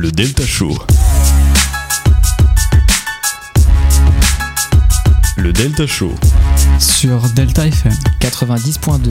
Le 0.00 0.12
Delta 0.12 0.46
Show. 0.46 0.78
Le 5.36 5.52
Delta 5.52 5.88
Show. 5.88 6.14
Sur 6.78 7.18
Delta 7.34 7.66
FM 7.66 7.92
90.2. 8.20 9.10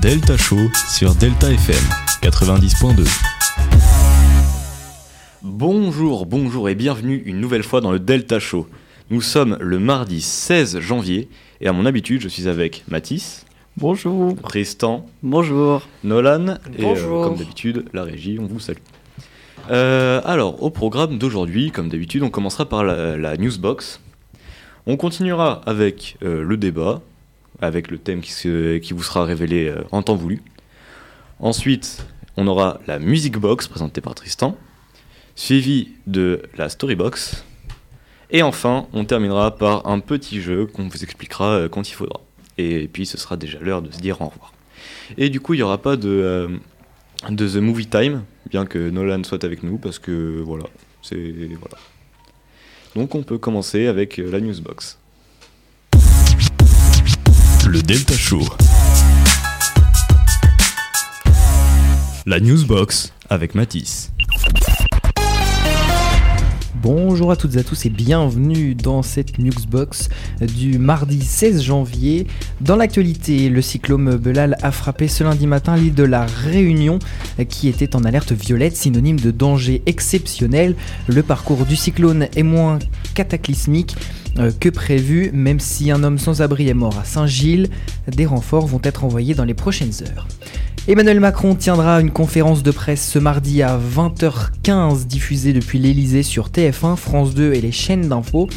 Delta 0.00 0.36
Show 0.36 0.58
sur 0.90 1.14
Delta 1.14 1.52
FM 1.52 1.84
90.2. 2.20 3.06
Bonjour, 5.42 6.26
bonjour 6.26 6.68
et 6.68 6.74
bienvenue 6.74 7.22
une 7.24 7.40
nouvelle 7.40 7.62
fois 7.62 7.80
dans 7.80 7.92
le 7.92 8.00
Delta 8.00 8.40
Show. 8.40 8.68
Nous 9.10 9.20
sommes 9.20 9.56
le 9.60 9.78
mardi 9.78 10.20
16 10.20 10.80
janvier 10.80 11.28
et 11.60 11.68
à 11.68 11.72
mon 11.72 11.86
habitude 11.86 12.22
je 12.22 12.28
suis 12.28 12.48
avec 12.48 12.82
Mathis, 12.88 13.44
Bonjour. 13.78 14.36
Tristan, 14.42 15.06
Bonjour. 15.22 15.88
Nolan 16.04 16.46
et 16.46 16.50
euh, 16.50 16.56
Bonjour. 16.82 17.24
comme 17.24 17.36
d'habitude 17.36 17.84
la 17.92 18.02
régie, 18.04 18.38
on 18.38 18.46
vous 18.46 18.60
salue. 18.60 18.78
Euh, 19.70 20.20
alors 20.24 20.62
au 20.62 20.70
programme 20.70 21.18
d'aujourd'hui, 21.18 21.70
comme 21.70 21.88
d'habitude, 21.88 22.22
on 22.22 22.30
commencera 22.30 22.68
par 22.68 22.84
la, 22.84 23.16
la 23.16 23.36
newsbox. 23.36 24.00
On 24.86 24.96
continuera 24.96 25.62
avec 25.64 26.16
euh, 26.22 26.42
le 26.42 26.56
débat, 26.56 27.00
avec 27.60 27.90
le 27.90 27.98
thème 27.98 28.20
qui, 28.20 28.32
se- 28.32 28.78
qui 28.78 28.92
vous 28.92 29.02
sera 29.02 29.24
révélé 29.24 29.68
euh, 29.68 29.82
en 29.92 30.02
temps 30.02 30.16
voulu. 30.16 30.42
Ensuite, 31.40 32.04
on 32.36 32.46
aura 32.46 32.80
la 32.86 32.98
music 32.98 33.38
box 33.38 33.68
présentée 33.68 34.00
par 34.00 34.14
Tristan, 34.14 34.56
suivi 35.34 35.88
de 36.06 36.42
la 36.58 36.68
storybox. 36.68 37.44
Et 38.30 38.42
enfin, 38.42 38.86
on 38.92 39.04
terminera 39.04 39.56
par 39.56 39.86
un 39.86 40.00
petit 40.00 40.40
jeu 40.42 40.66
qu'on 40.66 40.88
vous 40.88 41.02
expliquera 41.04 41.50
euh, 41.52 41.68
quand 41.68 41.88
il 41.88 41.92
faudra. 41.94 42.20
Et 42.58 42.88
puis 42.88 43.06
ce 43.06 43.18
sera 43.18 43.36
déjà 43.36 43.58
l'heure 43.60 43.82
de 43.82 43.90
se 43.90 43.98
dire 43.98 44.20
au 44.20 44.28
revoir. 44.28 44.52
Et 45.16 45.30
du 45.30 45.40
coup, 45.40 45.54
il 45.54 45.58
n'y 45.58 45.62
aura 45.62 45.78
pas 45.78 45.96
de, 45.96 46.08
euh, 46.08 46.48
de 47.28 47.48
The 47.48 47.56
Movie 47.56 47.86
Time, 47.86 48.24
bien 48.50 48.66
que 48.66 48.90
Nolan 48.90 49.24
soit 49.24 49.44
avec 49.44 49.62
nous, 49.62 49.78
parce 49.78 49.98
que 49.98 50.42
voilà, 50.44 50.64
c'est. 51.02 51.16
Voilà. 51.60 51.78
Donc 52.94 53.14
on 53.14 53.22
peut 53.22 53.38
commencer 53.38 53.86
avec 53.86 54.18
euh, 54.18 54.30
la 54.30 54.40
newsbox. 54.40 54.98
Le 57.66 57.80
Delta 57.80 58.14
Show. 58.14 58.42
La 62.26 62.38
Newsbox 62.38 63.12
avec 63.30 63.54
Mathis. 63.54 64.12
Bonjour 66.82 67.30
à 67.30 67.36
toutes 67.36 67.54
et 67.54 67.60
à 67.60 67.62
tous 67.62 67.86
et 67.86 67.90
bienvenue 67.90 68.74
dans 68.74 69.02
cette 69.02 69.38
Newsbox 69.38 70.08
du 70.40 70.80
mardi 70.80 71.20
16 71.20 71.62
janvier. 71.62 72.26
Dans 72.60 72.74
l'actualité, 72.74 73.48
le 73.50 73.62
cyclone 73.62 74.16
Belal 74.16 74.56
a 74.62 74.72
frappé 74.72 75.06
ce 75.06 75.22
lundi 75.22 75.46
matin 75.46 75.76
l'île 75.76 75.94
de 75.94 76.02
la 76.02 76.26
Réunion 76.26 76.98
qui 77.48 77.68
était 77.68 77.94
en 77.94 78.02
alerte 78.02 78.32
violette, 78.32 78.76
synonyme 78.76 79.20
de 79.20 79.30
danger 79.30 79.82
exceptionnel. 79.86 80.74
Le 81.06 81.22
parcours 81.22 81.66
du 81.66 81.76
cyclone 81.76 82.26
est 82.34 82.42
moins 82.42 82.80
cataclysmique 83.14 83.94
que 84.60 84.68
prévu, 84.68 85.30
même 85.32 85.60
si 85.60 85.90
un 85.90 86.02
homme 86.04 86.18
sans 86.18 86.42
abri 86.42 86.68
est 86.68 86.74
mort 86.74 86.98
à 86.98 87.04
Saint-Gilles, 87.04 87.68
des 88.08 88.26
renforts 88.26 88.66
vont 88.66 88.80
être 88.82 89.04
envoyés 89.04 89.34
dans 89.34 89.44
les 89.44 89.54
prochaines 89.54 89.92
heures. 90.02 90.26
Emmanuel 90.88 91.20
Macron 91.20 91.54
tiendra 91.54 92.00
une 92.00 92.10
conférence 92.10 92.64
de 92.64 92.72
presse 92.72 93.08
ce 93.08 93.20
mardi 93.20 93.62
à 93.62 93.78
20h15 93.78 95.06
diffusée 95.06 95.52
depuis 95.52 95.78
l'Elysée 95.78 96.24
sur 96.24 96.48
TF1, 96.48 96.96
France 96.96 97.34
2 97.34 97.54
et 97.54 97.60
les 97.60 97.70
chaînes 97.70 98.08
d'infos. 98.08 98.48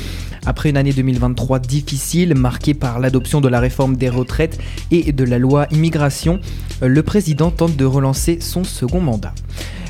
Après 0.48 0.72
une 0.72 0.78
année 0.78 0.92
2023 0.92 1.59
difficile, 1.59 2.34
marquée 2.34 2.73
par 2.73 3.00
l'adoption 3.00 3.42
de 3.42 3.48
la 3.48 3.59
réforme 3.59 3.96
des 3.96 4.09
retraites 4.09 4.58
et 4.90 5.12
de 5.12 5.23
la 5.23 5.38
loi 5.38 5.68
immigration, 5.70 6.40
le 6.81 7.03
président 7.03 7.52
tente 7.52 7.76
de 7.76 7.86
relancer 7.86 8.40
son 8.42 8.64
second 8.64 9.02
mandat. 9.02 9.36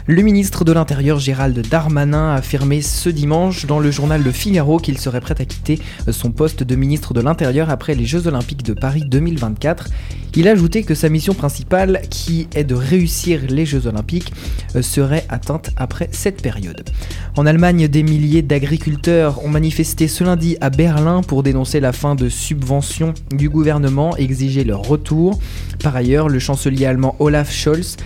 Le 0.07 0.21
ministre 0.21 0.65
de 0.65 0.71
l'Intérieur 0.71 1.17
Gérald 1.17 1.67
Darmanin 1.67 2.29
a 2.29 2.35
affirmé 2.35 2.83
ce 2.83 3.09
dimanche 3.09 3.65
dans 3.65 3.79
le 3.79 3.89
journal 3.89 4.21
Le 4.21 4.31
Figaro 4.31 4.77
qu'il 4.77 4.99
serait 4.99 5.19
prêt 5.19 5.33
à 5.39 5.45
quitter 5.45 5.79
son 6.11 6.29
poste 6.29 6.61
de 6.61 6.75
ministre 6.75 7.15
de 7.15 7.21
l'Intérieur 7.21 7.71
après 7.71 7.95
les 7.95 8.05
Jeux 8.05 8.27
Olympiques 8.27 8.61
de 8.61 8.73
Paris 8.73 9.01
2024. 9.03 9.87
Il 10.35 10.47
a 10.47 10.51
ajouté 10.51 10.83
que 10.83 10.93
sa 10.93 11.09
mission 11.09 11.33
principale, 11.33 12.01
qui 12.11 12.47
est 12.53 12.65
de 12.65 12.75
réussir 12.75 13.39
les 13.49 13.65
Jeux 13.65 13.87
Olympiques, 13.87 14.31
euh, 14.75 14.83
serait 14.83 15.25
atteinte 15.27 15.71
après 15.75 16.09
cette 16.11 16.41
période. 16.41 16.87
En 17.35 17.47
Allemagne, 17.47 17.87
des 17.87 18.03
milliers 18.03 18.43
d'agriculteurs 18.43 19.43
ont 19.43 19.49
manifesté 19.49 20.07
ce 20.07 20.23
lundi 20.23 20.55
à 20.61 20.69
Berlin 20.69 21.21
pour 21.21 21.41
dénoncer 21.41 21.79
la 21.79 21.93
fin 21.93 22.13
de 22.13 22.29
subventions 22.29 23.13
du 23.31 23.49
gouvernement 23.49 24.15
et 24.17 24.23
exiger 24.23 24.65
leur 24.65 24.81
retour. 24.81 25.39
Par 25.81 25.95
ailleurs, 25.95 26.29
le 26.29 26.37
chancelier 26.39 26.85
allemand 26.85 27.15
Olaf 27.19 27.51
Scholz 27.51 27.97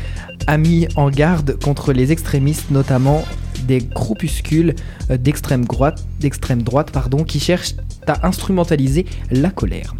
a 0.47 0.57
mis 0.57 0.87
en 0.95 1.09
garde 1.09 1.57
contre 1.63 1.93
les 1.93 2.11
extrémistes, 2.11 2.71
notamment 2.71 3.23
des 3.67 3.79
groupuscules 3.79 4.75
euh, 5.11 5.17
d'extrême 5.17 5.65
droite, 5.65 6.05
d'extrême 6.19 6.63
droite 6.63 6.91
pardon, 6.91 7.23
qui 7.23 7.39
cherchent 7.39 7.75
à 8.07 8.27
instrumentaliser 8.27 9.05
la 9.31 9.49
colère. 9.49 9.95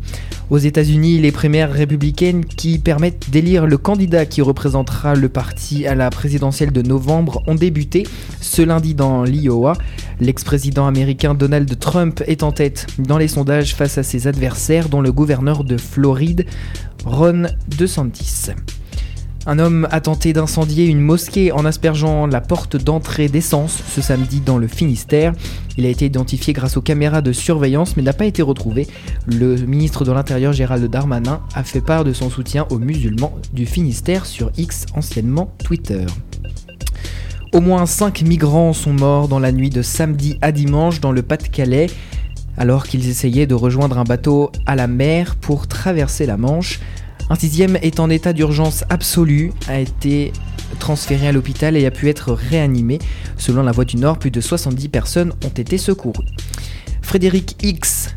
Aux 0.50 0.58
États-Unis, 0.58 1.20
les 1.20 1.32
primaires 1.32 1.72
républicaines 1.72 2.44
qui 2.44 2.80
permettent 2.80 3.30
d'élire 3.30 3.68
le 3.68 3.78
candidat 3.78 4.26
qui 4.26 4.42
représentera 4.42 5.14
le 5.14 5.30
parti 5.30 5.86
à 5.86 5.94
la 5.94 6.10
présidentielle 6.10 6.72
de 6.72 6.82
novembre 6.82 7.44
ont 7.46 7.54
débuté 7.54 8.08
ce 8.42 8.64
lundi 8.64 8.96
dans 8.96 9.24
l'Iowa. 9.24 9.74
L'ex-président 10.20 10.88
américain 10.88 11.36
Donald 11.36 11.78
Trump 11.78 12.24
est 12.26 12.42
en 12.42 12.52
tête 12.52 12.88
dans 12.98 13.20
les 13.20 13.28
sondages 13.28 13.76
face 13.76 14.00
à 14.00 14.04
ses 14.04 14.26
adversaires, 14.26 14.90
dont 14.90 15.02
le 15.02 15.12
gouverneur 15.12 15.64
de 15.64 15.78
Floride, 15.78 16.48
Ron 17.06 17.46
DeSantis. 17.68 18.50
Un 19.50 19.58
homme 19.58 19.88
a 19.90 20.00
tenté 20.00 20.32
d'incendier 20.32 20.86
une 20.86 21.02
mosquée 21.02 21.52
en 21.52 21.66
aspergeant 21.66 22.28
la 22.28 22.40
porte 22.40 22.78
d'entrée 22.78 23.30
d'essence 23.30 23.82
ce 23.90 24.00
samedi 24.00 24.42
dans 24.42 24.60
le 24.60 24.68
Finistère. 24.68 25.34
Il 25.76 25.88
a 25.88 25.90
été 25.90 26.06
identifié 26.06 26.54
grâce 26.54 26.78
aux 26.78 26.84
caméras 26.84 27.24
de 27.24 27.32
surveillance 27.32 27.98
mais 27.98 28.04
n'a 28.04 28.14
pas 28.14 28.26
été 28.26 28.44
retrouvé. 28.44 28.88
Le 29.26 29.56
ministre 29.56 30.06
de 30.06 30.12
l'Intérieur 30.12 30.54
Gérald 30.54 30.86
Darmanin 30.86 31.42
a 31.56 31.64
fait 31.64 31.82
part 31.82 32.04
de 32.04 32.14
son 32.14 32.30
soutien 32.30 32.68
aux 32.70 32.78
musulmans 32.78 33.34
du 33.52 33.66
Finistère 33.66 34.28
sur 34.28 34.52
X, 34.56 34.86
anciennement 34.94 35.52
Twitter. 35.64 36.06
Au 37.52 37.60
moins 37.60 37.88
5 37.88 38.22
migrants 38.22 38.74
sont 38.74 38.94
morts 38.94 39.28
dans 39.28 39.40
la 39.40 39.52
nuit 39.52 39.72
de 39.72 39.82
samedi 39.82 40.38
à 40.44 40.52
dimanche 40.52 41.02
dans 41.02 41.12
le 41.12 41.24
Pas-de-Calais 41.24 41.88
alors 42.56 42.86
qu'ils 42.86 43.10
essayaient 43.10 43.48
de 43.48 43.56
rejoindre 43.56 43.98
un 43.98 44.04
bateau 44.04 44.52
à 44.68 44.76
la 44.76 44.86
mer 44.86 45.38
pour 45.38 45.66
traverser 45.66 46.28
la 46.28 46.38
Manche. 46.38 46.80
Un 47.30 47.36
sixième 47.36 47.78
est 47.84 48.00
en 48.00 48.10
état 48.10 48.34
d'urgence 48.34 48.84
absolue, 48.90 49.52
a 49.68 49.80
été 49.80 50.34
transféré 50.80 51.28
à 51.28 51.32
l'hôpital 51.32 51.78
et 51.78 51.86
a 51.86 51.92
pu 51.92 52.10
être 52.10 52.34
réanimé. 52.34 52.98
Selon 53.38 53.62
la 53.62 53.72
Voix 53.72 53.86
du 53.86 53.98
Nord, 53.98 54.18
plus 54.18 54.32
de 54.32 54.42
70 54.42 54.90
personnes 54.90 55.34
ont 55.46 55.50
été 55.50 55.78
secourues. 55.78 56.26
Frédéric 57.04 57.56
X, 57.62 58.16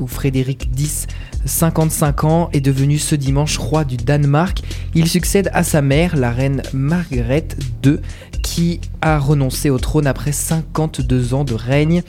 ou 0.00 0.06
Frédéric 0.06 0.68
X, 0.78 1.06
55 1.46 2.24
ans, 2.24 2.50
est 2.52 2.60
devenu 2.60 2.98
ce 2.98 3.14
dimanche 3.14 3.56
roi 3.56 3.84
du 3.84 3.96
Danemark. 3.96 4.60
Il 4.94 5.08
succède 5.08 5.50
à 5.54 5.62
sa 5.64 5.80
mère, 5.80 6.14
la 6.16 6.30
reine 6.30 6.62
Margaret 6.74 7.48
II, 7.84 7.98
qui 8.42 8.80
a 9.00 9.18
renoncé 9.18 9.70
au 9.70 9.78
trône 9.78 10.06
après 10.06 10.32
52 10.32 11.32
ans 11.32 11.44
de 11.44 11.54
règne. 11.54 12.02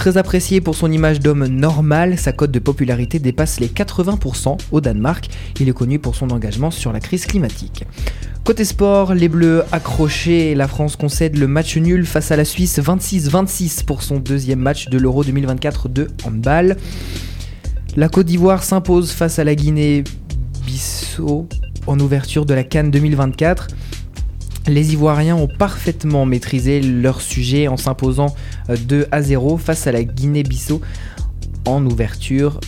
Très 0.00 0.16
apprécié 0.16 0.62
pour 0.62 0.76
son 0.76 0.90
image 0.90 1.20
d'homme 1.20 1.46
normal, 1.46 2.16
sa 2.16 2.32
cote 2.32 2.50
de 2.50 2.58
popularité 2.58 3.18
dépasse 3.18 3.60
les 3.60 3.68
80% 3.68 4.56
au 4.72 4.80
Danemark. 4.80 5.28
Il 5.60 5.68
est 5.68 5.74
connu 5.74 5.98
pour 5.98 6.14
son 6.14 6.30
engagement 6.30 6.70
sur 6.70 6.90
la 6.90 7.00
crise 7.00 7.26
climatique. 7.26 7.84
Côté 8.42 8.64
sport, 8.64 9.12
les 9.12 9.28
Bleus 9.28 9.62
accrochés, 9.72 10.54
la 10.54 10.68
France 10.68 10.96
concède 10.96 11.36
le 11.36 11.46
match 11.46 11.76
nul 11.76 12.06
face 12.06 12.30
à 12.30 12.36
la 12.36 12.46
Suisse 12.46 12.78
26-26 12.78 13.84
pour 13.84 14.02
son 14.02 14.20
deuxième 14.20 14.60
match 14.60 14.88
de 14.88 14.96
l'Euro 14.96 15.22
2024 15.22 15.90
de 15.90 16.08
handball. 16.24 16.78
La 17.94 18.08
Côte 18.08 18.24
d'Ivoire 18.24 18.62
s'impose 18.62 19.10
face 19.10 19.38
à 19.38 19.44
la 19.44 19.54
Guinée-Bissau 19.54 21.46
en 21.86 22.00
ouverture 22.00 22.46
de 22.46 22.54
la 22.54 22.64
Cannes 22.64 22.90
2024. 22.90 23.66
Les 24.66 24.92
Ivoiriens 24.92 25.36
ont 25.36 25.48
parfaitement 25.48 26.26
maîtrisé 26.26 26.80
leur 26.80 27.20
sujet 27.20 27.68
en 27.68 27.76
s'imposant 27.76 28.34
euh, 28.68 28.76
2 28.76 29.06
à 29.10 29.22
0 29.22 29.56
face 29.56 29.86
à 29.86 29.92
la 29.92 30.04
Guinée-Bissau 30.04 30.80
en 31.66 31.84
ouverture 31.86 32.60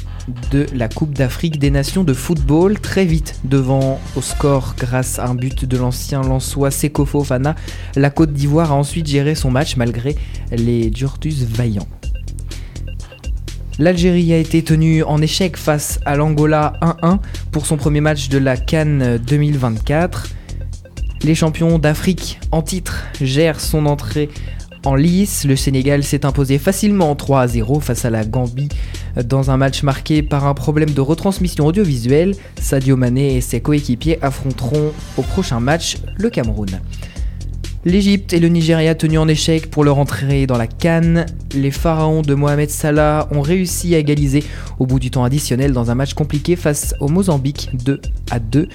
de 0.50 0.67
la 0.75 0.89
Coupe 0.89 1.12
d'Afrique 1.12 1.59
des 1.59 1.71
Nations 1.71 2.05
de 2.05 2.15
football, 2.15 2.79
très 2.79 3.05
vite 3.05 3.41
devant 3.44 4.00
au 4.17 4.23
score 4.23 4.75
grâce 4.79 5.19
à 5.19 5.27
un 5.27 5.35
but 5.35 5.65
de 5.65 5.77
l'ancien 5.77 6.23
Lançois 6.23 6.71
Seko 6.71 7.05
Fofana. 7.05 7.56
La 7.97 8.11
Côte 8.11 8.33
d'Ivoire 8.33 8.73
a 8.73 8.77
ensuite 8.77 9.06
géré 9.06 9.35
son 9.35 9.50
match 9.50 9.77
malgré 9.77 10.17
les 10.53 10.93
Djurtus 10.93 11.43
vaillants. 11.43 11.88
L'Algérie 13.79 14.33
a 14.33 14.38
été 14.38 14.62
tenue 14.62 15.03
en 15.03 15.21
échec 15.21 15.56
face 15.56 15.99
à 16.05 16.15
l'Angola 16.15 16.75
1-1 16.83 17.19
pour 17.50 17.67
son 17.67 17.77
premier 17.77 18.00
match 18.00 18.29
de 18.29 18.38
la 18.38 18.56
Cannes 18.56 19.19
2024. 19.27 20.29
Les 21.25 21.37
champions 21.37 21.79
d'Afrique 21.79 22.41
en 22.51 22.63
titre 22.63 23.05
gèrent 23.21 23.61
son 23.61 23.87
entrée 23.87 24.29
En 24.85 24.97
lice, 24.97 25.45
le 25.45 25.55
Sénégal 25.55 26.03
s'est 26.03 26.27
imposé 26.27 26.59
facilement 26.59 27.15
3 27.15 27.43
à 27.43 27.47
0 27.47 27.79
face 27.79 28.05
à 28.05 28.11
la 28.11 28.25
Gambie 28.25 28.71
dans 29.25 29.53
un 29.53 29.57
match 29.57 29.85
marqué 29.85 30.23
par 30.23 30.47
un 30.47 30.55
problème 30.55 30.91
de 30.91 31.01
retransmission 31.01 31.67
audiovisuelle. 31.67 32.35
Sadio 32.61 32.97
Mané 32.97 33.37
et 33.37 33.41
ses 33.41 33.61
coéquipiers 33.61 34.19
affronteront 34.21 34.93
au 35.17 35.23
prochain 35.23 35.61
match 35.61 35.99
le 36.17 36.29
Cameroun. 36.29 36.81
L'Égypte 37.84 38.32
et 38.32 38.38
le 38.38 38.46
Nigeria 38.46 38.94
tenus 38.94 39.19
en 39.19 39.26
échec 39.26 39.69
pour 39.69 39.82
leur 39.82 39.99
entrée 39.99 40.46
dans 40.46 40.56
la 40.56 40.69
Cannes. 40.69 41.26
Les 41.52 41.73
pharaons 41.73 42.23
de 42.23 42.32
Mohamed 42.34 42.70
Salah 42.70 43.29
ont 43.32 43.40
réussi 43.40 43.96
à 43.96 43.99
égaliser 43.99 44.44
au 44.79 44.87
bout 44.87 45.00
du 45.00 45.11
temps 45.11 45.25
additionnel 45.25 45.73
dans 45.73 45.90
un 45.90 45.96
match 45.96 46.14
compliqué 46.14 46.55
face 46.55 46.94
au 47.00 47.08
Mozambique 47.08 47.70
2 47.75 48.00
à 48.31 48.38
2. 48.38 48.69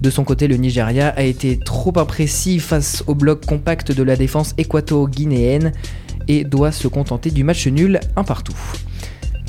De 0.00 0.10
son 0.10 0.22
côté, 0.22 0.46
le 0.46 0.54
Nigeria 0.58 1.08
a 1.08 1.24
été 1.24 1.58
trop 1.58 1.92
imprécis 1.98 2.60
face 2.60 3.02
au 3.08 3.16
bloc 3.16 3.44
compact 3.44 3.90
de 3.90 4.02
la 4.04 4.14
défense 4.14 4.54
équato-guinéenne 4.56 5.72
et 6.28 6.44
doit 6.44 6.70
se 6.70 6.86
contenter 6.86 7.32
du 7.32 7.42
match 7.42 7.66
nul 7.66 7.98
un 8.14 8.22
partout. 8.22 8.54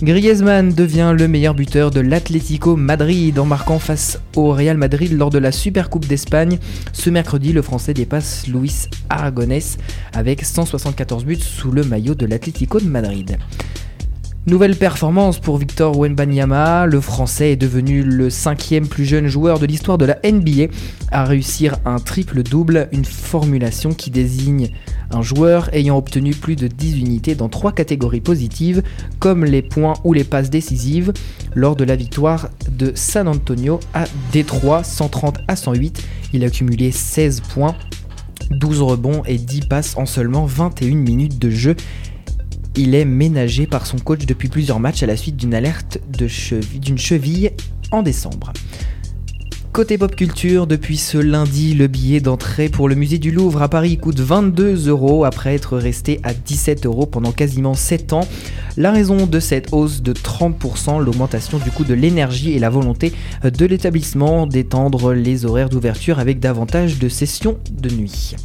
Griezmann 0.04 0.74
devient 0.74 1.16
le 1.18 1.30
meilleur 1.30 1.54
buteur 1.54 1.90
de 1.90 2.02
l'Atlético 2.02 2.76
Madrid 2.76 3.40
en 3.40 3.46
marquant 3.46 3.80
face 3.80 4.20
au 4.36 4.52
Real 4.52 4.76
Madrid 4.76 5.18
lors 5.18 5.30
de 5.30 5.38
la 5.38 5.54
Supercoupe 5.54 6.08
d'Espagne. 6.08 6.60
Ce 6.92 7.10
mercredi, 7.10 7.54
le 7.54 7.62
Français 7.62 7.94
dépasse 7.94 8.46
Luis 8.48 8.90
Aragonés 9.10 9.64
avec 10.12 10.44
174 10.44 11.24
buts 11.24 11.38
sous 11.40 11.72
le 11.72 11.86
maillot 11.86 12.16
de 12.16 12.26
l'Atlético 12.26 12.82
de 12.82 12.86
Madrid. 12.86 13.38
Nouvelle 14.46 14.76
performance 14.76 15.40
pour 15.40 15.58
Victor 15.58 15.98
Wenbanyama, 15.98 16.86
le 16.86 17.00
français 17.00 17.54
est 17.54 17.56
devenu 17.56 18.04
le 18.04 18.30
cinquième 18.30 18.90
plus 18.90 19.06
jeune 19.06 19.28
joueur 19.28 19.58
de 19.58 19.66
l'histoire 19.66 19.98
de 19.98 20.04
la 20.04 20.20
NBA 20.22 20.66
à 21.12 21.24
réussir 21.24 21.78
un 21.86 22.00
triple-double, 22.00 22.90
une 22.92 23.06
formulation 23.06 23.94
qui 23.94 24.12
désigne 24.12 24.68
un 25.12 25.22
joueur 25.22 25.74
ayant 25.74 25.98
obtenu 25.98 26.34
plus 26.34 26.56
de 26.56 26.68
10 26.68 27.00
unités 27.00 27.36
dans 27.36 27.50
trois 27.50 27.72
catégories 27.72 28.22
positives, 28.22 28.84
comme 29.20 29.46
les 29.46 29.62
points 29.62 29.94
ou 30.04 30.14
les 30.14 30.24
passes 30.24 30.50
décisives, 30.50 31.14
lors 31.56 31.76
de 31.76 31.84
la 31.84 31.96
victoire 31.96 32.50
de 32.72 32.92
San 32.96 33.28
Antonio 33.28 33.80
à 33.94 34.06
Détroit 34.32 34.84
130 34.84 35.40
à 35.48 35.56
108. 35.56 36.04
Il 36.34 36.44
a 36.44 36.50
cumulé 36.50 36.92
16 36.92 37.42
points, 37.42 37.76
12 38.52 38.82
rebonds 38.82 39.24
et 39.26 39.38
10 39.38 39.62
passes 39.62 39.98
en 39.98 40.06
seulement 40.06 40.46
21 40.46 40.96
minutes 40.96 41.40
de 41.40 41.50
jeu. 41.50 41.76
Il 42.76 42.96
est 42.96 43.06
ménagé 43.06 43.68
par 43.68 43.86
son 43.86 44.00
coach 44.00 44.26
depuis 44.26 44.48
plusieurs 44.48 44.80
matchs 44.80 45.04
à 45.04 45.06
la 45.06 45.16
suite 45.16 45.38
d'une 45.38 45.54
alerte 45.54 46.00
d'une 46.10 46.28
cheville, 46.28 46.98
cheville 46.98 47.52
en 47.92 48.02
décembre. 48.02 48.52
Côté 49.74 49.98
pop 49.98 50.16
culture, 50.16 50.68
depuis 50.68 50.98
ce 50.98 51.18
lundi, 51.18 51.74
le 51.74 51.88
billet 51.88 52.20
d'entrée 52.20 52.70
pour 52.70 52.88
le 52.88 52.94
musée 52.94 53.18
du 53.18 53.32
Louvre 53.32 53.64
à 53.64 53.70
Paris 53.70 53.98
coûte 53.98 54.20
22 54.20 54.88
euros 54.88 55.26
après 55.26 55.56
être 55.56 55.80
resté 55.80 56.20
à 56.22 56.36
17 56.36 56.86
euros 56.86 57.08
pendant 57.08 57.32
quasiment 57.32 57.74
7 57.74 58.14
ans. 58.14 58.28
La 58.78 58.92
raison 58.92 59.26
de 59.26 59.40
cette 59.40 59.70
hausse 59.72 60.04
de 60.04 60.14
30%, 60.14 61.04
l'augmentation 61.04 61.58
du 61.58 61.72
coût 61.72 61.86
de 61.86 61.96
l'énergie 61.96 62.52
et 62.52 62.60
la 62.60 62.70
volonté 62.70 63.14
de 63.44 63.66
l'établissement 63.66 64.46
d'étendre 64.46 65.12
les 65.12 65.44
horaires 65.44 65.70
d'ouverture 65.70 66.20
avec 66.20 66.40
davantage 66.40 67.00
de 67.00 67.10
sessions 67.10 67.58
de 67.72 67.90
nuit. 67.90 68.36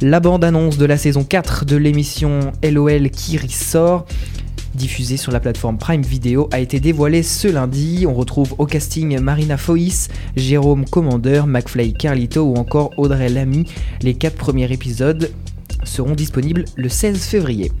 La 0.00 0.20
bande-annonce 0.20 0.78
de 0.78 0.84
la 0.84 0.96
saison 0.96 1.24
4 1.24 1.64
de 1.64 1.74
l'émission 1.74 2.52
LOL 2.62 3.10
qui 3.10 3.36
ressort 3.36 4.06
diffusée 4.74 5.16
sur 5.16 5.32
la 5.32 5.40
plateforme 5.40 5.78
Prime 5.78 6.02
Video, 6.02 6.48
a 6.52 6.60
été 6.60 6.80
dévoilée 6.80 7.22
ce 7.22 7.48
lundi. 7.48 8.04
On 8.08 8.14
retrouve 8.14 8.54
au 8.58 8.66
casting 8.66 9.18
Marina 9.20 9.56
Foïs, 9.56 10.08
Jérôme 10.36 10.84
Commander, 10.84 11.42
McFly 11.46 11.92
Carlito 11.92 12.42
ou 12.42 12.56
encore 12.56 12.90
Audrey 12.96 13.28
Lamy. 13.28 13.66
Les 14.02 14.14
quatre 14.14 14.36
premiers 14.36 14.70
épisodes 14.72 15.30
seront 15.84 16.14
disponibles 16.14 16.64
le 16.76 16.88
16 16.88 17.22
février. 17.22 17.72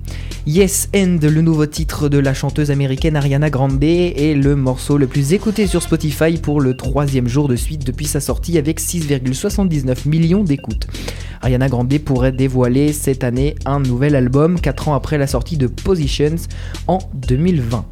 Yes 0.46 0.88
End, 0.94 1.18
le 1.22 1.40
nouveau 1.40 1.66
titre 1.66 2.08
de 2.08 2.18
la 2.18 2.34
chanteuse 2.34 2.70
américaine 2.70 3.16
Ariana 3.16 3.48
Grande, 3.48 3.82
est 3.82 4.34
le 4.34 4.56
morceau 4.56 4.98
le 4.98 5.06
plus 5.06 5.32
écouté 5.32 5.66
sur 5.66 5.82
Spotify 5.82 6.36
pour 6.36 6.60
le 6.60 6.76
troisième 6.76 7.28
jour 7.28 7.48
de 7.48 7.56
suite 7.56 7.86
depuis 7.86 8.06
sa 8.06 8.20
sortie 8.20 8.58
avec 8.58 8.80
6,79 8.80 10.08
millions 10.08 10.42
d'écoutes. 10.42 10.88
Ariana 11.42 11.68
Grande 11.68 11.96
pourrait 11.98 12.32
dévoiler 12.32 12.92
cette 12.92 13.24
année 13.24 13.54
un 13.64 13.80
nouvel 13.80 14.16
album 14.16 14.60
4 14.60 14.88
ans 14.88 14.94
après 14.94 15.18
la 15.18 15.26
sortie 15.26 15.56
de 15.56 15.66
Positions 15.66 16.36
en 16.86 16.98
2020. 17.14 17.84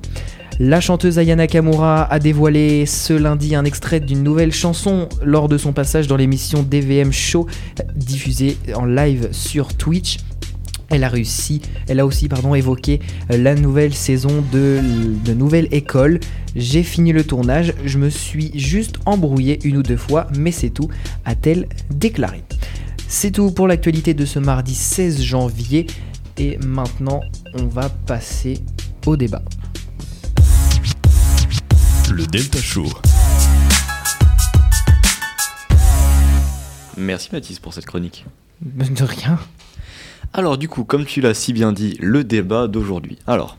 La 0.62 0.78
chanteuse 0.78 1.18
Ayana 1.18 1.46
Kamura 1.46 2.04
a 2.04 2.18
dévoilé 2.18 2.84
ce 2.84 3.14
lundi 3.14 3.54
un 3.54 3.64
extrait 3.64 3.98
d'une 3.98 4.22
nouvelle 4.22 4.52
chanson 4.52 5.08
lors 5.22 5.48
de 5.48 5.56
son 5.56 5.72
passage 5.72 6.06
dans 6.06 6.18
l'émission 6.18 6.62
DVM 6.62 7.12
Show 7.12 7.46
diffusée 7.96 8.58
en 8.74 8.84
live 8.84 9.30
sur 9.32 9.72
Twitch. 9.74 10.18
Elle 10.90 11.02
a 11.02 11.08
réussi, 11.08 11.62
elle 11.88 11.98
a 11.98 12.04
aussi 12.04 12.28
pardon, 12.28 12.54
évoqué 12.54 13.00
la 13.30 13.54
nouvelle 13.54 13.94
saison 13.94 14.44
de, 14.52 14.80
de 15.24 15.32
Nouvelle 15.32 15.66
École. 15.70 16.20
J'ai 16.54 16.82
fini 16.82 17.12
le 17.12 17.24
tournage, 17.24 17.72
je 17.86 17.96
me 17.96 18.10
suis 18.10 18.52
juste 18.54 18.96
embrouillé 19.06 19.60
une 19.64 19.78
ou 19.78 19.82
deux 19.82 19.96
fois, 19.96 20.26
mais 20.36 20.52
c'est 20.52 20.68
tout, 20.68 20.90
a-t-elle 21.24 21.68
déclaré. 21.88 22.42
C'est 23.08 23.30
tout 23.30 23.50
pour 23.50 23.66
l'actualité 23.66 24.12
de 24.12 24.26
ce 24.26 24.38
mardi 24.38 24.74
16 24.74 25.22
janvier. 25.22 25.86
Et 26.36 26.58
maintenant, 26.58 27.22
on 27.54 27.64
va 27.64 27.88
passer 27.88 28.58
au 29.06 29.16
débat. 29.16 29.42
Le 32.10 32.26
Delta 32.26 32.58
Show. 32.60 32.86
Merci 36.96 37.28
Mathis 37.32 37.58
pour 37.58 37.72
cette 37.74 37.86
chronique. 37.86 38.24
De 38.60 39.04
rien. 39.04 39.38
Alors 40.32 40.58
du 40.58 40.68
coup, 40.68 40.84
comme 40.84 41.04
tu 41.06 41.20
l'as 41.20 41.34
si 41.34 41.52
bien 41.52 41.72
dit, 41.72 41.96
le 42.00 42.24
débat 42.24 42.68
d'aujourd'hui. 42.68 43.18
Alors, 43.26 43.58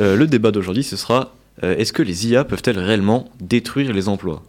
euh, 0.00 0.16
le 0.16 0.26
débat 0.26 0.50
d'aujourd'hui, 0.50 0.82
ce 0.84 0.96
sera 0.96 1.34
euh, 1.62 1.76
est-ce 1.76 1.92
que 1.92 2.02
les 2.02 2.28
IA 2.28 2.44
peuvent-elles 2.44 2.78
réellement 2.78 3.28
détruire 3.40 3.92
les 3.92 4.08
emplois? 4.08 4.42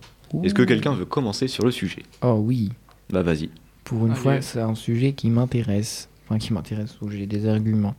Est-ce 0.44 0.54
que 0.54 0.64
quelqu'un 0.64 0.94
veut 0.94 1.06
commencer 1.06 1.48
sur 1.48 1.64
le 1.64 1.72
sujet? 1.72 2.04
Oh 2.22 2.34
oui, 2.44 2.70
Bah 3.12 3.24
vas-y. 3.24 3.50
pour 3.86 4.06
une 4.06 4.12
Allez. 4.12 4.20
fois, 4.22 4.42
c'est 4.42 4.60
un 4.60 4.76
sujet 4.76 5.14
qui 5.14 5.30
m'intéresse. 5.30 6.10
Enfin, 6.28 6.38
qui 6.40 6.52
m'intéresse, 6.52 6.96
où 7.02 7.10
j'ai 7.10 7.26
des 7.26 7.48
arguments. 7.48 7.96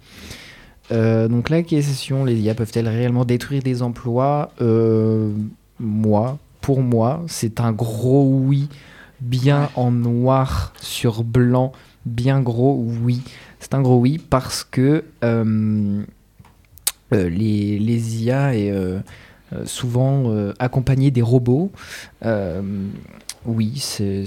Euh, 0.90 1.28
donc 1.28 1.50
la 1.50 1.62
question, 1.62 2.24
les 2.24 2.36
IA 2.40 2.54
peuvent-elles 2.54 2.88
réellement 2.88 3.24
détruire 3.24 3.62
des 3.62 3.82
emplois 3.82 4.52
Euh, 4.60 5.30
Moi, 5.80 6.38
pour 6.60 6.80
moi, 6.82 7.22
c'est 7.28 7.60
un 7.60 7.72
gros 7.72 8.24
oui, 8.24 8.68
bien 9.20 9.70
en 9.76 9.90
noir 9.90 10.72
sur 10.80 11.24
blanc, 11.24 11.72
bien 12.06 12.40
gros 12.40 12.84
oui. 13.02 13.22
C'est 13.60 13.74
un 13.74 13.82
gros 13.82 13.98
oui 13.98 14.18
parce 14.18 14.64
que 14.64 15.04
euh, 15.24 16.02
les, 17.12 17.78
les 17.78 18.22
IA 18.24 18.54
est 18.56 18.70
euh, 18.70 19.00
souvent 19.64 20.30
euh, 20.30 20.52
accompagné 20.58 21.10
des 21.10 21.22
robots. 21.22 21.70
Oui, 23.46 23.78
c'est 23.78 24.24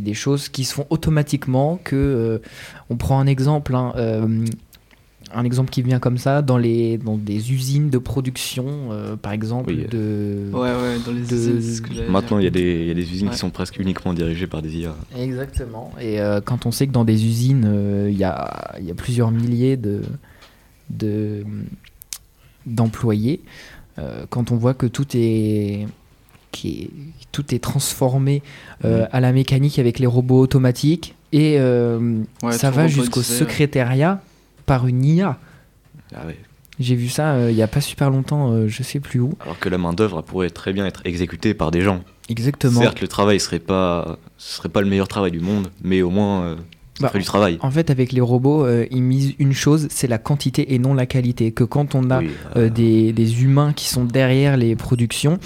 des 0.00 0.14
choses 0.14 0.48
qui 0.48 0.64
se 0.64 0.74
font 0.74 0.86
automatiquement. 0.90 1.78
Que 1.82 2.42
on 2.90 2.96
prend 2.96 3.18
un 3.20 3.26
exemple, 3.26 3.74
hein, 3.74 3.94
un 5.34 5.44
exemple 5.44 5.70
qui 5.70 5.82
vient 5.82 5.98
comme 5.98 6.18
ça 6.18 6.42
dans 6.42 6.56
les 6.58 6.98
dans 6.98 7.16
des 7.16 7.52
usines 7.52 7.90
de 7.90 7.98
production, 7.98 8.66
euh, 8.92 9.16
par 9.16 9.32
exemple 9.32 9.70
Oui. 9.70 9.86
de. 9.90 10.50
Ouais, 10.52 10.60
ouais, 10.60 10.98
dans 11.04 11.12
les 11.12 11.22
de- 11.22 11.34
usines, 11.58 11.82
que 11.82 12.10
Maintenant, 12.10 12.38
il 12.38 12.44
y, 12.44 12.46
a 12.46 12.50
des- 12.50 12.80
il 12.82 12.88
y 12.88 12.90
a 12.90 12.94
des 12.94 13.02
usines 13.12 13.26
Ouais. 13.28 13.32
qui 13.34 13.38
sont 13.38 13.50
presque 13.50 13.78
uniquement 13.78 14.14
dirigées 14.14 14.46
par 14.46 14.62
des 14.62 14.76
IA. 14.78 14.94
Exactement. 15.16 15.92
Et 16.00 16.20
euh, 16.20 16.40
quand 16.42 16.66
on 16.66 16.70
sait 16.70 16.86
que 16.86 16.92
dans 16.92 17.04
des 17.04 17.24
usines, 17.26 17.64
euh, 17.66 18.08
il 18.10 18.16
y, 18.18 18.24
a, 18.24 18.74
il 18.80 18.86
y 18.86 18.90
a 18.90 18.94
plusieurs 18.94 19.30
milliers 19.30 19.76
de, 19.76 20.02
de, 20.90 21.44
d'employés, 22.66 23.40
euh, 23.98 24.24
quand 24.30 24.52
on 24.52 24.56
voit 24.56 24.74
que 24.74 24.86
tout 24.86 25.06
est, 25.14 25.86
qui 26.52 26.68
est, 26.82 26.90
tout 27.32 27.54
est 27.54 27.58
transformé 27.58 28.42
euh, 28.84 29.02
Mhm. 29.02 29.08
à 29.12 29.20
la 29.20 29.32
mécanique 29.32 29.78
avec 29.78 29.98
les 29.98 30.06
robots 30.06 30.40
automatiques, 30.40 31.14
et 31.32 31.56
euh, 31.58 32.20
Ouais, 32.42 32.52
ça 32.52 32.70
va 32.70 32.86
jusqu'au 32.88 33.22
secrétariat 33.22 34.22
par 34.68 34.86
une 34.86 35.04
IA. 35.04 35.38
Ah. 36.14 36.26
J'ai 36.78 36.94
vu 36.94 37.08
ça 37.08 37.32
euh, 37.32 37.50
il 37.50 37.56
n'y 37.56 37.62
a 37.62 37.66
pas 37.66 37.80
super 37.80 38.10
longtemps, 38.10 38.52
euh, 38.52 38.68
je 38.68 38.82
sais 38.84 39.00
plus 39.00 39.18
où. 39.18 39.32
Alors 39.40 39.58
que 39.58 39.68
la 39.68 39.78
main 39.78 39.92
d'œuvre 39.92 40.18
elle 40.18 40.30
pourrait 40.30 40.50
très 40.50 40.72
bien 40.72 40.86
être 40.86 41.00
exécutée 41.04 41.54
par 41.54 41.72
des 41.72 41.80
gens. 41.80 42.04
Exactement. 42.28 42.80
Certes, 42.80 43.00
le 43.00 43.08
travail 43.08 43.40
serait 43.40 43.58
pas, 43.58 44.18
ce 44.36 44.58
serait 44.58 44.68
pas 44.68 44.82
le 44.82 44.86
meilleur 44.86 45.08
travail 45.08 45.32
du 45.32 45.40
monde, 45.40 45.72
mais 45.82 46.02
au 46.02 46.10
moins, 46.10 46.42
euh, 46.42 46.56
Bah, 47.00 47.08
ferait 47.08 47.18
du 47.20 47.24
travail. 47.24 47.58
En 47.60 47.70
fait, 47.70 47.90
avec 47.90 48.12
les 48.12 48.20
robots, 48.20 48.64
euh, 48.64 48.86
ils 48.90 49.02
misent 49.02 49.34
une 49.38 49.52
chose, 49.52 49.86
c'est 49.90 50.06
la 50.08 50.18
quantité 50.18 50.74
et 50.74 50.78
non 50.78 50.94
la 50.94 51.06
qualité. 51.06 51.52
Que 51.52 51.64
quand 51.64 51.94
on 51.94 52.10
a 52.10 52.18
Oui, 52.20 52.30
euh, 52.56 52.66
euh, 52.66 52.68
des, 52.70 53.12
des 53.12 53.42
humains 53.42 53.72
qui 53.72 53.88
sont 53.88 54.04
derrière 54.04 54.56
les 54.56 54.74
productions. 54.76 55.38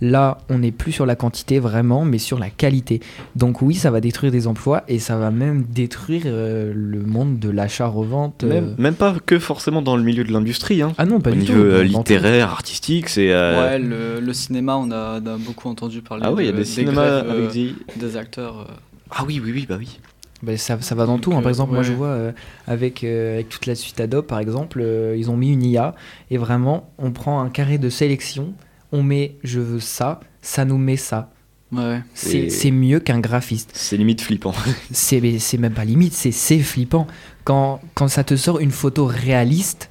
Là, 0.00 0.38
on 0.48 0.58
n'est 0.58 0.70
plus 0.70 0.92
sur 0.92 1.06
la 1.06 1.16
quantité 1.16 1.58
vraiment, 1.58 2.04
mais 2.04 2.18
sur 2.18 2.38
la 2.38 2.50
qualité. 2.50 3.00
Donc 3.34 3.62
oui, 3.62 3.74
ça 3.74 3.90
va 3.90 4.00
détruire 4.00 4.30
des 4.30 4.46
emplois 4.46 4.84
et 4.86 5.00
ça 5.00 5.16
va 5.16 5.30
même 5.32 5.64
détruire 5.68 6.22
euh, 6.26 6.72
le 6.74 7.00
monde 7.02 7.38
de 7.40 7.50
l'achat-revente. 7.50 8.44
euh. 8.44 8.48
même, 8.48 8.74
même 8.78 8.94
pas 8.94 9.16
que 9.26 9.38
forcément 9.40 9.82
dans 9.82 9.96
le 9.96 10.02
milieu 10.04 10.22
de 10.22 10.32
l'industrie. 10.32 10.82
Hein. 10.82 10.92
Ah 10.98 11.04
non, 11.06 11.20
pas 11.20 11.30
Au 11.30 11.32
du 11.32 11.40
niveau 11.40 11.54
tout. 11.54 11.58
euh, 11.58 11.82
dans 11.84 11.92
tout. 11.92 11.98
littéraire, 12.12 12.50
artistique, 12.50 13.08
c'est. 13.08 13.32
euh, 13.32 13.58
Ouais, 13.60 13.78
le, 13.80 14.20
le 14.20 14.32
cinéma, 14.32 14.76
on 14.76 14.90
a, 14.92 15.20
on 15.20 15.26
a 15.26 15.36
beaucoup 15.36 15.68
entendu 15.68 16.00
parler 16.00 16.22
Ah 16.24 16.32
oui, 16.32 16.44
il 16.44 16.46
y 16.46 16.48
a 16.50 16.52
de- 16.52 16.58
des 16.58 16.64
cinémas 16.64 16.92
grèves, 16.92 17.30
avec 17.30 17.44
euh, 17.46 17.52
des. 17.52 17.74
des 17.96 18.16
acteurs. 18.16 18.66
euh. 18.70 18.74
Ah 19.10 19.24
oui, 19.26 19.40
oui, 19.44 19.50
oui, 19.52 19.66
bah 19.68 19.76
oui. 19.78 19.98
Bah, 20.42 20.56
ça, 20.56 20.80
ça 20.80 20.94
va 20.94 21.06
dans 21.06 21.18
tout. 21.18 21.32
hein. 21.32 21.40
Par 21.42 21.48
exemple, 21.48 21.72
moi 21.74 21.82
je 21.82 21.92
vois 21.92 22.08
euh, 22.08 22.32
avec, 22.66 23.02
euh, 23.02 23.34
avec 23.34 23.48
toute 23.48 23.66
la 23.66 23.74
suite 23.74 24.00
Adobe, 24.00 24.26
par 24.26 24.38
exemple, 24.38 24.80
euh, 24.80 25.16
ils 25.18 25.30
ont 25.30 25.36
mis 25.36 25.52
une 25.52 25.64
IA 25.64 25.94
et 26.30 26.38
vraiment, 26.38 26.90
on 26.98 27.10
prend 27.10 27.40
un 27.40 27.48
carré 27.50 27.78
de 27.78 27.88
sélection, 27.90 28.52
on 28.92 29.02
met 29.02 29.34
je 29.42 29.58
veux 29.60 29.80
ça, 29.80 30.20
ça 30.40 30.64
nous 30.64 30.78
met 30.78 30.96
ça. 30.96 31.30
Ouais. 31.70 32.00
C'est 32.14 32.70
mieux 32.70 32.98
qu'un 33.00 33.20
graphiste. 33.20 33.70
C'est 33.74 33.96
limite 33.98 34.22
flippant. 34.22 34.54
C'est 34.92 35.20
même 35.58 35.74
pas 35.74 35.84
limite, 35.84 36.14
c'est 36.14 36.32
c'est 36.32 36.60
flippant. 36.60 37.06
Quand, 37.44 37.80
quand 37.94 38.08
ça 38.08 38.24
te 38.24 38.36
sort 38.36 38.60
une 38.60 38.70
photo 38.70 39.04
réaliste, 39.04 39.90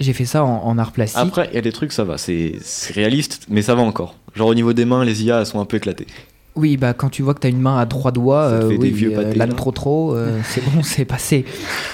j'ai 0.00 0.12
fait 0.12 0.24
ça 0.24 0.42
en, 0.44 0.64
en 0.64 0.76
art 0.78 0.90
plastique. 0.90 1.20
Après, 1.20 1.48
il 1.52 1.54
y 1.54 1.58
a 1.58 1.60
des 1.60 1.70
trucs, 1.70 1.92
ça 1.92 2.02
va. 2.02 2.18
C'est 2.18 2.56
c'est 2.62 2.94
réaliste, 2.94 3.42
mais 3.48 3.62
ça 3.62 3.76
va 3.76 3.82
encore. 3.82 4.16
Genre 4.34 4.48
au 4.48 4.54
niveau 4.54 4.72
des 4.72 4.84
mains, 4.86 5.04
les 5.04 5.22
IA 5.24 5.38
elles 5.40 5.46
sont 5.46 5.60
un 5.60 5.66
peu 5.66 5.76
éclatées. 5.76 6.08
Oui, 6.56 6.76
bah 6.76 6.94
quand 6.94 7.08
tu 7.10 7.22
vois 7.22 7.34
que 7.34 7.40
tu 7.40 7.48
as 7.48 7.50
une 7.50 7.60
main 7.60 7.78
à 7.78 7.86
trois 7.86 8.12
doigts, 8.12 8.44
euh, 8.44 8.76
oui, 8.76 8.90
vieux 8.90 9.12
euh, 9.12 9.16
pâtés, 9.22 9.38
là, 9.38 9.46
là. 9.46 9.54
trop 9.54 9.72
trop, 9.72 10.14
euh, 10.14 10.40
c'est 10.44 10.64
bon, 10.64 10.82
c'est 10.82 11.04
passé. 11.04 11.44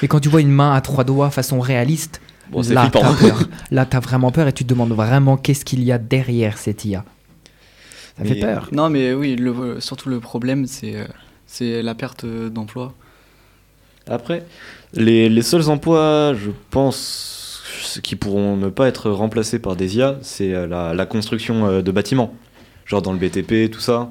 Mais 0.03 0.09
quand 0.09 0.21
tu 0.21 0.29
vois 0.29 0.43
une 0.43 0.51
main 0.51 0.75
à 0.75 0.81
trois 0.81 1.05
doigts 1.05 1.31
façon 1.31 1.61
réaliste, 1.61 2.21
Bon, 2.51 2.63
là 2.69 2.91
t'as 2.93 3.15
peur. 3.15 3.45
Là 3.71 3.87
t'as 3.87 4.01
vraiment 4.01 4.33
peur 4.33 4.49
et 4.49 4.53
tu 4.53 4.65
te 4.65 4.69
demandes 4.69 4.93
vraiment 4.93 5.37
qu'est-ce 5.37 5.65
qu'il 5.65 5.85
y 5.85 5.93
a 5.93 5.99
derrière 5.99 6.59
cette 6.59 6.85
IA. 6.85 7.05
Ça 8.19 8.25
fait 8.25 8.41
peur. 8.41 8.69
Non, 8.73 8.91
mais 8.91 9.15
oui, 9.15 9.37
le, 9.37 9.81
surtout 9.81 10.09
le 10.09 10.19
problème, 10.19 10.67
c'est 10.67 10.97
euh, 10.97 11.05
c'est 11.47 11.81
la 11.81 11.95
perte 11.95 12.27
d'emploi. 12.27 12.93
Après, 14.09 14.45
les, 14.95 15.29
les 15.29 15.43
seuls 15.43 15.71
emplois, 15.71 16.35
je 16.35 16.51
pense, 16.71 17.63
qui 18.03 18.17
pourront 18.17 18.57
ne 18.57 18.69
pas 18.69 18.89
être 18.89 19.11
remplacés 19.11 19.61
par 19.61 19.77
des 19.77 19.97
IA, 19.97 20.19
c'est 20.23 20.67
la, 20.67 20.93
la 20.93 21.07
construction 21.07 21.81
de 21.81 21.93
bâtiments. 21.93 22.35
Genre 22.85 23.01
dans 23.01 23.13
le 23.13 23.19
BTP, 23.19 23.71
tout 23.71 23.81
ça. 23.81 24.11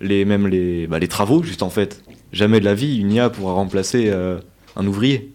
Les, 0.00 0.24
même 0.24 0.46
les, 0.46 0.86
bah, 0.86 0.98
les 0.98 1.08
travaux, 1.08 1.42
juste 1.42 1.62
en 1.62 1.70
fait. 1.70 2.02
Jamais 2.32 2.60
de 2.60 2.64
la 2.64 2.74
vie, 2.74 2.98
une 2.98 3.12
IA 3.12 3.28
pourra 3.30 3.52
remplacer 3.54 4.04
euh, 4.08 4.38
un 4.76 4.86
ouvrier. 4.86 5.32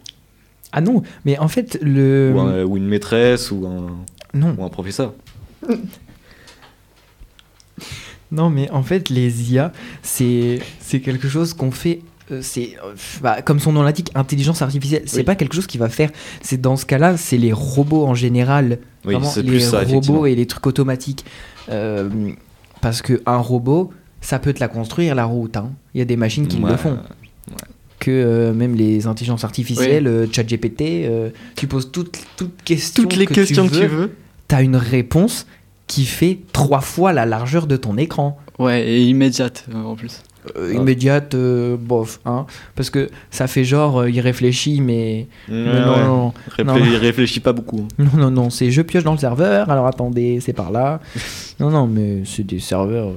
Ah 0.72 0.80
non, 0.80 1.02
mais 1.24 1.38
en 1.38 1.48
fait 1.48 1.78
le 1.82 2.32
Ou, 2.34 2.40
un- 2.40 2.64
ou 2.64 2.76
une 2.76 2.86
maîtresse, 2.88 3.50
ou 3.50 3.66
un, 3.66 3.86
non, 4.34 4.54
ou 4.58 4.64
un 4.64 4.68
professeur. 4.68 5.14
non 8.32 8.50
mais 8.50 8.68
en 8.70 8.82
fait 8.82 9.08
les 9.08 9.52
IA 9.52 9.72
c'est 10.02 10.58
quelque 11.04 11.28
chose 11.28 11.54
qu'on 11.54 11.70
fait 11.70 12.00
euh, 12.32 12.40
c'est 12.42 12.74
euh, 12.84 12.94
bah, 13.22 13.40
comme 13.42 13.60
son 13.60 13.72
nom 13.72 13.82
l'indique 13.84 14.10
intelligence 14.16 14.62
artificielle 14.62 15.02
c'est 15.06 15.18
Oui. 15.18 15.22
pas 15.22 15.36
quelque 15.36 15.54
chose 15.54 15.66
qui 15.68 15.78
va 15.78 15.88
faire 15.88 16.10
c'est 16.42 16.60
dans 16.60 16.76
ce 16.76 16.84
cas-là 16.86 17.16
c'est 17.16 17.36
les 17.36 17.52
robots 17.52 18.04
en 18.04 18.14
général 18.14 18.78
Oui, 19.04 19.14
Vraiment, 19.14 19.30
c'est 19.30 19.42
les 19.42 19.48
plus 19.48 19.60
ça, 19.60 19.84
robots 19.84 20.26
et 20.26 20.34
les 20.34 20.46
trucs 20.46 20.66
automatiques. 20.66 21.24
Euh, 21.68 22.10
parce 22.80 23.00
que 23.02 23.22
un 23.26 23.36
robot, 23.38 23.92
ça 24.26 24.40
peut 24.40 24.52
te 24.52 24.58
la 24.58 24.66
construire 24.66 25.14
la 25.14 25.24
route. 25.24 25.56
hein. 25.56 25.70
Il 25.94 25.98
y 25.98 26.02
a 26.02 26.04
des 26.04 26.16
machines 26.16 26.48
qui 26.48 26.58
Ouais. 26.58 26.72
le 26.72 26.76
font. 26.76 26.98
Que 28.00 28.10
euh, 28.10 28.52
même 28.52 28.74
les 28.74 29.06
intelligences 29.06 29.44
artificielles, 29.44 30.06
euh, 30.08 30.26
ChatGPT, 30.30 30.82
euh, 31.06 31.30
tu 31.54 31.68
poses 31.68 31.90
toutes, 31.92 32.18
toutes 32.36 32.60
questions 32.64 33.04
Toutes 33.04 33.16
les 33.16 33.24
que 33.26 33.34
questions 33.34 33.64
tu 33.66 33.70
que 33.70 33.76
tu 33.76 33.86
veux, 33.86 33.96
veux. 33.96 34.16
t'as 34.48 34.62
une 34.62 34.74
réponse 34.76 35.46
qui 35.86 36.04
fait 36.04 36.38
trois 36.52 36.80
fois 36.80 37.12
la 37.12 37.24
largeur 37.24 37.68
de 37.68 37.76
ton 37.76 37.96
écran. 37.96 38.36
Ouais, 38.58 38.82
et 38.86 39.02
immédiate 39.04 39.64
en 39.72 39.94
plus. 39.94 40.22
Euh, 40.56 40.72
Ah. 40.72 40.74
Immédiate, 40.74 41.34
euh, 41.34 41.76
bof, 41.76 42.20
hein, 42.24 42.46
parce 42.76 42.90
que 42.90 43.08
ça 43.32 43.46
fait 43.48 43.64
genre, 43.64 44.02
euh, 44.02 44.10
il 44.10 44.20
réfléchit, 44.20 44.80
mais, 44.80 45.26
non, 45.48 45.56
ouais. 45.56 46.04
non, 46.04 46.32
non. 46.64 46.76
Il 46.76 46.96
réfléchit 46.96 47.40
pas 47.40 47.52
beaucoup. 47.52 47.86
Non, 47.98 48.10
non, 48.16 48.30
non, 48.30 48.50
c'est 48.50 48.70
je 48.70 48.82
pioche 48.82 49.02
dans 49.04 49.12
le 49.12 49.18
serveur, 49.18 49.70
alors 49.70 49.86
attendez, 49.86 50.38
c'est 50.40 50.52
par 50.52 50.70
là. 50.70 51.00
non, 51.60 51.70
non, 51.70 51.86
mais 51.88 52.22
c'est 52.24 52.44
des 52.44 52.60
serveurs. 52.60 53.12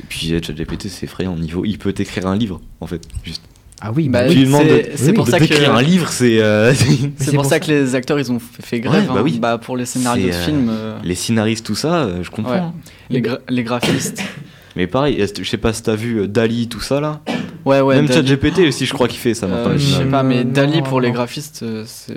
Et 0.00 0.04
puis 0.08 0.32
euh, 0.32 0.40
ChatGPT, 0.42 0.88
c'est 0.88 1.04
effrayant. 1.06 1.36
Niveau, 1.36 1.64
il 1.64 1.78
peut 1.78 1.92
t'écrire 1.92 2.26
un 2.26 2.36
livre, 2.36 2.60
en 2.80 2.86
fait. 2.86 3.02
Juste. 3.24 3.42
Ah 3.84 3.90
oui, 3.94 4.08
Bah, 4.08 4.28
tu 4.28 4.36
lui 4.36 4.44
demandes 4.44 4.62
c'est- 4.68 4.92
de, 4.92 4.96
c'est 4.96 5.12
pour 5.12 5.26
ça 5.26 5.40
que- 5.40 5.68
un 5.70 5.82
livre, 5.82 6.08
c'est. 6.10 6.40
euh, 6.40 6.72
C'est 7.16 7.32
pour, 7.34 7.44
ça 7.44 7.58
que 7.58 7.66
les 7.66 7.94
acteurs 7.96 8.18
ils 8.20 8.30
ont 8.30 8.38
fait 8.38 8.62
fait 8.62 8.80
grève. 8.80 9.02
Ouais, 9.02 9.08
bah 9.08 9.14
hein. 9.18 9.22
oui. 9.24 9.38
Bah, 9.40 9.58
pour 9.58 9.76
les 9.76 9.86
scénarios 9.86 10.28
de 10.28 10.32
euh, 10.32 10.44
films, 10.44 10.68
euh, 10.70 10.98
les 11.02 11.14
scénaristes, 11.16 11.66
tout 11.66 11.74
ça, 11.74 12.08
je 12.22 12.30
comprends. 12.30 12.52
Ouais. 12.52 12.62
les, 13.10 13.20
gra- 13.20 13.40
les 13.48 13.64
graphistes. 13.64 14.22
Mais 14.76 14.86
pareil, 14.86 15.22
je 15.38 15.44
sais 15.48 15.58
pas 15.58 15.72
si 15.74 15.82
t'as 15.82 15.96
vu 15.96 16.26
Dali, 16.28 16.68
tout 16.68 16.80
ça 16.80 16.98
là. 17.00 17.20
Ouais, 17.66 17.80
ouais. 17.82 17.96
Même 17.96 18.10
ChatGPT 18.10 18.60
aussi, 18.68 18.86
je 18.86 18.94
crois 18.94 19.06
qu'il 19.06 19.18
fait 19.18 19.34
ça 19.34 19.46
maintenant. 19.46 19.70
Euh, 19.72 19.74
au 19.74 19.78
je 19.78 19.86
sais 19.96 20.04
pas, 20.06 20.22
mais 20.22 20.44
Non, 20.44 20.50
Dali 20.52 20.78
non, 20.78 20.82
pour 20.84 21.00
les 21.00 21.10
graphistes, 21.10 21.64
c'est. 21.84 22.14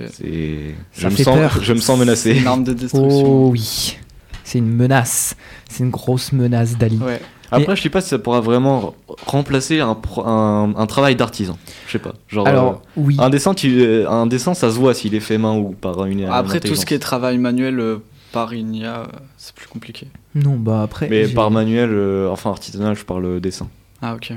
Je 0.96 1.02
Ça 1.02 1.10
me 1.10 1.16
fait 1.16 1.24
sens, 1.24 1.36
peur. 1.38 1.60
je 1.62 1.74
me 1.74 1.80
sens 1.80 1.98
c'est 1.98 2.06
menacé. 2.06 2.38
une 2.40 2.48
arme 2.48 2.64
de 2.64 2.74
destruction. 2.74 3.26
Oh 3.26 3.50
oui, 3.52 3.98
c'est 4.44 4.60
une 4.60 4.72
menace. 4.74 5.36
C'est 5.70 5.84
une 5.84 5.90
grosse 5.90 6.32
menace, 6.32 6.78
Dali. 6.78 6.98
Ouais. 6.98 7.20
Après, 7.56 7.76
je 7.76 7.82
sais 7.82 7.90
pas 7.90 8.02
si 8.02 8.10
ça 8.10 8.20
pourra 8.20 8.42
vraiment 8.42 8.94
remplacer 9.26 9.80
un, 9.80 9.96
pro- 9.96 10.26
un, 10.26 10.74
un 10.76 10.86
travail 10.88 11.16
d'artisan. 11.16 11.58
Je 11.88 11.94
sais 11.94 12.00
pas. 12.00 12.14
Genre. 12.28 12.48
Alors, 12.48 12.82
oui. 12.96 13.18
euh, 13.20 13.24
un 13.24 13.30
dessin, 13.30 13.54
tu, 13.54 13.82
euh, 13.82 14.10
un 14.10 14.28
dessin, 14.28 14.54
ça 14.54 14.72
se 14.72 14.78
voit 14.78 14.94
s'il 14.94 15.16
est 15.16 15.20
fait 15.20 15.38
main 15.38 15.56
ou 15.56 15.72
par 15.72 16.06
une. 16.06 16.20
une 16.22 16.26
Après, 16.30 16.60
tout 16.60 16.76
ce 16.76 16.86
qui 16.86 16.94
est 16.94 17.00
travail 17.00 17.38
manuel 17.38 17.80
euh, 17.80 17.98
par 18.32 18.52
une 18.54 18.74
IA, 18.76 19.02
euh, 19.02 19.06
c'est 19.38 19.54
plus 19.56 19.68
compliqué. 19.68 20.08
Non, 20.36 20.56
bah 20.58 20.82
après. 20.84 21.08
Mais 21.10 21.28
par 21.28 21.52
manuel, 21.52 21.90
euh, 21.92 22.30
enfin 22.30 22.50
artisanal, 22.50 22.96
je 22.96 23.06
parle 23.06 23.40
dessin. 23.40 23.70
Ah, 24.02 24.16
ok. 24.16 24.34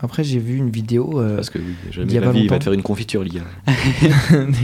Après, 0.00 0.24
j'ai 0.24 0.38
vu 0.40 0.56
une 0.56 0.70
vidéo. 0.70 1.20
euh, 1.20 1.36
Parce 1.36 1.50
que 1.50 1.58
oui, 1.58 1.76
il 1.86 1.92
jamais 1.92 2.12
y 2.12 2.18
a 2.18 2.20
la 2.20 2.26
pas 2.26 2.32
vie, 2.32 2.40
il 2.40 2.50
va 2.50 2.58
te 2.58 2.64
faire 2.64 2.72
une 2.72 2.82
confiture, 2.82 3.22
l'IA. 3.22 3.42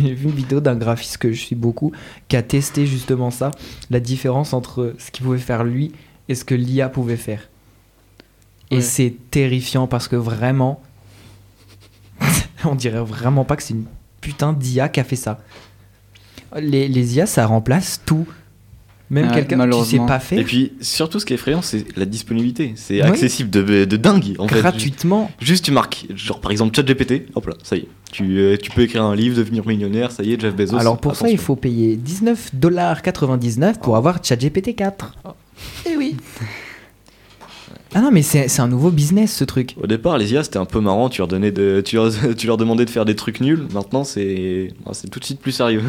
j'ai 0.03 0.15
vu 0.15 0.25
une 0.29 0.35
vidéo 0.35 0.61
d'un 0.61 0.75
graphiste 0.77 1.19
que 1.19 1.33
je 1.33 1.41
suis 1.41 1.55
beaucoup 1.57 1.93
qui 2.29 2.37
a 2.37 2.43
testé 2.43 2.85
justement 2.87 3.31
ça, 3.31 3.51
la 3.91 4.01
différence 4.01 4.53
entre 4.53 4.95
ce 4.99 5.11
qu'il 5.11 5.25
pouvait 5.25 5.39
faire 5.39 5.65
lui 5.65 5.93
et 6.29 6.35
ce 6.35 6.45
que 6.45 6.55
l'IA 6.55 6.89
pouvait 6.89 7.17
faire. 7.17 7.49
Et 8.71 8.77
Ouais. 8.77 8.81
c'est 8.83 9.15
terrifiant 9.31 9.87
parce 9.87 10.07
que 10.09 10.17
vraiment, 10.17 10.81
on 12.65 12.75
dirait 12.75 13.03
vraiment 13.03 13.45
pas 13.45 13.57
que 13.57 13.63
c'est 13.63 13.75
une 13.75 13.87
putain 14.21 14.53
d'IA 14.53 14.89
qui 14.89 15.01
a 15.01 15.05
fait 15.05 15.17
ça. 15.17 15.41
Les, 16.61 16.89
les 16.89 17.17
IA, 17.17 17.27
ça 17.27 17.47
remplace 17.47 18.01
tout. 18.05 18.27
Même 19.09 19.27
Ouais, 19.29 19.35
quelqu'un 19.35 19.69
qui 19.69 19.85
sait 19.87 19.99
pas 19.99 20.21
faire 20.21 20.39
Et 20.39 20.45
puis, 20.45 20.73
surtout, 20.81 21.19
ce 21.19 21.27
qui 21.27 21.33
est 21.33 21.35
effrayant, 21.35 21.63
c'est 21.63 21.85
la 21.97 22.05
disponibilité. 22.05 22.75
C'est 22.77 23.03
Ouais. 23.03 23.09
accessible 23.09 23.51
de, 23.51 23.85
de 23.85 23.97
dingue, 23.97 24.37
en 24.39 24.47
fait. 24.47 24.61
gratuitement. 24.61 25.31
Juste, 25.41 25.65
tu 25.65 25.73
marques, 25.73 26.07
genre 26.15 26.41
par 26.41 26.53
exemple 26.53 26.77
ChatGPT, 26.77 27.27
hop 27.35 27.47
là, 27.49 27.55
ça 27.65 27.75
y 27.77 27.81
est. 27.81 27.89
Tu, 28.13 28.39
euh, 28.39 28.57
tu 28.57 28.71
peux 28.71 28.83
écrire 28.83 29.03
un 29.03 29.17
livre, 29.17 29.37
devenir 29.37 29.67
millionnaire, 29.67 30.13
ça 30.13 30.23
y 30.23 30.33
est, 30.33 30.41
Jeff 30.41 30.55
Bezos. 30.55 30.77
Alors 30.79 30.99
pour 30.99 31.17
ça, 31.17 31.29
il 31.29 31.39
faut 31.39 31.57
payer 31.57 31.97
19,99$ 31.97 33.81
pour 33.81 33.97
avoir 33.97 34.23
ChatGPT 34.23 34.77
4. 34.77 35.15
Eh 35.87 35.97
oui. 35.97 36.17
Ah 37.95 38.01
non, 38.01 38.11
mais 38.13 38.23
c'est 38.23 38.47
c'est 38.49 38.63
un 38.63 38.69
nouveau 38.69 38.91
business 38.91 39.35
ce 39.35 39.43
truc. 39.45 39.75
Au 39.83 39.87
départ, 39.87 40.17
les 40.17 40.33
IA, 40.33 40.45
c'était 40.45 40.59
un 40.59 40.65
peu 40.65 40.81
marrant, 40.81 41.09
tu 41.09 41.21
leur, 41.21 41.29
donnais 41.29 41.51
de, 41.51 41.83
tu, 41.85 41.97
leur, 41.97 42.11
tu 42.37 42.47
leur 42.47 42.57
demandais 42.57 42.85
de 42.85 42.91
faire 42.91 43.05
des 43.05 43.17
trucs 43.17 43.41
nuls. 43.41 43.67
Maintenant, 43.75 44.05
c'est 44.05 44.69
ah, 44.87 44.91
c'est 44.93 45.09
tout 45.09 45.19
de 45.19 45.25
suite 45.25 45.41
plus 45.41 45.53
sérieux. 45.53 45.83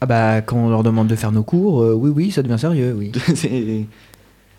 Ah 0.00 0.06
bah 0.06 0.42
quand 0.42 0.56
on 0.58 0.68
leur 0.68 0.82
demande 0.82 1.08
de 1.08 1.16
faire 1.16 1.32
nos 1.32 1.42
cours, 1.42 1.82
euh, 1.82 1.94
oui 1.94 2.10
oui, 2.14 2.30
ça 2.30 2.42
devient 2.42 2.58
sérieux, 2.58 2.94
oui. 2.98 3.12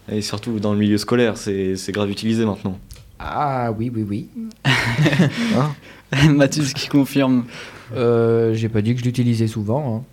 Et 0.10 0.22
surtout 0.22 0.60
dans 0.60 0.72
le 0.74 0.80
milieu 0.80 0.98
scolaire, 0.98 1.38
c'est 1.38 1.76
c'est 1.76 1.92
grave 1.92 2.10
utilisé 2.10 2.46
maintenant. 2.46 2.80
Ah 3.20 3.72
oui 3.78 3.92
oui 3.94 4.06
oui. 4.08 4.28
Hein 5.56 6.30
Mathis 6.30 6.74
qui 6.74 6.88
confirme. 6.88 7.46
Euh, 7.96 8.54
J'ai 8.54 8.70
pas 8.70 8.82
dit 8.82 8.94
que 8.94 9.00
je 9.02 9.06
l'utilisais 9.06 9.48
souvent. 9.48 9.98
hein. 9.98 10.04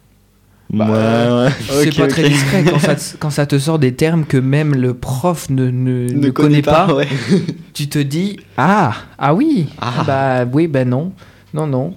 Ouais, 0.82 1.44
ouais. 1.44 1.50
C'est 1.84 1.96
pas 1.96 2.06
très 2.08 2.28
discret 2.28 2.64
quand 2.64 2.78
ça, 2.78 2.94
te, 2.96 3.02
quand 3.18 3.30
ça 3.30 3.46
te 3.46 3.58
sort 3.58 3.78
des 3.78 3.94
termes 3.94 4.24
que 4.24 4.36
même 4.36 4.74
le 4.74 4.94
prof 4.94 5.48
ne, 5.50 5.70
ne, 5.70 6.08
ne 6.12 6.30
connaît 6.30 6.62
pas. 6.62 6.92
ouais. 6.94 7.08
Tu 7.74 7.88
te 7.88 7.98
dis 7.98 8.38
ah 8.56 8.94
ah 9.18 9.34
oui 9.34 9.66
Ah. 9.80 10.04
bah 10.06 10.44
oui 10.52 10.66
bah 10.68 10.84
non 10.84 11.12
non 11.54 11.66
non 11.66 11.94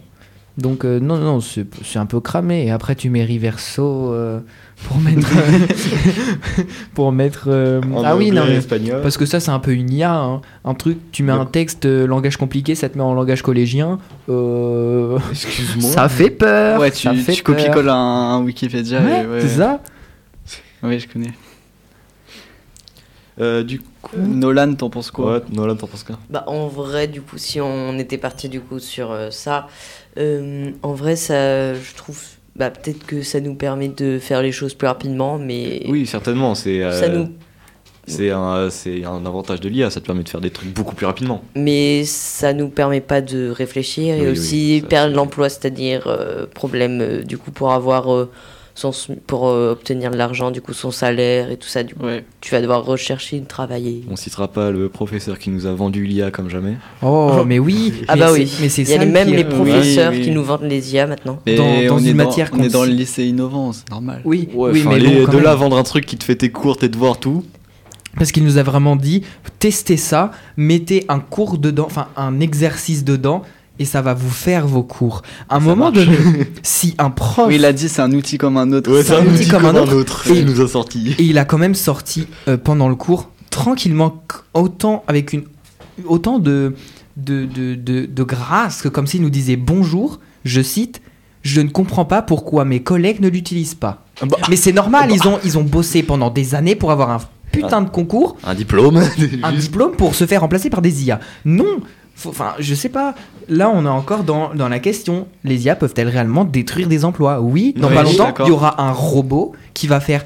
donc 0.58 0.86
euh, 0.86 1.00
non 1.00 1.18
non 1.18 1.40
c'est 1.40 1.66
c'est 1.84 2.00
un 2.00 2.08
peu 2.08 2.20
cramé 2.20 2.66
et 2.66 2.72
après 2.72 2.96
tu 2.96 3.10
mets 3.12 3.24
Riverso 3.24 4.12
euh, 4.14 4.40
pour 4.86 4.98
mettre 5.00 5.28
pour 6.94 7.12
mettre 7.12 7.46
euh, 7.48 7.82
En 7.94 8.04
ah 8.04 8.16
oui 8.16 8.32
non 8.32 8.44
mais 8.46 8.56
espagnol. 8.58 9.02
parce 9.02 9.18
que 9.18 9.26
ça 9.26 9.40
c'est 9.40 9.50
un 9.52 9.60
peu 9.60 9.72
une 9.74 9.92
IA 9.92 10.14
hein. 10.14 10.42
un 10.66 10.74
truc 10.76 11.00
tu 11.12 11.24
mets 11.24 11.32
un 11.32 11.46
texte 11.46 11.86
euh, 11.86 12.06
langage 12.06 12.38
compliqué 12.38 12.76
ça 12.76 12.88
te 12.88 12.98
met 12.98 13.04
en 13.04 13.14
langage 13.16 13.42
collégien 13.42 13.98
euh, 14.30 15.18
Excuse-moi. 15.32 15.90
ça 15.90 16.08
fait 16.10 16.30
peur 16.30 16.80
Ouais, 16.80 16.92
tu, 16.92 17.08
tu 17.10 17.24
peur. 17.24 17.44
copies-colles 17.44 17.90
un, 17.90 17.94
un 17.96 18.42
Wikipédia. 18.44 19.02
ouais, 19.02 19.26
ouais. 19.26 19.42
c'est 19.42 19.58
ça 19.58 19.82
Oui, 20.84 21.00
je 21.00 21.08
connais. 21.08 21.34
Euh, 23.40 23.64
du 23.64 23.80
coup. 24.02 24.18
Nolan, 24.18 24.74
t'en 24.74 24.90
penses 24.90 25.12
quoi? 25.12 25.34
Ouais, 25.34 25.42
Nolan, 25.54 25.76
t'en 25.76 25.86
penses 25.86 26.04
quoi? 26.04 26.18
Bah, 26.30 26.44
en 26.48 26.68
vrai, 26.68 27.08
du 27.08 27.22
coup, 27.22 27.38
si 27.38 27.62
on 27.62 27.98
était 28.00 28.18
parti 28.18 28.50
du 28.50 28.62
coup 28.62 28.80
sur 28.80 29.12
euh, 29.12 29.30
ça, 29.30 29.68
euh, 30.18 30.72
en 30.82 30.94
vrai, 30.94 31.16
ça, 31.16 31.76
je 31.76 31.94
trouve, 31.96 32.20
bah, 32.58 32.70
peut-être 32.72 33.06
que 33.06 33.22
ça 33.22 33.40
nous 33.40 33.56
permet 33.56 33.88
de 33.88 34.20
faire 34.20 34.42
les 34.42 34.52
choses 34.52 34.74
plus 34.74 34.88
rapidement, 34.88 35.38
mais 35.38 35.84
Oui, 35.88 36.06
certainement. 36.06 36.56
C'est 36.56 36.84
euh, 36.84 36.92
ça 36.92 37.08
nous, 37.10 37.30
c'est 38.08 38.32
un, 38.32 38.70
un 39.06 39.26
avantage 39.26 39.60
de 39.60 39.70
l'IA, 39.70 39.90
ça 39.90 40.00
te 40.00 40.06
permet 40.06 40.24
de 40.24 40.30
faire 40.30 40.42
des 40.42 40.50
trucs 40.50 40.74
beaucoup 40.74 40.96
plus 40.96 41.06
rapidement. 41.06 41.44
mais 41.56 42.04
ça 42.06 42.54
nous 42.54 42.70
permet 42.70 43.02
pas 43.02 43.22
de 43.22 43.50
réfléchir 43.50 44.16
Oui, 44.16 44.22
et 44.22 44.26
oui, 44.28 44.32
aussi 44.32 44.80
ça, 44.82 44.88
perdre 44.88 45.16
l'emploi, 45.16 45.50
c'est-à-dire 45.50 46.08
euh, 46.08 46.46
problème 46.54 47.02
euh, 47.02 47.24
du 47.24 47.38
coup 47.38 47.52
pour 47.52 47.72
avoir 47.74 48.28
son 48.78 49.16
pour 49.26 49.48
euh, 49.48 49.72
obtenir 49.72 50.12
de 50.12 50.18
l'argent, 50.18 50.52
du 50.52 50.62
coup 50.62 50.74
son 50.74 50.92
salaire 50.92 51.50
et 51.52 51.58
tout 51.58 51.68
ça. 51.68 51.84
Du 51.84 51.96
coup, 51.96 52.06
Ouais. 52.06 52.24
tu 52.42 52.52
vas 52.52 52.62
devoir 52.62 52.86
rechercher, 52.86 53.42
travailler. 53.42 54.04
On 54.10 54.16
citera 54.16 54.48
pas 54.48 54.70
le 54.72 54.88
professeur 54.90 55.40
qui 55.40 55.50
nous 55.50 55.66
a 55.66 55.74
vendu 55.74 56.06
l'IA 56.06 56.30
comme 56.32 56.50
jamais. 56.50 56.78
Oh, 57.02 57.44
mais 57.46 57.58
oui. 57.60 57.94
Ah 58.08 58.14
mais 58.16 58.20
bah 58.22 58.32
oui. 58.32 58.52
Mais 58.62 58.70
c'est 58.70 58.84
Il 58.84 58.90
y 58.90 58.94
a 58.94 59.06
même 59.06 59.30
les 59.30 59.44
professeurs 59.46 60.12
oui, 60.12 60.20
oui. 60.20 60.24
qui 60.26 60.32
nous 60.32 60.44
vendent 60.44 60.64
les 60.64 60.94
IA 60.94 61.08
maintenant. 61.08 61.40
Mais 61.46 61.56
Dans- 61.56 61.64
dans 61.88 61.96
on 61.96 62.00
une 62.00 62.08
est 62.08 62.14
matière 62.14 62.50
on 62.54 62.62
est 62.62 62.70
dans 62.70 62.80
qu'on- 62.82 62.86
le 62.86 62.92
lycée 62.92 63.26
innovant, 63.26 63.72
c'est 63.74 63.90
normal. 63.90 64.22
Oui, 64.26 64.48
Ouais, 64.54 64.72
oui, 64.74 64.84
mais 64.88 65.00
les- 65.00 65.26
bon, 65.26 65.32
de 65.32 65.38
là 65.40 65.56
vendre 65.56 65.78
un 65.78 65.84
truc 65.84 66.06
qui 66.06 66.18
te 66.18 66.24
fait 66.24 66.36
tes 66.36 66.50
cours, 66.52 66.78
tes 66.78 66.90
devoirs, 66.90 67.20
tout. 67.20 67.44
Parce 68.18 68.32
qu'il 68.32 68.44
nous 68.44 68.58
a 68.58 68.64
vraiment 68.64 68.96
dit, 68.96 69.22
testez 69.60 69.96
ça, 69.98 70.32
mettez 70.56 71.06
un 71.08 71.20
cours 71.20 71.60
dedans, 71.60 71.86
enfin 71.86 72.08
un 72.18 72.40
exercice 72.40 73.04
dedans, 73.04 73.44
et 73.80 73.86
ça 73.86 74.02
va 74.02 74.14
vous 74.14 74.30
faire 74.30 74.68
vos 74.68 74.84
cours. 74.84 75.22
À 75.50 75.58
un 75.58 75.60
Ça 75.60 75.66
moment 75.66 75.92
marche. 75.92 76.06
donné, 76.06 76.18
si 76.64 76.96
un 76.98 77.10
prof... 77.10 77.48
Oui, 77.48 77.56
il 77.56 77.66
a 77.66 77.74
dit 77.74 77.90
c'est 77.90 78.02
un 78.02 78.12
outil 78.14 78.38
comme 78.38 78.58
un 78.58 78.72
autre. 78.72 78.92
Ouais, 78.92 79.04
c'est 79.04 79.16
un 79.16 79.26
outil 79.26 79.48
comme 79.48 79.66
un 79.66 79.76
autre. 79.76 80.24
Il 80.30 80.46
nous 80.46 80.62
a 80.62 80.68
sorti. 80.68 81.16
Et 81.18 81.24
il 81.24 81.38
a 81.38 81.46
quand 81.46 81.58
même 81.58 81.76
sorti 81.76 82.28
euh, 82.48 82.58
pendant 82.58 82.90
le 82.90 82.96
cours, 82.96 83.30
tranquillement, 83.50 84.24
autant 84.54 85.04
avec 85.08 85.34
une 85.34 85.44
autant 86.06 86.38
de, 86.40 86.76
de, 87.18 87.46
de, 87.46 87.74
de, 87.76 88.06
de 88.06 88.24
grâce 88.24 88.82
que 88.84 88.88
comme 88.90 89.08
s'il 89.08 89.22
nous 89.22 89.30
disait 89.32 89.56
bonjour, 89.56 90.20
je 90.46 90.62
cite, 90.62 91.02
je 91.42 91.62
ne 91.62 91.70
comprends 91.70 92.06
pas 92.06 92.22
pourquoi 92.22 92.66
mes 92.66 92.84
collègues 92.84 93.20
ne 93.20 93.30
l'utilisent 93.30 93.74
pas. 93.76 94.06
Bah. 94.22 94.38
Mais 94.50 94.56
c'est 94.56 94.74
normal, 94.74 95.10
ils, 95.12 95.28
ont, 95.28 95.40
ils 95.44 95.58
ont 95.58 95.64
bossé 95.64 96.04
pendant 96.04 96.30
des 96.30 96.54
années 96.56 96.76
pour 96.76 96.92
avoir 96.92 97.10
un 97.10 97.20
putain 97.52 97.82
de 97.82 97.90
concours, 97.90 98.36
Un 98.44 98.54
diplôme. 98.54 99.02
un 99.44 99.52
diplôme 99.54 99.94
pour 99.94 100.14
se 100.16 100.26
faire 100.28 100.42
remplacer 100.42 100.70
par 100.70 100.82
des 100.82 101.06
IA. 101.06 101.20
Non 101.46 101.80
Enfin, 102.26 102.54
je 102.60 102.74
sais 102.74 102.90
pas. 102.90 103.14
Là, 103.48 103.70
on 103.74 103.86
est 103.86 103.90
encore 103.90 104.24
dans, 104.24 104.54
dans 104.56 104.68
la 104.70 104.80
question. 104.80 105.28
Les 105.44 105.66
IA 105.66 105.76
peuvent-elles 105.76 106.10
réellement 106.10 106.44
détruire 106.46 106.88
des 106.88 107.06
emplois? 107.06 107.40
Oui, 107.42 107.74
dans 107.78 107.90
Non, 107.90 107.96
pas 107.96 108.04
longtemps, 108.04 108.34
il 108.40 108.48
y 108.48 108.52
aura 108.52 108.82
un 108.82 108.92
robot 108.92 109.54
qui 109.74 109.88
va 109.88 110.00
faire 110.00 110.26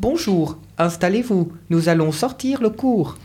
Bonjour, 0.00 0.58
installez-vous, 0.78 1.52
nous 1.70 1.88
allons 1.88 2.10
sortir 2.12 2.60
le 2.60 2.70
cours. 2.70 3.16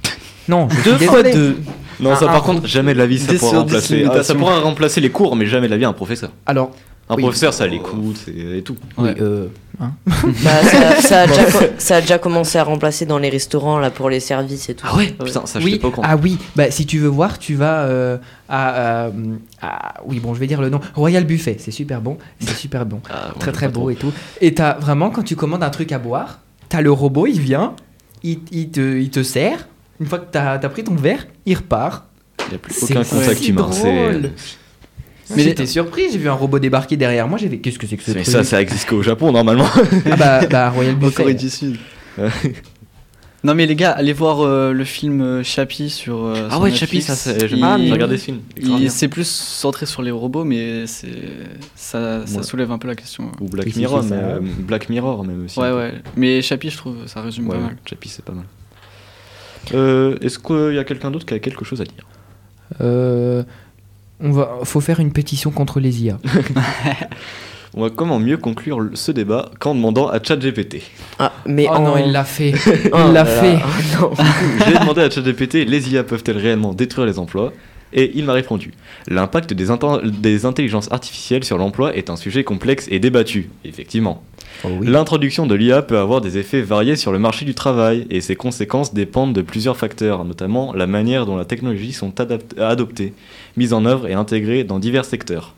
Non, 0.47 0.67
Deux 0.85 0.97
fois 0.97 1.23
désolé. 1.23 1.33
deux. 1.33 1.57
Non, 1.99 2.15
ça 2.15 2.25
Un- 2.25 2.27
par 2.27 2.37
un- 2.37 2.39
contre, 2.41 2.67
jamais 2.67 2.93
de 2.93 2.99
la 2.99 3.05
vie 3.07 3.19
ça 3.19 3.33
pourra 3.33 3.59
remplacer. 3.59 4.05
Ah, 4.11 4.23
ça 4.23 4.35
pourra 4.35 4.59
remplacer 4.59 5.01
les 5.01 5.09
cours, 5.09 5.35
mais 5.35 5.45
jamais 5.45 5.67
de 5.67 5.71
la 5.71 5.77
vie 5.77 5.85
un 5.85 5.93
professeur. 5.93 6.31
Alors, 6.45 6.71
Un 7.11 7.15
Oui. 7.15 7.23
professeur, 7.23 7.53
ça 7.55 7.65
l'écoute 7.65 8.25
et, 8.27 8.59
et 8.59 8.61
tout. 8.61 8.75
oui, 8.97 9.05
Ouais. 9.09 9.15
euh, 9.19 9.47
hein. 9.81 9.93
Bah, 10.43 10.61
ça, 10.63 11.01
ça 11.01 11.21
a 11.21 11.27
déjà, 11.27 11.45
co- 11.51 11.65
ça 11.79 11.95
a 11.95 12.01
déjà 12.01 12.19
commencé 12.19 12.59
à 12.59 12.63
remplacer 12.63 13.07
dans 13.07 13.17
les 13.17 13.29
restaurants 13.29 13.79
là 13.79 13.89
pour 13.89 14.11
les 14.11 14.19
services 14.19 14.69
et 14.69 14.75
tout. 14.75 14.85
Ah 14.87 14.95
ouais? 14.95 15.07
Putain, 15.07 15.45
ça 15.47 15.59
je 15.59 15.65
oui, 15.65 15.79
pas 15.79 15.87
au 15.87 15.91
courant. 15.91 16.07
ah 16.07 16.15
oui, 16.15 16.37
bah, 16.55 16.69
si 16.69 16.85
tu 16.85 16.99
veux 16.99 17.07
voir, 17.07 17.39
tu 17.39 17.55
vas 17.55 17.81
euh, 17.85 18.17
à, 18.47 18.75
euh, 19.07 19.11
à- 19.59 19.95
Oui, 20.05 20.19
bon, 20.19 20.35
je 20.35 20.39
vais 20.39 20.45
dire 20.45 20.61
le 20.61 20.69
nom. 20.69 20.79
Royal 20.93 21.23
Buffet, 21.25 21.57
c'est 21.59 21.71
super 21.71 21.99
bon. 21.99 22.19
C'est 22.39 22.55
super 22.55 22.85
bon. 22.85 23.01
Ah, 23.09 23.29
très 23.39 23.51
très 23.51 23.69
beau 23.69 23.79
trop. 23.81 23.89
et 23.89 23.95
tout. 23.95 24.13
Et 24.39 24.53
t'as 24.53 24.75
vraiment, 24.77 25.09
quand 25.09 25.23
tu 25.23 25.35
commandes 25.35 25.63
un 25.63 25.69
truc 25.71 25.91
à 25.91 25.97
boire, 25.97 26.41
t'as 26.69 26.81
le 26.81 26.91
robot, 26.91 27.25
il 27.25 27.39
vient, 27.39 27.73
il, 28.21 28.39
il 28.51 28.69
te, 28.69 28.99
il 28.99 29.09
te 29.09 29.23
sert. 29.23 29.67
Une 29.99 30.05
fois 30.05 30.19
que 30.19 30.27
t'as 30.31 30.51
as 30.53 30.69
pris 30.69 30.83
ton 30.83 30.93
verre, 30.95 31.25
il 31.47 31.57
repart. 31.57 32.05
Il 32.45 32.49
n'y 32.51 32.55
a 32.55 32.59
plus 32.59 32.83
aucun 32.83 33.03
contact 33.03 33.47
humain. 33.47 33.61
drôle. 33.63 34.31
C'est 34.35 34.55
Mais 35.35 35.43
j'étais 35.43 35.65
surpris, 35.65 36.03
j'ai 36.11 36.17
vu 36.17 36.27
un 36.29 36.33
robot 36.33 36.59
débarquer 36.59 36.97
derrière 36.97 37.27
moi, 37.27 37.37
j'ai 37.37 37.49
fait 37.49 37.59
qu'est-ce 37.59 37.77
que 37.79 37.85
c'est 37.87 37.97
que 37.97 38.03
ce 38.03 38.11
mais 38.11 38.21
truc 38.23 38.33
ça, 38.33 38.43
ça 38.43 38.61
existe 38.61 38.89
qu'au 38.89 39.01
Japon 39.03 39.31
normalement. 39.31 39.67
Ah 40.09 40.15
bah, 40.15 40.47
bah 40.47 40.69
Royal 40.69 40.95
Buffet. 40.99 41.15
Corée 41.23 41.33
du 41.35 41.49
Sud. 41.49 41.77
Non 43.41 43.55
mais 43.55 43.65
les 43.65 43.75
gars, 43.77 43.91
allez 43.91 44.11
voir 44.11 44.41
euh, 44.41 44.73
le 44.73 44.83
film 44.83 45.21
euh, 45.21 45.43
Chappie 45.43 45.89
sur. 45.89 46.25
euh, 46.25 46.47
Ah 46.49 46.55
sur 46.55 46.61
ouais, 46.61 46.71
Netflix. 46.71 46.79
Chappie, 46.79 47.01
ça, 47.01 47.15
c'est- 47.15 47.39
j'aime 47.47 47.51
Il- 47.51 47.55
bien. 47.61 47.69
Ah, 47.69 47.77
J'ai 47.77 47.85
mais 47.85 47.91
regardé 47.93 48.17
ce 48.17 48.25
film. 48.25 48.39
C'est 48.89 49.07
plus 49.07 49.29
centré 49.29 49.85
sur 49.85 50.01
les 50.01 50.11
robots, 50.11 50.43
mais 50.43 50.85
c'est 50.87 51.07
ça, 51.73 52.27
ça 52.27 52.37
Ouais. 52.39 52.43
soulève 52.43 52.69
un 52.69 52.77
peu 52.77 52.89
la 52.89 52.95
question. 52.95 53.31
Ou 53.39 53.45
Black 53.47 53.73
Mirror, 53.77 54.03
mais, 54.03 54.11
euh, 54.17 54.39
Black 54.41 54.89
Mirror 54.89 55.23
même 55.23 55.45
aussi. 55.45 55.57
Ouais, 55.57 55.71
ouais. 55.71 55.93
Mais 56.17 56.41
Chappie, 56.41 56.69
je 56.69 56.75
trouve, 56.75 56.95
ça 57.07 57.21
résume 57.21 57.47
Ouais, 57.47 57.55
pas 57.55 57.61
mal. 57.61 57.77
Chappie, 57.89 58.09
c'est 58.09 58.25
pas 58.25 58.33
mal. 58.33 58.43
Euh, 59.73 60.17
Est-ce 60.21 60.37
qu'il 60.37 60.75
y 60.75 60.79
a 60.79 60.83
quelqu'un 60.83 61.09
d'autre 61.09 61.25
qui 61.25 61.33
a 61.33 61.39
quelque 61.39 61.63
chose 61.63 61.79
à 61.79 61.85
dire? 61.85 62.05
Euh, 62.81 63.43
on 64.21 64.31
va, 64.31 64.59
faut 64.63 64.81
faire 64.81 64.99
une 64.99 65.11
pétition 65.11 65.51
contre 65.51 65.79
les 65.79 66.03
IA. 66.03 66.19
On 67.75 67.81
va 67.83 67.91
comment 67.91 68.17
mieux 68.17 68.37
conclure 68.37 68.89
ce 68.95 69.11
débat 69.11 69.51
qu'en 69.59 69.75
demandant 69.75 70.07
à 70.07 70.21
ChatGPT. 70.21 70.81
Ah, 71.19 71.31
mais 71.45 71.67
oh 71.69 71.75
en... 71.75 71.81
non, 71.81 71.97
il 71.97 72.11
l'a 72.11 72.23
fait. 72.23 72.53
Oh 72.91 72.97
il 73.07 73.13
l'a 73.13 73.25
fait. 73.25 73.59
Non. 73.99 74.11
J'ai 74.65 74.79
demandé 74.79 75.01
à 75.01 75.09
ChatGPT 75.09 75.65
les 75.67 75.93
IA 75.93 76.03
peuvent-elles 76.03 76.37
réellement 76.37 76.73
détruire 76.73 77.05
les 77.05 77.19
emplois? 77.19 77.53
Et 77.93 78.11
il 78.15 78.25
m'a 78.25 78.33
répondu 78.33 78.73
L'impact 79.07 79.53
des, 79.53 79.69
inten- 79.69 80.01
des 80.03 80.45
intelligences 80.45 80.91
artificielles 80.91 81.43
sur 81.43 81.57
l'emploi 81.57 81.95
est 81.95 82.09
un 82.09 82.15
sujet 82.15 82.43
complexe 82.43 82.87
et 82.89 82.99
débattu. 82.99 83.49
Effectivement. 83.65 84.23
Oh 84.63 84.69
L'introduction 84.81 85.45
de 85.47 85.55
l'IA 85.55 85.81
peut 85.81 85.97
avoir 85.97 86.19
des 86.21 86.37
effets 86.37 86.61
variés 86.61 86.95
sur 86.95 87.11
le 87.11 87.19
marché 87.19 87.45
du 87.45 87.53
travail 87.55 88.05
et 88.09 88.19
ses 88.21 88.35
conséquences 88.35 88.93
dépendent 88.93 89.33
de 89.33 89.41
plusieurs 89.41 89.77
facteurs, 89.77 90.25
notamment 90.25 90.73
la 90.73 90.85
manière 90.87 91.25
dont 91.25 91.37
la 91.37 91.45
technologie 91.45 91.93
sont 91.93 92.13
adoptées, 92.59 93.13
mises 93.57 93.73
en 93.73 93.85
œuvre 93.85 94.07
et 94.07 94.13
intégrées 94.13 94.63
dans 94.63 94.79
divers 94.79 95.05
secteurs. 95.05 95.55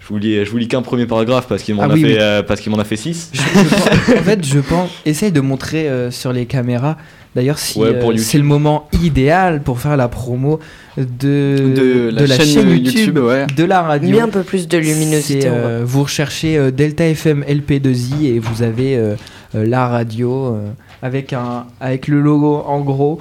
Je 0.00 0.08
vous 0.08 0.18
lis, 0.18 0.44
je 0.44 0.50
vous 0.50 0.56
lis 0.56 0.66
qu'un 0.68 0.82
premier 0.82 1.06
paragraphe 1.06 1.46
parce 1.46 1.62
qu'il 1.62 1.74
m'en 1.74 1.82
Ah 1.82 1.88
oui, 1.88 2.02
euh, 2.18 2.42
m'en 2.68 2.78
a 2.78 2.84
fait 2.84 2.96
six. 2.96 3.30
Je- 3.34 3.38
je 3.40 3.68
pense- 3.68 4.18
en 4.18 4.22
fait, 4.22 4.44
je 4.46 4.58
pense. 4.58 4.90
Essaye 5.04 5.30
de 5.30 5.40
montrer 5.40 5.88
euh, 5.88 6.10
sur 6.10 6.32
les 6.32 6.46
caméras. 6.46 6.96
D'ailleurs, 7.36 7.58
si 7.58 7.78
Ouais, 7.78 7.98
pour 8.00 8.10
euh, 8.10 8.16
c'est 8.16 8.38
le 8.38 8.44
moment 8.44 8.88
idéal 9.02 9.62
pour 9.62 9.78
faire 9.80 9.96
la 9.96 10.08
promo 10.08 10.58
de, 10.96 12.10
De 12.10 12.24
la 12.24 12.36
chaîne 12.38 12.68
YouTube, 12.70 13.18
ouais. 13.18 13.46
de 13.56 13.64
la 13.64 13.82
radio. 13.82 14.10
Mis 14.10 14.20
un 14.20 14.28
peu 14.28 14.42
plus 14.42 14.66
de 14.66 14.78
luminosité. 14.78 15.46
Euh, 15.46 15.82
vous 15.84 16.02
recherchez 16.02 16.56
euh, 16.58 16.70
Delta 16.72 17.06
FM 17.06 17.44
LP2I 17.48 18.26
et 18.26 18.38
vous 18.40 18.62
avez 18.62 18.96
euh, 18.96 19.14
euh, 19.54 19.64
la 19.64 19.86
radio 19.86 20.46
euh, 20.54 20.70
avec, 21.02 21.32
un, 21.32 21.66
avec 21.80 22.08
le 22.08 22.20
logo 22.20 22.64
en 22.66 22.80
gros. 22.80 23.20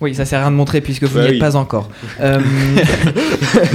Oui, 0.00 0.14
ça 0.14 0.24
sert 0.24 0.38
à 0.38 0.42
rien 0.44 0.50
de 0.52 0.56
montrer 0.56 0.80
puisque 0.80 1.02
vous 1.04 1.16
Bah 1.16 1.22
n'y 1.22 1.26
êtes 1.26 1.32
oui. 1.34 1.38
pas 1.40 1.56
encore. 1.56 1.90
Euh, 2.20 2.38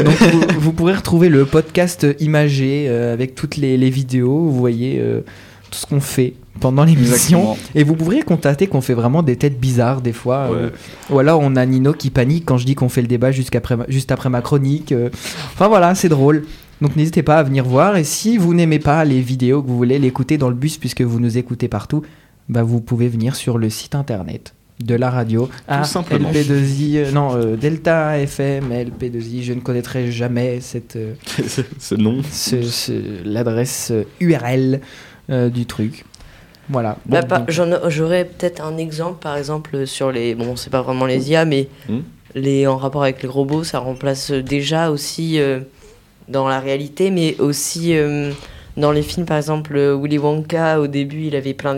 donc 0.04 0.22
vous, 0.32 0.42
vous 0.60 0.72
pourrez 0.74 0.94
retrouver 0.94 1.30
le 1.30 1.46
podcast 1.46 2.08
imagé 2.20 2.86
euh, 2.88 3.14
avec 3.14 3.36
toutes 3.36 3.58
les, 3.58 3.78
les 3.78 3.90
vidéos. 3.90 4.40
Vous 4.40 4.54
voyez 4.58 5.00
euh, 5.00 5.22
ce 5.76 5.86
qu'on 5.86 6.00
fait 6.02 6.34
pendant 6.60 6.84
l'émission. 6.86 7.58
Et 7.76 7.84
vous 7.84 7.96
pourriez 7.96 8.22
constater 8.22 8.68
qu'on 8.68 8.82
fait 8.82 8.94
vraiment 8.94 9.24
des 9.24 9.36
têtes 9.36 9.60
bizarres 9.60 10.02
des 10.02 10.14
fois. 10.14 10.50
Ouais. 10.50 10.58
euh, 10.58 10.70
ou 11.10 11.20
alors 11.20 11.42
on 11.42 11.56
a 11.56 11.66
Nino 11.66 11.94
qui 11.94 12.10
panique 12.10 12.46
quand 12.46 12.58
je 12.58 12.66
dis 12.66 12.76
qu'on 12.76 12.90
fait 12.90 13.02
le 13.02 13.08
débat 13.08 13.32
ma- 13.76 13.86
juste 13.90 14.12
après 14.12 14.30
ma 14.30 14.42
chronique. 14.42 14.92
euh. 14.92 15.10
Enfin 15.54 15.68
voilà, 15.68 15.96
c'est 15.96 16.10
drôle. 16.10 16.46
Donc 16.82 16.96
n'hésitez 16.96 17.24
pas 17.24 17.38
à 17.38 17.44
venir 17.44 17.64
voir. 17.66 17.98
Et 17.98 18.04
si 18.04 18.38
vous 18.38 18.54
n'aimez 18.54 18.80
pas 18.80 19.04
les 19.06 19.22
vidéos, 19.22 19.62
que 19.62 19.68
vous 19.68 19.78
voulez 19.78 20.00
l'écouter 20.00 20.38
dans 20.38 20.50
le 20.50 20.56
bus 20.56 20.78
puisque 20.78 21.02
vous 21.02 21.20
nous 21.20 21.38
écoutez 21.38 21.68
partout, 21.68 22.02
bah 22.50 22.64
vous 22.64 22.80
pouvez 22.82 23.08
venir 23.08 23.36
sur 23.36 23.58
le 23.58 23.70
site 23.70 23.96
internet 23.96 24.54
de 24.84 24.94
la 24.94 25.10
radio. 25.10 25.50
à 25.70 25.86
simplement. 25.86 26.30
LP2I, 26.32 26.98
euh, 26.98 27.12
non, 27.12 27.34
euh, 27.36 27.56
Delta 27.56 28.20
FM, 28.20 28.72
LP2I. 28.74 29.42
Je 29.42 29.54
ne 29.54 29.62
connaîtrai 29.62 30.12
jamais 30.12 30.60
cette, 30.60 30.98
euh, 30.98 31.14
ce, 31.80 31.96
nom. 31.96 32.22
ce- 32.30 32.62
ce- 32.62 33.24
l'adresse 33.24 33.94
URL 34.20 34.82
euh, 35.30 35.50
du 35.50 35.66
truc. 35.66 36.06
Voilà. 36.70 36.98
Bah, 37.06 37.22
Bon, 37.22 37.46
J'aurais 37.90 38.26
peut-être 38.26 38.64
un 38.64 38.78
exemple, 38.78 39.20
par 39.22 39.38
exemple, 39.38 39.86
sur 39.86 40.12
les. 40.12 40.34
Bon, 40.36 40.56
c'est 40.56 40.72
pas 40.72 40.82
vraiment 40.82 41.06
les 41.06 41.30
IA, 41.32 41.46
mais 41.46 41.68
Hmm. 41.88 42.00
les, 42.34 42.66
en 42.68 42.78
rapport 42.78 43.04
avec 43.04 43.22
les 43.22 43.30
robots, 43.30 43.64
ça 43.64 43.80
remplace 43.80 44.32
déjà 44.32 44.90
aussi 44.90 45.40
euh, 45.40 45.60
dans 46.28 46.48
la 46.48 46.60
réalité, 46.60 47.12
mais 47.12 47.36
aussi 47.40 47.96
euh, 47.96 48.32
dans 48.78 48.92
les 48.92 49.04
films, 49.04 49.28
par 49.28 49.38
exemple, 49.38 49.78
Willy 50.02 50.18
Wonka, 50.18 50.82
au 50.82 50.88
début, 50.88 51.26
il 51.28 51.36
avait 51.36 51.54
plein 51.54 51.76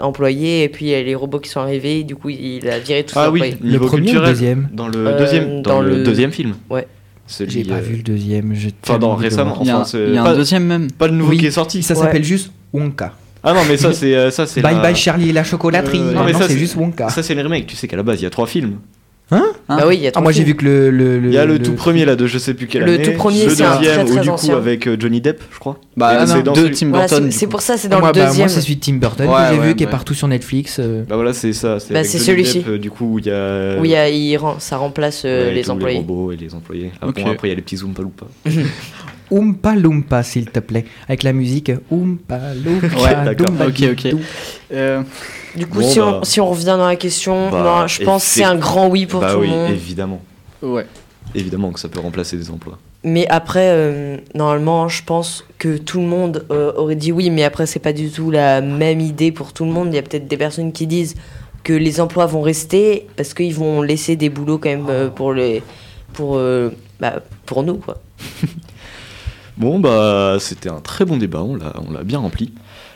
d'employés, 0.00 0.62
et 0.62 0.68
puis 0.68 0.86
il 0.86 0.90
y 0.90 0.94
a 0.94 1.02
les 1.02 1.14
robots 1.16 1.40
qui 1.40 1.50
sont 1.50 1.60
arrivés, 1.60 2.00
et 2.00 2.04
du 2.04 2.14
coup, 2.14 2.28
il 2.28 2.68
a 2.70 2.78
viré 2.78 3.02
tous 3.04 3.14
ses 3.14 3.20
Ah 3.20 3.30
oui, 3.32 3.56
le 3.60 3.78
premier 3.80 4.16
ou 4.16 4.20
deuxième 4.20 4.68
Dans 4.72 4.86
le 4.88 4.98
Euh, 5.08 5.18
deuxième, 5.18 5.62
dans, 5.62 5.70
dans 5.74 5.80
le, 5.82 5.96
le- 5.98 6.04
deuxième 6.04 6.30
film. 6.30 6.54
Ouais. 6.70 6.86
J'ai 7.28 7.64
pas 7.64 7.74
euh, 7.74 7.80
vu 7.80 7.96
le 7.96 8.02
deuxième. 8.02 8.54
Enfin, 8.84 8.98
dans 8.98 9.14
récemment. 9.14 9.58
Il 9.60 9.66
y 9.66 9.70
a, 9.70 9.74
Enfin, 9.74 9.82
un- 9.82 9.84
c'est 9.84 10.08
il 10.08 10.14
y 10.14 10.18
a 10.18 10.22
pas- 10.22 10.30
un 10.30 10.36
deuxième 10.36 10.64
même. 10.64 10.90
Pas 10.92 11.08
le 11.08 11.14
nouveau 11.14 11.32
Oui, 11.32 11.38
qui 11.38 11.44
est 11.46 11.50
sorti. 11.50 11.82
Ça 11.82 11.92
Ouais. 11.94 12.00
s'appelle 12.00 12.24
juste 12.24 12.50
Wonka. 12.72 13.12
Ah 13.42 13.52
non, 13.54 13.60
mais 13.68 13.76
ça 13.76 13.92
c'est 13.92 14.14
euh, 14.16 14.30
ça 14.30 14.46
c'est 14.46 14.60
Bye 14.60 14.74
la- 14.74 14.82
bye 14.82 14.96
Charlie 14.96 15.30
et 15.30 15.32
la 15.32 15.44
chocolaterie. 15.44 15.98
Euh, 16.00 16.12
non, 16.12 16.20
non, 16.20 16.24
mais 16.24 16.32
non, 16.32 16.38
ça, 16.40 16.48
c'est 16.48 16.58
juste 16.58 16.76
Wonka. 16.76 17.08
Ça 17.08 17.22
c'est 17.22 17.34
le 17.34 17.42
remake. 17.42 17.66
Tu 17.66 17.76
sais 17.76 17.86
qu'à 17.88 17.96
la 17.96 18.02
base 18.02 18.20
il 18.20 18.24
y 18.24 18.26
a 18.26 18.30
trois 18.30 18.46
films. 18.46 18.78
Hein 19.30 19.44
Bah 19.68 19.84
oui, 19.86 19.96
il 19.96 20.00
y 20.02 20.06
a 20.06 20.08
Ah, 20.08 20.12
trois 20.12 20.22
moi 20.22 20.32
j'ai 20.32 20.42
vu 20.42 20.54
que 20.56 20.64
le. 20.64 20.90
le, 20.90 21.20
Il 21.26 21.34
y 21.34 21.36
a 21.36 21.44
le, 21.44 21.58
tout 21.58 21.74
premier 21.74 22.06
là 22.06 22.16
de 22.16 22.26
je 22.26 22.38
sais 22.38 22.54
plus 22.54 22.66
quelle 22.66 22.84
Le 22.84 22.94
année. 22.94 23.02
tout 23.04 23.12
premier, 23.12 23.44
le 23.44 23.50
c'est 23.54 23.62
un 23.62 23.76
très, 23.76 24.02
ou 24.10 24.18
du 24.20 24.30
coup 24.30 24.52
avec 24.52 24.86
euh, 24.88 24.96
Johnny 24.98 25.20
Depp, 25.20 25.42
je 25.52 25.58
crois. 25.58 25.78
Bah, 25.98 26.26
c'est 26.26 26.42
dans 26.42 26.54
de 26.54 26.62
celui- 26.62 26.74
Tim 26.74 26.86
Burton. 26.88 27.30
c'est 27.30 27.46
pour 27.46 27.60
ça, 27.60 27.76
c'est 27.76 27.88
dans 27.88 27.98
moi, 28.00 28.08
le 28.08 28.14
bah, 28.18 28.24
deuxième. 28.26 28.46
moi, 28.46 28.54
c'est 28.54 28.62
celui 28.62 28.76
de 28.76 28.80
Tim 28.80 28.94
Burton 28.94 29.28
Ouais, 29.28 29.34
que 29.50 29.54
j'ai 29.54 29.60
ouais, 29.60 29.66
vu 29.68 29.74
qui 29.76 29.84
est 29.84 29.86
partout 29.86 30.14
sur 30.14 30.28
Netflix. 30.28 30.78
euh. 30.80 31.04
Bah 31.06 31.16
voilà, 31.16 31.34
c'est 31.34 31.52
ça. 31.52 31.78
C'est 31.78 31.92
Bah, 31.92 32.04
celui-ci. 32.04 32.64
Euh, 32.66 32.78
du 32.78 32.90
coup, 32.90 33.18
il 33.18 33.26
y 33.26 33.30
a. 33.30 33.76
Oui, 33.78 33.88
il 33.88 33.92
y 33.92 33.96
a- 33.96 34.08
il 34.08 34.34
rend- 34.38 34.58
ça 34.60 34.78
remplace 34.78 35.22
euh, 35.26 35.52
les 35.52 35.68
employés. 35.68 35.96
Les 35.98 36.00
robots 36.00 36.32
et 36.32 36.36
les 36.36 36.54
employés. 36.54 36.90
Ah, 37.02 37.08
après, 37.08 37.22
il 37.44 37.48
y 37.50 37.52
a 37.52 37.54
les 37.54 37.60
petits 37.62 37.76
Zoompa 37.76 38.00
Loompa. 38.00 38.24
Oompa 39.30 39.74
Loompa, 39.74 40.22
s'il 40.22 40.46
te 40.50 40.60
plaît. 40.60 40.84
Avec 41.08 41.22
la 41.22 41.32
musique 41.32 41.70
Oompa 41.90 42.38
Loompa. 42.54 42.86
Ouais, 42.96 43.24
d'accord. 43.24 43.54
Ok, 43.66 43.82
ok. 43.92 44.14
Euh, 44.72 45.02
Du 45.56 45.66
coup, 45.66 45.80
Bon, 45.80 45.88
si, 45.88 45.98
bah. 45.98 46.20
on, 46.20 46.24
si 46.24 46.40
on 46.40 46.46
revient 46.50 46.64
dans 46.78 46.86
la 46.86 46.96
question, 46.96 47.50
Bah, 47.50 47.86
je 47.86 48.02
pense 48.04 48.22
que 48.24 48.30
c'est 48.30 48.44
un 48.44 48.56
grand 48.56 48.88
oui 48.88 49.06
pour 49.06 49.20
bah 49.20 49.32
tout 49.34 49.40
oui, 49.40 49.46
le 49.48 49.52
monde. 49.54 49.70
évidemment. 49.70 50.20
ouais. 50.62 50.86
Évidemment 51.34 51.72
que 51.72 51.80
ça 51.80 51.88
peut 51.88 52.00
remplacer 52.00 52.36
des 52.38 52.50
emplois. 52.50 52.78
mais 53.04 53.26
après, 53.28 53.68
euh, 53.70 54.16
normalement, 54.34 54.88
je 54.88 55.02
pense 55.04 55.44
que 55.58 55.76
tout 55.76 56.00
le 56.00 56.06
monde 56.06 56.46
euh, 56.50 56.72
aurait 56.76 56.96
dit 56.96 57.12
oui, 57.12 57.28
mais 57.30 57.44
après, 57.44 57.66
c'est 57.66 57.80
pas 57.80 57.92
du 57.92 58.10
tout 58.10 58.30
la 58.30 58.60
même 58.62 59.00
idée 59.00 59.30
pour 59.30 59.52
tout 59.52 59.64
le 59.66 59.70
monde. 59.70 59.88
Il 59.92 59.94
y 59.94 59.98
a 59.98 60.02
peut-être 60.02 60.26
des 60.26 60.36
personnes 60.38 60.72
qui 60.72 60.86
disent 60.86 61.16
que 61.64 61.72
les 61.74 62.00
emplois 62.00 62.24
vont 62.24 62.40
rester 62.40 63.06
parce 63.16 63.34
qu'ils 63.34 63.54
vont 63.54 63.82
laisser 63.82 64.16
des 64.16 64.30
boulots 64.30 64.56
quand 64.58 64.70
même 64.70 64.86
euh, 64.88 65.08
pour, 65.10 65.34
les, 65.34 65.62
pour, 66.14 66.36
euh, 66.38 66.70
bah, 66.98 67.20
pour 67.44 67.62
nous. 67.62 67.74
Quoi. 67.76 67.98
Bon, 69.58 69.80
bah, 69.80 70.36
c'était 70.38 70.68
un 70.68 70.80
très 70.80 71.04
bon 71.04 71.16
débat, 71.16 71.42
on 71.42 71.56
l'a, 71.56 72.04
bien 72.04 72.20
rempli. 72.20 72.52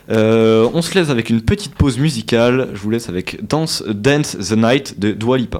Euh, 0.09 0.69
on 0.73 0.81
se 0.81 0.93
laisse 0.95 1.09
avec 1.09 1.29
une 1.29 1.41
petite 1.41 1.75
pause 1.75 1.97
musicale. 1.97 2.69
Je 2.73 2.79
vous 2.79 2.89
laisse 2.89 3.09
avec 3.09 3.45
Dance, 3.45 3.83
Dance 3.87 4.37
the 4.37 4.53
Night 4.53 4.99
de 4.99 5.11
Dua 5.11 5.37
Lipa. 5.37 5.59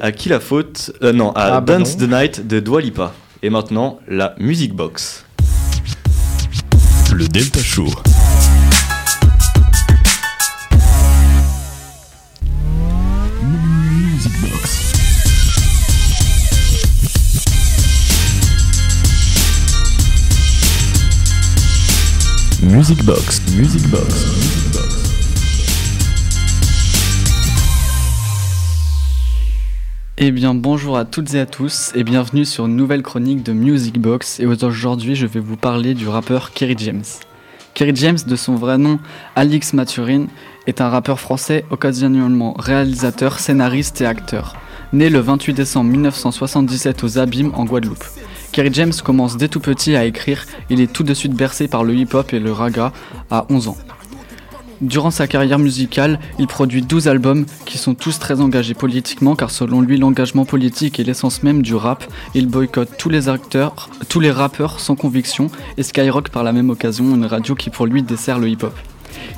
À 0.00 0.12
qui 0.12 0.28
la 0.28 0.40
faute 0.40 0.92
Euh, 1.02 1.12
Non, 1.12 1.32
à 1.32 1.56
Ah, 1.56 1.60
bah 1.60 1.78
Dance 1.78 1.96
non. 1.98 2.06
the 2.06 2.10
Night 2.10 2.46
de 2.46 2.60
Dua 2.60 2.80
Lipa. 2.80 3.12
Et 3.42 3.50
maintenant, 3.50 3.98
la 4.08 4.34
Music 4.38 4.74
Box. 4.74 5.24
Le 7.14 7.26
Delta 7.26 7.60
Show. 7.62 7.86
Music 22.62 23.04
Box. 23.04 23.40
Music 23.56 23.86
Box. 23.90 24.57
Eh 30.20 30.32
bien 30.32 30.52
bonjour 30.52 30.98
à 30.98 31.04
toutes 31.04 31.34
et 31.34 31.38
à 31.38 31.46
tous 31.46 31.92
et 31.94 32.02
bienvenue 32.02 32.44
sur 32.44 32.66
une 32.66 32.74
nouvelle 32.74 33.02
chronique 33.02 33.44
de 33.44 33.52
Music 33.52 34.00
Box 34.00 34.40
et 34.40 34.46
aujourd'hui 34.46 35.14
je 35.14 35.26
vais 35.28 35.38
vous 35.38 35.56
parler 35.56 35.94
du 35.94 36.08
rappeur 36.08 36.50
Kerry 36.50 36.74
James. 36.76 37.04
Kerry 37.72 37.94
James, 37.94 38.18
de 38.26 38.34
son 38.34 38.56
vrai 38.56 38.78
nom 38.78 38.98
Alix 39.36 39.74
Mathurin, 39.74 40.26
est 40.66 40.80
un 40.80 40.88
rappeur 40.88 41.20
français 41.20 41.64
occasionnellement 41.70 42.54
réalisateur, 42.58 43.38
scénariste 43.38 44.00
et 44.00 44.06
acteur. 44.06 44.56
Né 44.92 45.08
le 45.08 45.20
28 45.20 45.54
décembre 45.54 45.88
1977 45.92 47.04
aux 47.04 47.18
Abîmes 47.18 47.52
en 47.54 47.64
Guadeloupe. 47.64 48.04
Kerry 48.50 48.70
James 48.72 48.94
commence 49.04 49.36
dès 49.36 49.46
tout 49.46 49.60
petit 49.60 49.94
à 49.94 50.04
écrire, 50.04 50.46
il 50.68 50.80
est 50.80 50.92
tout 50.92 51.04
de 51.04 51.14
suite 51.14 51.34
bercé 51.34 51.68
par 51.68 51.84
le 51.84 51.94
hip-hop 51.94 52.32
et 52.32 52.40
le 52.40 52.50
raga 52.50 52.92
à 53.30 53.46
11 53.50 53.68
ans. 53.68 53.76
Durant 54.80 55.10
sa 55.10 55.26
carrière 55.26 55.58
musicale, 55.58 56.20
il 56.38 56.46
produit 56.46 56.82
12 56.82 57.08
albums 57.08 57.46
qui 57.66 57.78
sont 57.78 57.94
tous 57.94 58.20
très 58.20 58.40
engagés 58.40 58.74
politiquement 58.74 59.34
car 59.34 59.50
selon 59.50 59.80
lui 59.80 59.98
l'engagement 59.98 60.44
politique 60.44 61.00
est 61.00 61.04
l'essence 61.04 61.42
même 61.42 61.62
du 61.62 61.74
rap. 61.74 62.04
Il 62.34 62.46
boycotte 62.46 62.90
tous 62.96 63.08
les 63.08 63.28
acteurs, 63.28 63.90
tous 64.08 64.20
les 64.20 64.30
rappeurs 64.30 64.78
sans 64.78 64.94
conviction 64.94 65.50
et 65.78 65.82
Skyrock 65.82 66.28
par 66.28 66.44
la 66.44 66.52
même 66.52 66.70
occasion, 66.70 67.16
une 67.16 67.26
radio 67.26 67.56
qui 67.56 67.70
pour 67.70 67.86
lui 67.86 68.04
dessert 68.04 68.38
le 68.38 68.48
hip-hop. 68.48 68.74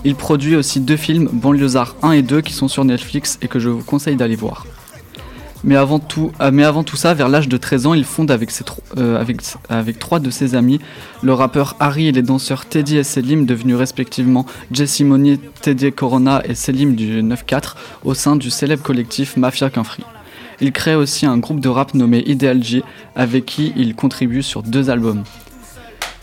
Il 0.05 0.14
produit 0.14 0.57
aussi 0.57 0.81
deux 0.81 0.96
films, 0.96 1.31
Banlieusard 1.33 1.96
1 2.03 2.12
et 2.12 2.22
2 2.22 2.42
qui 2.42 2.53
sont 2.53 2.68
sur 2.68 2.85
Netflix 2.85 3.38
et 3.40 3.48
que 3.48 3.59
je 3.59 3.70
vous 3.70 3.83
conseille 3.83 4.16
d'aller 4.16 4.37
voir. 4.37 4.66
Mais 5.62 5.77
avant, 5.77 5.99
tout, 5.99 6.33
euh, 6.40 6.51
mais 6.53 6.64
avant 6.64 6.85
tout 6.85 6.96
ça, 6.96 7.12
vers 7.12 7.29
l'âge 7.29 7.49
de 7.49 7.57
13 7.57 7.87
ans, 7.87 7.94
il 7.94 8.05
fonde 8.05 8.31
euh, 8.31 9.20
avec, 9.68 9.99
trois 9.99 10.18
de 10.18 10.31
ses 10.31 10.55
amis 10.55 10.81
le 11.23 11.35
rappeur 11.35 11.77
Harry 11.81 12.09
et 12.09 12.12
les 12.12 12.23
danseurs 12.23 12.64
Teddy 12.64 12.96
et 12.96 13.05
Selim, 13.05 13.44
devenus 13.44 13.77
respectivement 13.77 14.46
Jesse 14.73 15.03
Teddy 15.61 15.92
Corona 15.92 16.42
et 16.44 16.55
Selim 16.55 16.94
du 16.94 17.23
9-4, 17.23 17.75
au 18.05 18.14
sein 18.14 18.37
du 18.37 18.51
célèbre 18.51 18.83
collectif 18.83 19.37
Mafia 19.37 19.68
Qu'un 19.68 19.85
Free. 19.85 20.05
Il 20.62 20.73
crée 20.73 20.94
aussi 20.94 21.27
un 21.27 21.38
groupe 21.38 21.61
de 21.61 21.68
rap 21.68 21.94
nommé 21.94 22.23
Ideal 22.27 22.62
J, 22.62 22.83
avec 23.14 23.46
qui 23.46 23.73
il 23.77 23.94
contribue 23.94 24.42
sur 24.42 24.62
deux 24.62 24.90
albums. 24.90 25.25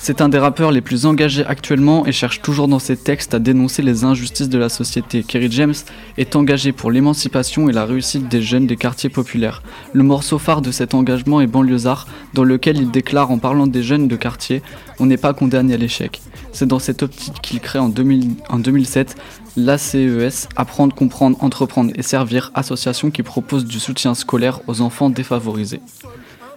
C'est 0.08 0.22
un 0.22 0.30
des 0.30 0.38
rappeurs 0.38 0.72
les 0.72 0.80
plus 0.80 1.06
engagés 1.06 1.46
actuellement 1.46 2.06
et 2.06 2.14
cherche 2.14 2.42
toujours 2.42 2.70
dans 2.70 2.80
ses 2.80 2.96
textes 2.96 3.34
à 3.34 3.40
dénoncer 3.40 3.82
les 3.82 4.06
injustices 4.06 4.48
de 4.48 4.58
la 4.58 4.70
société. 4.70 5.22
Kerry 5.22 5.52
James 5.52 5.74
est 6.18 6.38
engagé 6.38 6.72
pour 6.72 6.92
l'émancipation 6.92 7.68
et 7.68 7.74
la 7.74 7.84
réussite 7.84 8.30
des 8.30 8.42
jeunes 8.42 8.68
des 8.68 8.78
quartiers 8.78 9.10
populaires. 9.10 9.62
Le 9.92 10.04
morceau 10.04 10.40
phare 10.40 10.62
de 10.62 10.72
cet 10.72 10.94
engagement 10.94 11.42
est 11.42 11.48
Banlieusard, 11.48 12.08
dans 12.34 12.46
lequel 12.46 12.78
il 12.78 12.90
déclare 12.90 13.32
en 13.32 13.38
parlant 13.38 13.68
des 13.68 13.84
jeunes 13.84 14.08
de 14.08 14.16
quartier 14.16 14.62
On 15.00 15.08
n'est 15.08 15.18
pas 15.18 15.34
condamné 15.34 15.74
à 15.74 15.78
l'échec. 15.78 16.22
C'est 16.54 16.68
dans 16.68 16.80
cette 16.80 17.04
optique 17.04 17.42
qu'il 17.42 17.60
crée 17.60 17.80
en, 17.80 17.90
2000 17.90 18.30
en 18.48 18.60
2007 18.60 19.18
l'ACES, 19.58 20.48
Apprendre, 20.56 20.96
Comprendre, 20.96 21.36
Entreprendre 21.44 21.92
et 21.96 22.02
Servir, 22.02 22.52
association 22.54 23.12
qui 23.12 23.24
propose 23.24 23.66
du 23.66 23.82
soutien 23.82 24.16
scolaire 24.16 24.62
aux 24.68 24.80
enfants 24.80 25.10
défavorisés. 25.10 25.82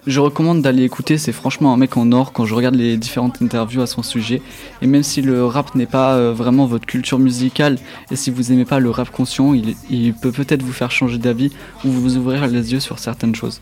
Je 0.07 0.19
recommande 0.19 0.63
d'aller 0.63 0.83
écouter, 0.83 1.19
c'est 1.19 1.31
franchement 1.31 1.71
un 1.73 1.77
mec 1.77 1.95
en 1.95 2.11
or 2.11 2.33
quand 2.33 2.45
je 2.45 2.55
regarde 2.55 2.73
les 2.73 2.97
différentes 2.97 3.39
interviews 3.39 3.81
à 3.81 3.87
son 3.87 4.01
sujet. 4.01 4.41
Et 4.81 4.87
même 4.87 5.03
si 5.03 5.21
le 5.21 5.45
rap 5.45 5.75
n'est 5.75 5.85
pas 5.85 6.15
euh, 6.15 6.33
vraiment 6.33 6.65
votre 6.65 6.87
culture 6.87 7.19
musicale, 7.19 7.77
et 8.09 8.15
si 8.15 8.31
vous 8.31 8.51
aimez 8.51 8.65
pas 8.65 8.79
le 8.79 8.89
rap 8.89 9.11
conscient, 9.11 9.53
il, 9.53 10.13
peut 10.15 10.31
peut-être 10.31 10.63
vous 10.63 10.73
faire 10.73 10.89
changer 10.89 11.19
d'avis 11.19 11.51
ou 11.85 11.89
vous 11.89 12.17
ouvrir 12.17 12.47
les 12.47 12.73
yeux 12.73 12.79
sur 12.79 12.97
certaines 12.97 13.35
choses. 13.35 13.61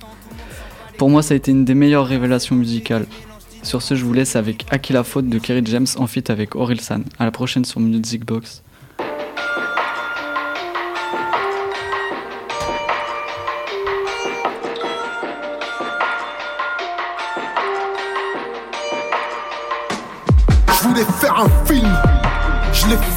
Pour 0.97 1.10
moi, 1.10 1.23
ça 1.23 1.34
a 1.34 1.38
été 1.38 1.52
une 1.52 1.65
des 1.65 1.75
meilleures 1.75 2.08
révélations 2.08 2.56
musicales. 2.56 3.06
Sur 3.62 3.82
ce, 3.82 3.95
je 3.95 4.06
vous 4.06 4.13
laisse 4.13 4.38
avec 4.38 4.65
Aki 4.71 4.93
la 4.93 5.04
faute 5.04 5.28
de 5.28 5.39
Kerry 5.39 5.62
James 5.65 5.88
en 5.97 6.08
feat 6.08 6.30
avec 6.30 6.56
Orilsan. 6.56 7.02
À 7.19 7.25
la 7.25 7.32
prochaine 7.32 7.65
sur 7.65 7.82
Music 7.82 8.23
Box. 8.25 8.63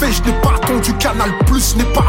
Fait, 0.03 0.13
je 0.13 0.23
n'ai 0.23 0.41
pas 0.41 0.55
attendu 0.57 0.93
Canal 0.95 1.31
Plus, 1.47 1.77
n'ai 1.77 1.85
pas 1.85 2.07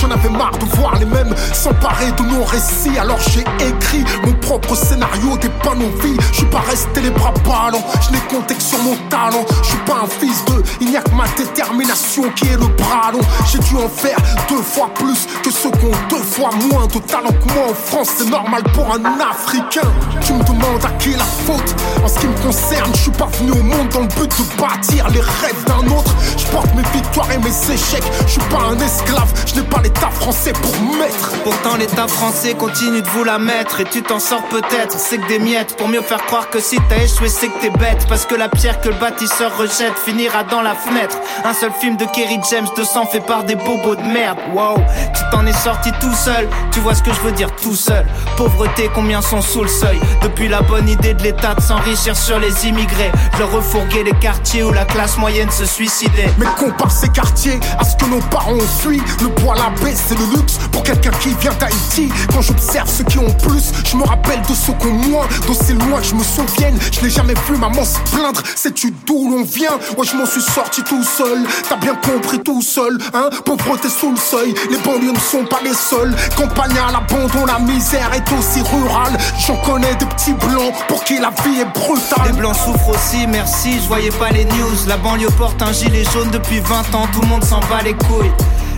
J'en 0.00 0.10
avais 0.10 0.28
marre 0.28 0.58
de 0.58 0.64
voir 0.76 0.94
les 0.98 1.06
mêmes 1.06 1.34
s'emparer 1.54 2.12
de 2.12 2.22
nos 2.22 2.44
récits. 2.44 2.98
Alors 2.98 3.18
j'ai 3.30 3.44
écrit 3.66 4.04
mon 4.26 4.34
propre 4.34 4.74
scénario 4.74 5.36
des 5.38 5.48
panneaux 5.62 5.90
vie. 6.02 6.16
Je 6.32 6.38
suis 6.38 6.46
pas 6.46 6.60
resté 6.60 7.00
les 7.00 7.10
bras 7.10 7.32
ballants, 7.44 7.84
je 8.02 8.12
n'ai 8.12 8.20
compté 8.28 8.54
que 8.54 8.62
sur 8.62 8.78
mon 8.82 8.96
talent. 9.08 9.44
Je 9.62 9.68
suis 9.68 9.78
pas 9.86 10.02
un 10.04 10.06
fils 10.06 10.44
de, 10.46 10.62
il 10.80 10.90
n'y 10.90 10.96
a 10.96 11.02
que 11.02 11.14
ma 11.14 11.26
détermination 11.36 12.24
qui 12.36 12.48
est 12.48 12.56
le 12.56 12.66
bras 12.76 13.12
long. 13.12 13.20
J'ai 13.50 13.58
dû 13.58 13.76
en 13.76 13.88
faire 13.88 14.18
deux 14.48 14.62
fois 14.62 14.90
plus 14.94 15.26
que 15.42 15.50
ceux 15.50 15.70
qui 15.70 15.86
ont 15.86 16.08
deux 16.10 16.22
fois 16.22 16.50
moins 16.70 16.86
de 16.86 16.98
talent 16.98 17.30
que 17.30 17.54
moi 17.54 17.70
en 17.70 17.74
France. 17.74 18.10
C'est 18.18 18.28
normal 18.28 18.62
pour 18.74 18.86
un 18.92 19.02
Africain. 19.20 19.88
Tu 20.26 20.34
me 20.34 20.44
demandes 20.44 20.84
à 20.84 20.90
qui 20.98 21.12
est 21.12 21.16
la 21.16 21.24
faute. 21.24 21.74
En 22.04 22.08
ce 22.08 22.18
qui 22.18 22.26
me 22.26 22.36
concerne, 22.44 22.90
je 22.94 23.00
suis 23.02 23.10
pas 23.12 23.28
venu 23.38 23.52
au 23.52 23.62
monde 23.62 23.88
dans 23.92 24.00
le 24.00 24.08
but 24.08 24.28
de 24.28 24.60
bâtir 24.60 25.08
les 25.10 25.20
rêves 25.20 25.64
d'un 25.66 25.86
autre. 25.96 26.14
Je 26.36 26.46
porte 26.46 26.74
mes 26.74 26.82
victoires 26.92 27.30
et 27.32 27.38
mes 27.38 27.72
échecs. 27.72 28.04
Je 28.26 28.32
suis 28.32 28.40
pas 28.50 28.62
un 28.70 28.78
esclave, 28.78 29.21
je 29.46 29.54
n'ai 29.56 29.62
pas 29.62 29.80
l'état 29.80 30.10
français 30.10 30.52
pour 30.52 30.72
mettre. 30.98 31.30
Pourtant 31.44 31.76
l'état 31.76 32.06
français 32.08 32.54
continue 32.54 33.02
de 33.02 33.08
vous 33.08 33.24
la 33.24 33.38
mettre 33.38 33.80
Et 33.80 33.84
tu 33.84 34.02
t'en 34.02 34.20
sors 34.20 34.42
peut-être, 34.44 34.98
c'est 34.98 35.18
que 35.18 35.28
des 35.28 35.38
miettes 35.38 35.76
Pour 35.76 35.88
mieux 35.88 36.02
faire 36.02 36.24
croire 36.24 36.50
que 36.50 36.60
si 36.60 36.78
t'as 36.88 37.02
échoué 37.02 37.28
c'est 37.28 37.48
que 37.48 37.60
t'es 37.60 37.70
bête 37.70 38.06
Parce 38.08 38.26
que 38.26 38.34
la 38.34 38.48
pierre 38.48 38.80
que 38.80 38.88
le 38.88 38.94
bâtisseur 38.94 39.56
rejette 39.56 39.98
finira 40.04 40.44
dans 40.44 40.62
la 40.62 40.74
fenêtre 40.74 41.16
Un 41.44 41.52
seul 41.52 41.72
film 41.80 41.96
de 41.96 42.04
Kerry 42.04 42.38
James 42.50 42.68
200 42.76 43.06
fait 43.06 43.20
par 43.20 43.44
des 43.44 43.56
bobos 43.56 43.96
de 43.96 44.02
merde 44.02 44.38
Wow, 44.54 44.76
tu 45.14 45.22
t'en 45.30 45.44
es 45.46 45.52
sorti 45.52 45.90
tout 46.00 46.14
seul 46.14 46.48
Tu 46.70 46.80
vois 46.80 46.94
ce 46.94 47.02
que 47.02 47.12
je 47.12 47.20
veux 47.20 47.32
dire 47.32 47.54
tout 47.56 47.74
seul 47.74 48.06
Pauvreté, 48.36 48.90
combien 48.94 49.20
sont 49.20 49.42
sous 49.42 49.62
le 49.62 49.68
seuil? 49.68 49.98
Depuis 50.22 50.48
la 50.48 50.62
bonne 50.62 50.88
idée 50.88 51.14
de 51.14 51.22
l'état 51.22 51.54
de 51.54 51.60
s'enrichir 51.60 52.16
sur 52.16 52.38
les 52.38 52.66
immigrés 52.66 53.10
Le 53.38 53.44
refourguer 53.44 54.04
les 54.04 54.14
quartiers 54.20 54.62
où 54.62 54.72
la 54.72 54.84
classe 54.84 55.18
moyenne 55.18 55.50
se 55.50 55.64
suicidait 55.64 56.30
Mais 56.38 56.46
compare 56.58 56.90
ces 56.92 57.08
quartiers 57.08 57.58
à 57.78 57.84
ce 57.84 57.96
que 57.96 58.04
nos 58.06 58.20
parents 58.20 58.52
ont 58.52 58.60
fui. 58.60 59.00
Le 59.20 59.28
poil 59.28 59.58
à 59.58 59.70
baie, 59.82 59.94
c'est 59.94 60.18
le 60.18 60.24
luxe 60.36 60.58
pour 60.70 60.82
quelqu'un 60.82 61.10
qui 61.20 61.30
vient 61.40 61.52
d'Haïti. 61.58 62.08
Quand 62.32 62.42
j'observe 62.42 62.88
ceux 62.88 63.04
qui 63.04 63.18
ont 63.18 63.32
plus, 63.32 63.72
je 63.84 63.96
me 63.96 64.04
rappelle 64.04 64.40
de 64.42 64.54
ceux 64.54 64.72
qui 64.74 64.86
ont 64.86 65.10
moins. 65.10 65.26
D'aussi 65.46 65.74
loin 65.74 66.00
que 66.00 66.06
je 66.06 66.14
me 66.14 66.24
souvienne, 66.24 66.78
je 66.92 67.00
n'ai 67.00 67.10
jamais 67.10 67.34
vu 67.48 67.56
maman 67.56 67.84
se 67.84 67.98
plaindre. 68.10 68.40
Sais-tu 68.56 68.92
d'où 69.06 69.30
l'on 69.30 69.44
vient? 69.44 69.78
Ouais, 69.96 70.06
je 70.06 70.16
m'en 70.16 70.26
suis 70.26 70.42
sorti 70.42 70.82
tout 70.82 71.04
seul. 71.04 71.44
T'as 71.68 71.76
bien 71.76 71.94
compris 71.94 72.40
tout 72.40 72.62
seul, 72.62 72.98
hein? 73.14 73.30
Pauvreté 73.44 73.88
sous 73.88 74.10
le 74.10 74.16
seuil, 74.16 74.54
les 74.70 74.78
banlieues 74.78 75.12
ne 75.12 75.18
sont 75.18 75.44
pas 75.44 75.60
les 75.64 75.74
seuls. 75.74 76.14
Campagne 76.36 76.76
à 76.78 76.92
l'abandon, 76.92 77.46
la 77.46 77.58
misère 77.58 78.10
est 78.14 78.32
aussi 78.38 78.62
rurale. 78.62 79.16
J'en 79.46 79.56
connais 79.56 79.94
des 79.96 80.06
petits 80.06 80.34
blancs 80.34 80.72
pour 80.88 81.04
qui 81.04 81.18
la 81.18 81.30
vie 81.44 81.60
est 81.60 81.78
brutale. 81.78 82.26
Les 82.26 82.32
blancs 82.32 82.56
souffrent 82.56 82.90
aussi, 82.90 83.26
merci, 83.26 83.80
je 83.82 83.88
voyais 83.88 84.10
pas 84.10 84.30
les 84.30 84.44
news. 84.44 84.86
La 84.86 84.96
banlieue 84.96 85.30
porte 85.38 85.60
un 85.62 85.72
gilet 85.72 86.04
jaune 86.12 86.30
depuis 86.30 86.60
20 86.60 86.94
ans, 86.94 87.08
tout 87.12 87.20
le 87.20 87.28
monde 87.28 87.44
s'en 87.44 87.60
bat 87.60 87.82
les 87.84 87.94
couilles. 87.94 88.32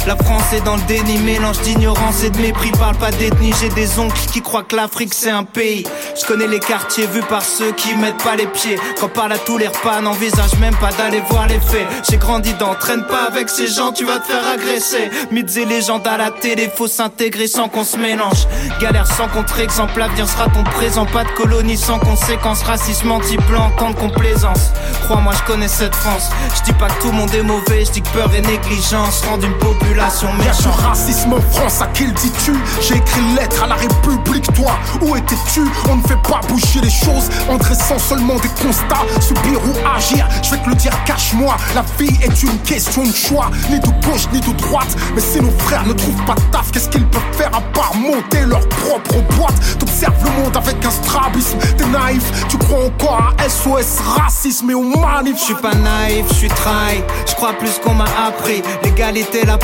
La 0.06 0.16
France 0.16 0.52
est 0.52 0.60
dans 0.60 0.76
le 0.76 0.82
déni, 0.82 1.16
mélange 1.20 1.60
d'ignorance 1.60 2.24
et 2.24 2.30
de 2.30 2.38
mépris. 2.38 2.70
Parle 2.72 2.96
pas 2.96 3.10
d'ethnie, 3.10 3.54
j'ai 3.58 3.70
des 3.70 3.98
oncles 3.98 4.18
qui 4.30 4.42
croient 4.42 4.62
que 4.62 4.76
l'Afrique 4.76 5.14
c'est 5.14 5.30
un 5.30 5.44
pays. 5.44 5.86
Je 6.20 6.26
connais 6.26 6.46
les 6.46 6.58
quartiers 6.58 7.06
vus 7.06 7.22
par 7.22 7.42
ceux 7.42 7.72
qui 7.72 7.94
mettent 7.96 8.22
pas 8.22 8.36
les 8.36 8.46
pieds. 8.46 8.76
Quand 9.00 9.08
parle 9.08 9.32
à 9.32 9.38
tous 9.38 9.56
les 9.56 9.66
repas, 9.66 10.02
n'envisage 10.02 10.58
même 10.60 10.76
pas 10.76 10.92
d'aller 10.92 11.22
voir 11.30 11.46
les 11.46 11.58
faits. 11.58 11.86
J'ai 12.10 12.18
grandi 12.18 12.52
dans, 12.54 12.74
traîne 12.74 13.06
pas 13.06 13.24
avec 13.28 13.48
ces 13.48 13.66
gens, 13.66 13.92
tu 13.92 14.04
vas 14.04 14.18
te 14.18 14.26
faire 14.26 14.46
agresser. 14.46 15.10
Mythes 15.30 15.56
et 15.56 15.64
légendes 15.64 16.06
à 16.06 16.18
la 16.18 16.30
télé, 16.30 16.70
faut 16.74 16.86
s'intégrer 16.86 17.46
sans 17.46 17.70
qu'on 17.70 17.84
se 17.84 17.96
mélange. 17.96 18.46
Galère 18.82 19.06
sans 19.06 19.28
contre-exemple, 19.28 19.98
l'avenir 19.98 20.28
sera 20.28 20.50
ton 20.50 20.64
présent. 20.64 21.06
Pas 21.06 21.24
de 21.24 21.30
colonie 21.30 21.78
sans 21.78 21.98
conséquences, 21.98 22.62
racisme 22.62 23.10
anti-blanc, 23.10 23.72
tant 23.78 23.90
de 23.90 23.96
complaisance. 23.96 24.72
Crois-moi, 25.04 25.32
je 25.34 25.50
connais 25.50 25.68
cette 25.68 25.94
France. 25.94 26.28
Je 26.56 26.62
dis 26.62 26.78
pas 26.78 26.88
que 26.88 27.00
tout 27.00 27.08
le 27.08 27.14
monde 27.14 27.34
est 27.34 27.42
mauvais, 27.42 27.86
je 27.86 27.90
dis 27.90 28.02
que 28.02 28.08
peur 28.08 28.30
et 28.34 28.42
négligence 28.42 29.22
rendent 29.22 29.44
une 29.44 29.58
population 29.58 29.93
Du 29.94 30.00
méchante. 30.00 30.74
racisme 30.80 31.34
en 31.34 31.40
France, 31.52 31.80
à 31.80 31.86
qui 31.86 32.06
le 32.06 32.12
dis-tu? 32.12 32.52
J'ai 32.80 32.96
écrit 32.96 33.20
lettre 33.36 33.62
à 33.62 33.68
la 33.68 33.76
République, 33.76 34.52
toi, 34.52 34.72
où 35.00 35.14
étais-tu? 35.14 35.60
On 35.88 35.96
ne 35.96 36.02
fait 36.02 36.20
pas 36.28 36.40
bouger 36.48 36.80
les 36.82 36.90
choses 36.90 37.30
en 37.48 37.56
dressant 37.58 37.98
seulement 38.00 38.34
des 38.40 38.48
constats. 38.48 39.06
Subir 39.20 39.60
ou 39.64 39.96
agir, 39.96 40.28
je 40.42 40.50
vais 40.50 40.58
te 40.58 40.68
le 40.68 40.74
dire, 40.74 40.92
cache-moi. 41.04 41.56
La 41.76 41.84
vie 41.96 42.12
est 42.22 42.42
une 42.42 42.58
question 42.62 43.04
de 43.04 43.12
choix, 43.12 43.52
ni 43.70 43.78
de 43.78 43.86
gauche 44.04 44.26
ni 44.32 44.40
de 44.40 44.52
droite. 44.52 44.96
Mais 45.14 45.20
si 45.20 45.40
nos 45.40 45.56
frères 45.58 45.86
ne 45.86 45.92
trouvent 45.92 46.24
pas 46.24 46.34
de 46.34 46.40
taf, 46.50 46.72
qu'est-ce 46.72 46.88
qu'ils 46.88 47.06
peuvent 47.06 47.22
faire 47.32 47.54
à 47.54 47.60
part 47.60 47.94
monter 47.94 48.40
leur 48.46 48.68
propre 48.68 49.22
boîte? 49.36 49.78
T'observes 49.78 50.24
le 50.24 50.42
monde 50.42 50.56
avec 50.56 50.84
un 50.84 50.90
strabisme, 50.90 51.58
t'es 51.76 51.86
naïf, 51.86 52.48
tu 52.48 52.58
crois 52.58 52.86
encore 52.86 53.32
à 53.38 53.48
SOS 53.48 54.00
racisme 54.00 54.70
et 54.70 54.74
au 54.74 54.82
manif. 54.82 55.38
Je 55.38 55.44
suis 55.44 55.54
pas 55.54 55.74
naïf, 55.74 56.26
je 56.30 56.34
suis 56.34 56.48
trahi. 56.48 57.02
Je 57.26 57.34
crois 57.34 57.52
plus 57.52 57.78
qu'on 57.78 57.94
m'a 57.94 58.08
appris. 58.26 58.62
L'égalité, 58.82 59.44
la 59.46 59.56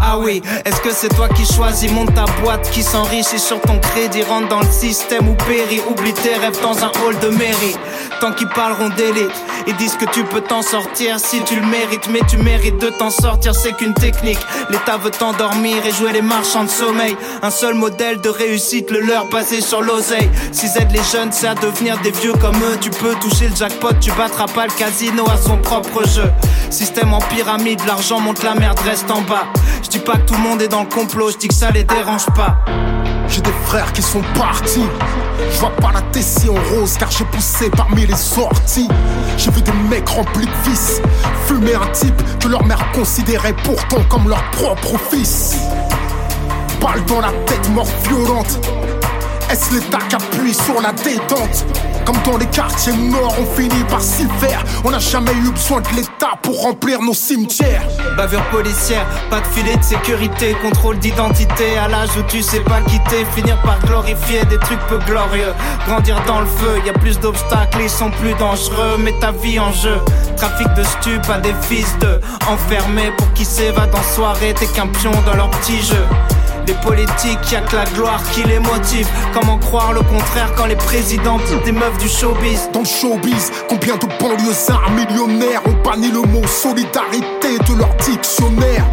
Ah 0.00 0.18
oui, 0.18 0.42
est-ce 0.64 0.80
que 0.80 0.90
c'est 0.92 1.08
toi 1.08 1.28
qui 1.28 1.44
choisis? 1.44 1.90
Monte 1.92 2.14
ta 2.14 2.24
boîte 2.42 2.70
qui 2.70 2.82
s'enrichit 2.82 3.38
sur 3.38 3.60
ton 3.60 3.78
crédit. 3.78 4.22
Rentre 4.22 4.48
dans 4.48 4.60
le 4.60 4.70
système 4.70 5.28
ou 5.28 5.34
périt. 5.34 5.80
Oublie 5.88 6.12
tes 6.12 6.34
rêves 6.34 6.60
dans 6.62 6.84
un 6.84 6.90
hall 7.02 7.18
de 7.20 7.28
mairie. 7.28 7.76
Tant 8.20 8.32
qu'ils 8.32 8.48
parleront 8.48 8.88
d'élite, 8.96 9.30
ils 9.68 9.76
disent 9.76 9.94
que 9.94 10.06
tu 10.06 10.24
peux 10.24 10.40
t'en 10.40 10.62
sortir 10.62 11.20
si 11.20 11.40
tu 11.42 11.54
le 11.56 11.66
mérites. 11.66 12.08
Mais 12.10 12.20
tu 12.28 12.36
mérites 12.38 12.78
de 12.80 12.90
t'en 12.90 13.10
sortir, 13.10 13.54
c'est 13.54 13.72
qu'une 13.72 13.94
technique. 13.94 14.38
L'État 14.70 14.96
veut 14.96 15.10
t'endormir 15.10 15.84
et 15.86 15.92
jouer 15.92 16.12
les 16.12 16.22
marchands 16.22 16.64
de 16.64 16.70
sommeil. 16.70 17.16
Un 17.42 17.50
seul 17.50 17.74
modèle 17.74 18.20
de 18.20 18.28
réussite, 18.28 18.90
le 18.90 19.00
leur 19.00 19.26
basé 19.26 19.60
sur 19.60 19.82
l'oseille. 19.82 20.28
S'ils 20.52 20.76
aident 20.76 20.92
les 20.92 21.04
jeunes, 21.12 21.30
c'est 21.32 21.46
à 21.46 21.54
devenir 21.54 21.98
des 21.98 22.10
vieux 22.10 22.34
comme 22.34 22.56
eux. 22.56 22.78
Tu 22.80 22.90
peux 22.90 23.14
toucher 23.16 23.48
le 23.48 23.54
jackpot, 23.54 23.94
tu 24.00 24.10
battras 24.12 24.46
pas 24.46 24.66
le 24.66 24.72
casino 24.72 25.24
à 25.30 25.36
son 25.36 25.58
propre 25.58 26.06
jeu. 26.08 26.30
Système 26.70 27.12
en 27.14 27.18
pyramide, 27.18 27.80
l'argent 27.86 28.20
monte, 28.20 28.42
la 28.42 28.54
merde 28.54 28.78
reste 28.80 29.10
en 29.10 29.22
bas. 29.22 29.46
Je 29.82 29.88
dis 29.88 29.98
pas 29.98 30.16
que 30.16 30.26
tout 30.26 30.34
le 30.34 30.40
monde 30.40 30.62
est 30.62 30.68
dans 30.68 30.82
le 30.82 30.88
complot, 30.88 31.30
je 31.30 31.38
dis 31.38 31.48
que 31.48 31.54
ça 31.54 31.70
les 31.70 31.84
dérange 31.84 32.26
pas. 32.36 32.58
J'ai 33.28 33.40
des 33.40 33.52
frères 33.64 33.92
qui 33.92 34.02
sont 34.02 34.22
partis. 34.34 34.86
Je 35.50 35.58
vois 35.58 35.74
pas 35.76 35.92
la 35.92 36.02
tessie 36.02 36.48
en 36.48 36.74
rose 36.74 36.96
car 36.98 37.10
j'ai 37.10 37.24
poussé 37.24 37.70
parmi 37.70 38.06
les 38.06 38.16
sorties. 38.16 38.88
J'ai 39.36 39.50
vu 39.50 39.62
des 39.62 39.72
mecs 39.90 40.08
remplis 40.08 40.46
de 40.46 40.70
vices. 40.70 41.00
Fumer 41.46 41.74
un 41.74 41.86
type 41.92 42.22
que 42.38 42.48
leur 42.48 42.64
mère 42.64 42.84
considérait 42.92 43.54
pourtant 43.64 44.02
comme 44.08 44.28
leur 44.28 44.42
propre 44.50 44.98
fils. 45.10 45.56
Balle 46.80 47.04
dans 47.06 47.20
la 47.20 47.32
tête, 47.46 47.68
mort 47.70 47.88
violente. 48.08 48.58
Est-ce 49.50 49.74
l'État 49.74 49.98
qui 50.08 50.16
appuie 50.16 50.54
sur 50.54 50.80
la 50.80 50.92
détente? 50.92 51.64
Comme 52.08 52.22
dans 52.22 52.38
les 52.38 52.46
quartiers 52.46 52.94
nord, 52.94 53.34
on 53.38 53.44
finit 53.54 53.84
par 53.84 54.00
s'y 54.00 54.26
faire. 54.40 54.64
On 54.82 54.90
n'a 54.90 54.98
jamais 54.98 55.32
eu 55.32 55.50
besoin 55.50 55.82
de 55.82 55.88
l'État 55.94 56.38
pour 56.40 56.62
remplir 56.62 57.02
nos 57.02 57.12
cimetières. 57.12 57.82
Bavure 58.16 58.42
policière, 58.44 59.04
pas 59.28 59.40
de 59.40 59.46
filet 59.48 59.76
de 59.76 59.82
sécurité, 59.82 60.56
contrôle 60.62 60.98
d'identité 60.98 61.76
à 61.76 61.86
l'âge 61.86 62.08
où 62.18 62.22
tu 62.22 62.40
sais 62.40 62.60
pas 62.60 62.80
quitter, 62.80 63.26
finir 63.36 63.60
par 63.60 63.78
glorifier 63.80 64.42
des 64.46 64.56
trucs 64.56 64.80
peu 64.88 64.96
glorieux, 65.00 65.52
grandir 65.86 66.16
dans 66.26 66.40
le 66.40 66.46
feu, 66.46 66.80
y 66.86 66.88
a 66.88 66.94
plus 66.94 67.20
d'obstacles, 67.20 67.76
ils 67.82 67.90
sont 67.90 68.10
plus 68.10 68.32
dangereux, 68.38 68.96
mets 68.96 69.20
ta 69.20 69.32
vie 69.32 69.60
en 69.60 69.70
jeu. 69.72 69.98
Trafic 70.38 70.72
de 70.72 70.84
stupes 70.84 71.28
à 71.28 71.36
des 71.36 71.52
fils 71.60 71.94
de 71.98 72.22
enfermés 72.48 73.12
pour 73.18 73.30
qui 73.34 73.44
s'évadent 73.44 73.94
en 73.94 74.14
soirée, 74.14 74.54
t'es 74.54 74.66
qu'un 74.68 74.86
pion 74.86 75.12
dans 75.26 75.36
leur 75.36 75.50
petit 75.50 75.82
jeu. 75.82 76.06
Les 76.68 76.74
politiques, 76.74 77.50
y'a 77.50 77.62
que 77.62 77.76
la 77.76 77.84
gloire 77.86 78.22
qui 78.30 78.42
les 78.42 78.58
motive. 78.58 79.08
Comment 79.32 79.56
croire 79.56 79.94
le 79.94 80.02
contraire 80.02 80.52
quand 80.54 80.66
les 80.66 80.76
présidents 80.76 81.38
des 81.64 81.72
meufs 81.72 81.96
du 81.96 82.10
showbiz? 82.10 82.68
Dans 82.74 82.80
le 82.80 82.84
showbiz, 82.84 83.50
combien 83.70 83.96
de 83.96 84.06
banlieusards 84.20 84.90
millionnaires 84.90 85.62
ont 85.64 85.82
banni 85.82 86.10
le 86.10 86.20
mot 86.20 86.46
solidarité 86.46 87.56
de 87.66 87.78
leur 87.78 87.94
dictionnaire? 88.04 88.84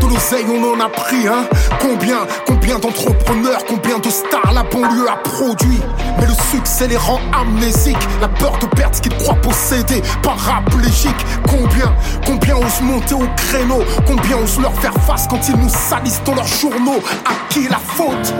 De 0.00 0.06
l'oseille 0.06 0.46
on 0.48 0.72
en 0.72 0.80
a 0.80 0.88
pris, 0.88 1.28
hein? 1.28 1.44
Combien, 1.80 2.20
combien 2.46 2.78
d'entrepreneurs, 2.78 3.62
combien 3.68 3.98
de 3.98 4.08
stars 4.08 4.54
la 4.54 4.62
banlieue 4.62 5.10
a 5.10 5.16
produit? 5.16 5.80
Mais 6.18 6.26
le 6.26 6.34
succès 6.50 6.88
les 6.88 6.96
rend 6.96 7.20
amnésiques. 7.38 8.08
La 8.22 8.28
peur 8.28 8.56
de 8.58 8.66
perdre 8.74 8.96
ce 8.96 9.02
qu'ils 9.02 9.16
croient 9.16 9.34
posséder, 9.42 10.02
paraplégiques 10.22 11.26
Combien, 11.48 11.92
combien 12.26 12.56
osent 12.56 12.80
monter 12.82 13.14
au 13.14 13.26
créneau? 13.36 13.80
Combien 14.06 14.36
osent 14.36 14.60
leur 14.60 14.74
faire 14.80 14.94
face 15.06 15.26
quand 15.28 15.48
ils 15.48 15.56
nous 15.56 15.68
salissent 15.68 16.22
dans 16.24 16.34
leurs 16.34 16.46
journaux? 16.46 17.00
À 17.24 17.32
qui 17.48 17.68
la 17.68 17.78
faute. 17.78 18.34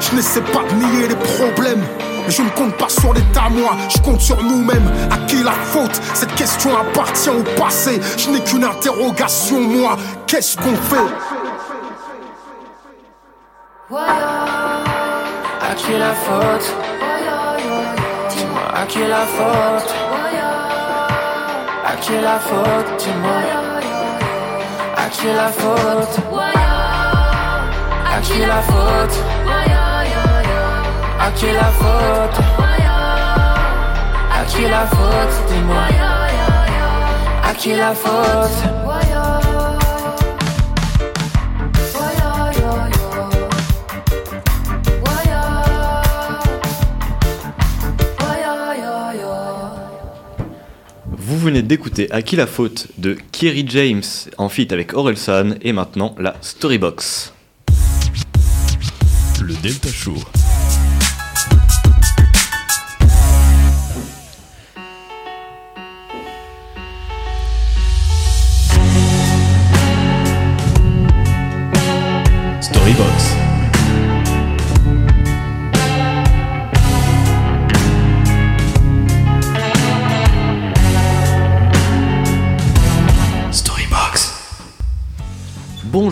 Je 0.00 0.16
n'essaie 0.16 0.40
pas 0.40 0.64
de 0.68 0.74
nier 0.74 1.08
les 1.08 1.16
problèmes. 1.16 1.84
Je 2.28 2.42
ne 2.42 2.50
compte 2.50 2.76
pas 2.76 2.88
sur 2.88 3.12
l'état, 3.12 3.48
moi, 3.50 3.76
je 3.88 3.98
compte 4.02 4.20
sur 4.20 4.42
nous-mêmes. 4.42 4.90
À 5.10 5.16
qui 5.26 5.42
la 5.42 5.52
faute? 5.52 6.00
Cette 6.14 6.34
question 6.34 6.70
appartient 6.76 7.30
au 7.30 7.42
passé. 7.60 8.00
Je 8.16 8.30
n'ai 8.30 8.40
qu'une 8.40 8.64
interrogation, 8.64 9.60
moi. 9.60 9.96
Qu'est-ce 10.26 10.56
qu'on 10.56 10.76
fait? 10.76 10.96
À 15.60 15.74
qui 15.74 15.92
la 15.98 16.14
faute? 16.14 16.74
Dis-moi 18.30 18.62
à 18.74 18.86
qui 18.86 19.00
la 19.00 19.26
faute? 19.26 19.94
À 21.84 21.96
qui 21.96 22.12
la 22.22 22.38
faute? 22.38 22.96
Dis-moi. 22.98 23.42
À 24.96 25.08
qui 25.08 25.26
la 25.26 25.48
faute? 25.48 26.29
À 28.20 28.22
qui 28.22 28.38
la 28.40 28.60
faute 28.60 29.24
À 31.18 31.30
qui 31.30 31.46
la 31.46 31.64
faute 31.64 32.44
À 34.30 34.44
qui 34.44 34.62
la 34.68 34.86
faute 34.86 35.46
Dis-moi 35.48 35.76
À 37.42 37.54
qui 37.54 37.70
la 37.70 37.94
faute 37.94 38.50
Vous 51.16 51.38
venez 51.38 51.62
d'écouter 51.62 52.12
À 52.12 52.20
qui 52.20 52.36
la 52.36 52.46
faute 52.46 52.88
de 52.98 53.16
Kerry 53.32 53.64
James 53.66 54.02
en 54.36 54.50
feat 54.50 54.74
avec 54.74 54.92
Orelsan 54.92 55.54
et 55.62 55.72
maintenant 55.72 56.14
la 56.18 56.36
Storybox. 56.42 57.32
Delta 59.62 59.92
Show. 59.92 60.14
Storybox. 72.62 73.39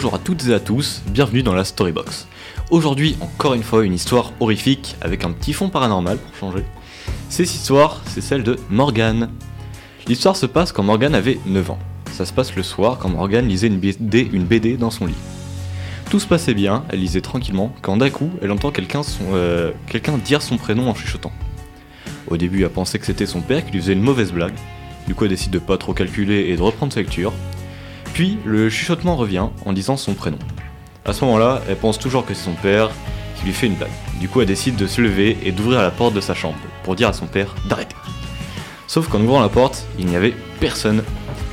Bonjour 0.09 0.23
à 0.23 0.25
toutes 0.25 0.47
et 0.47 0.55
à 0.55 0.59
tous, 0.59 1.03
bienvenue 1.09 1.43
dans 1.43 1.55
la 1.55 1.65
Storybox. 1.65 2.29
Aujourd'hui, 2.71 3.19
encore 3.21 3.53
une 3.53 3.63
fois, 3.63 3.85
une 3.85 3.93
histoire 3.93 4.33
horrifique 4.41 4.97
avec 5.03 5.23
un 5.23 5.33
petit 5.33 5.53
fond 5.53 5.69
paranormal 5.69 6.17
pour 6.17 6.35
changer. 6.35 6.65
Cette 7.29 7.55
histoire, 7.55 8.01
c'est 8.07 8.23
celle 8.23 8.43
de 8.43 8.59
Morgane. 8.71 9.31
L'histoire 10.07 10.35
se 10.35 10.47
passe 10.47 10.73
quand 10.73 10.83
Morgane 10.83 11.15
avait 11.15 11.39
9 11.45 11.73
ans. 11.73 11.79
Ça 12.11 12.25
se 12.25 12.33
passe 12.33 12.57
le 12.57 12.63
soir 12.63 12.97
quand 12.99 13.11
Morgane 13.11 13.49
lisait 13.49 13.67
une 13.67 13.77
BD, 13.77 14.31
une 14.33 14.79
dans 14.79 14.91
son 14.91 15.05
lit. 15.05 15.15
Tout 16.09 16.21
se 16.21 16.27
passait 16.27 16.55
bien, 16.55 16.85
elle 16.89 17.01
lisait 17.01 17.21
tranquillement, 17.21 17.75
quand 17.83 17.99
d'un 17.99 18.09
coup, 18.09 18.31
elle 18.41 18.51
entend 18.51 18.73
euh, 19.35 19.73
quelqu'un 19.89 20.17
dire 20.17 20.41
son 20.41 20.57
prénom 20.57 20.89
en 20.89 20.95
chuchotant. 20.95 21.33
Au 22.29 22.39
début, 22.39 22.63
elle 22.63 22.71
pensait 22.71 22.99
que 22.99 23.05
c'était 23.05 23.27
son 23.27 23.43
père 23.43 23.63
qui 23.63 23.73
lui 23.73 23.81
faisait 23.83 23.93
une 23.93 24.01
mauvaise 24.01 24.33
blague. 24.33 24.55
Du 25.07 25.15
coup, 25.15 25.25
elle 25.25 25.31
décide 25.31 25.51
de 25.51 25.59
pas 25.59 25.77
trop 25.77 25.93
calculer 25.93 26.47
et 26.49 26.57
de 26.57 26.63
reprendre 26.63 26.95
sa 26.95 27.01
lecture. 27.01 27.35
Puis, 28.19 28.37
le 28.45 28.69
chuchotement 28.69 29.15
revient 29.15 29.47
en 29.65 29.73
disant 29.73 29.97
son 29.97 30.15
prénom. 30.15 30.41
À 31.05 31.13
ce 31.13 31.25
moment-là, 31.25 31.63
elle 31.69 31.77
pense 31.77 32.01
toujours 32.01 32.27
que 32.27 32.35
c'est 32.35 32.47
son 32.47 32.55
père 32.55 32.91
qui 33.37 33.47
lui 33.47 33.53
fait 33.53 33.69
une 33.69 33.77
blague. 33.77 33.93
Du 34.19 34.29
coup, 34.29 34.41
elle 34.41 34.49
décide 34.49 34.75
de 34.75 34.89
se 34.89 35.01
lever 35.01 35.39
et 35.45 35.53
d'ouvrir 35.53 35.83
la 35.83 35.93
porte 35.93 36.15
de 36.15 36.21
sa 36.21 36.35
chambre 36.35 36.59
pour 36.83 36.97
dire 36.97 37.07
à 37.07 37.13
son 37.13 37.29
père 37.29 37.55
d'arrêter. 37.69 37.95
Sauf 38.89 39.07
qu'en 39.07 39.21
ouvrant 39.21 39.41
la 39.41 39.49
porte, 39.49 39.87
il 40.01 40.07
n'y 40.07 40.17
avait 40.17 40.35
personne. 40.59 41.05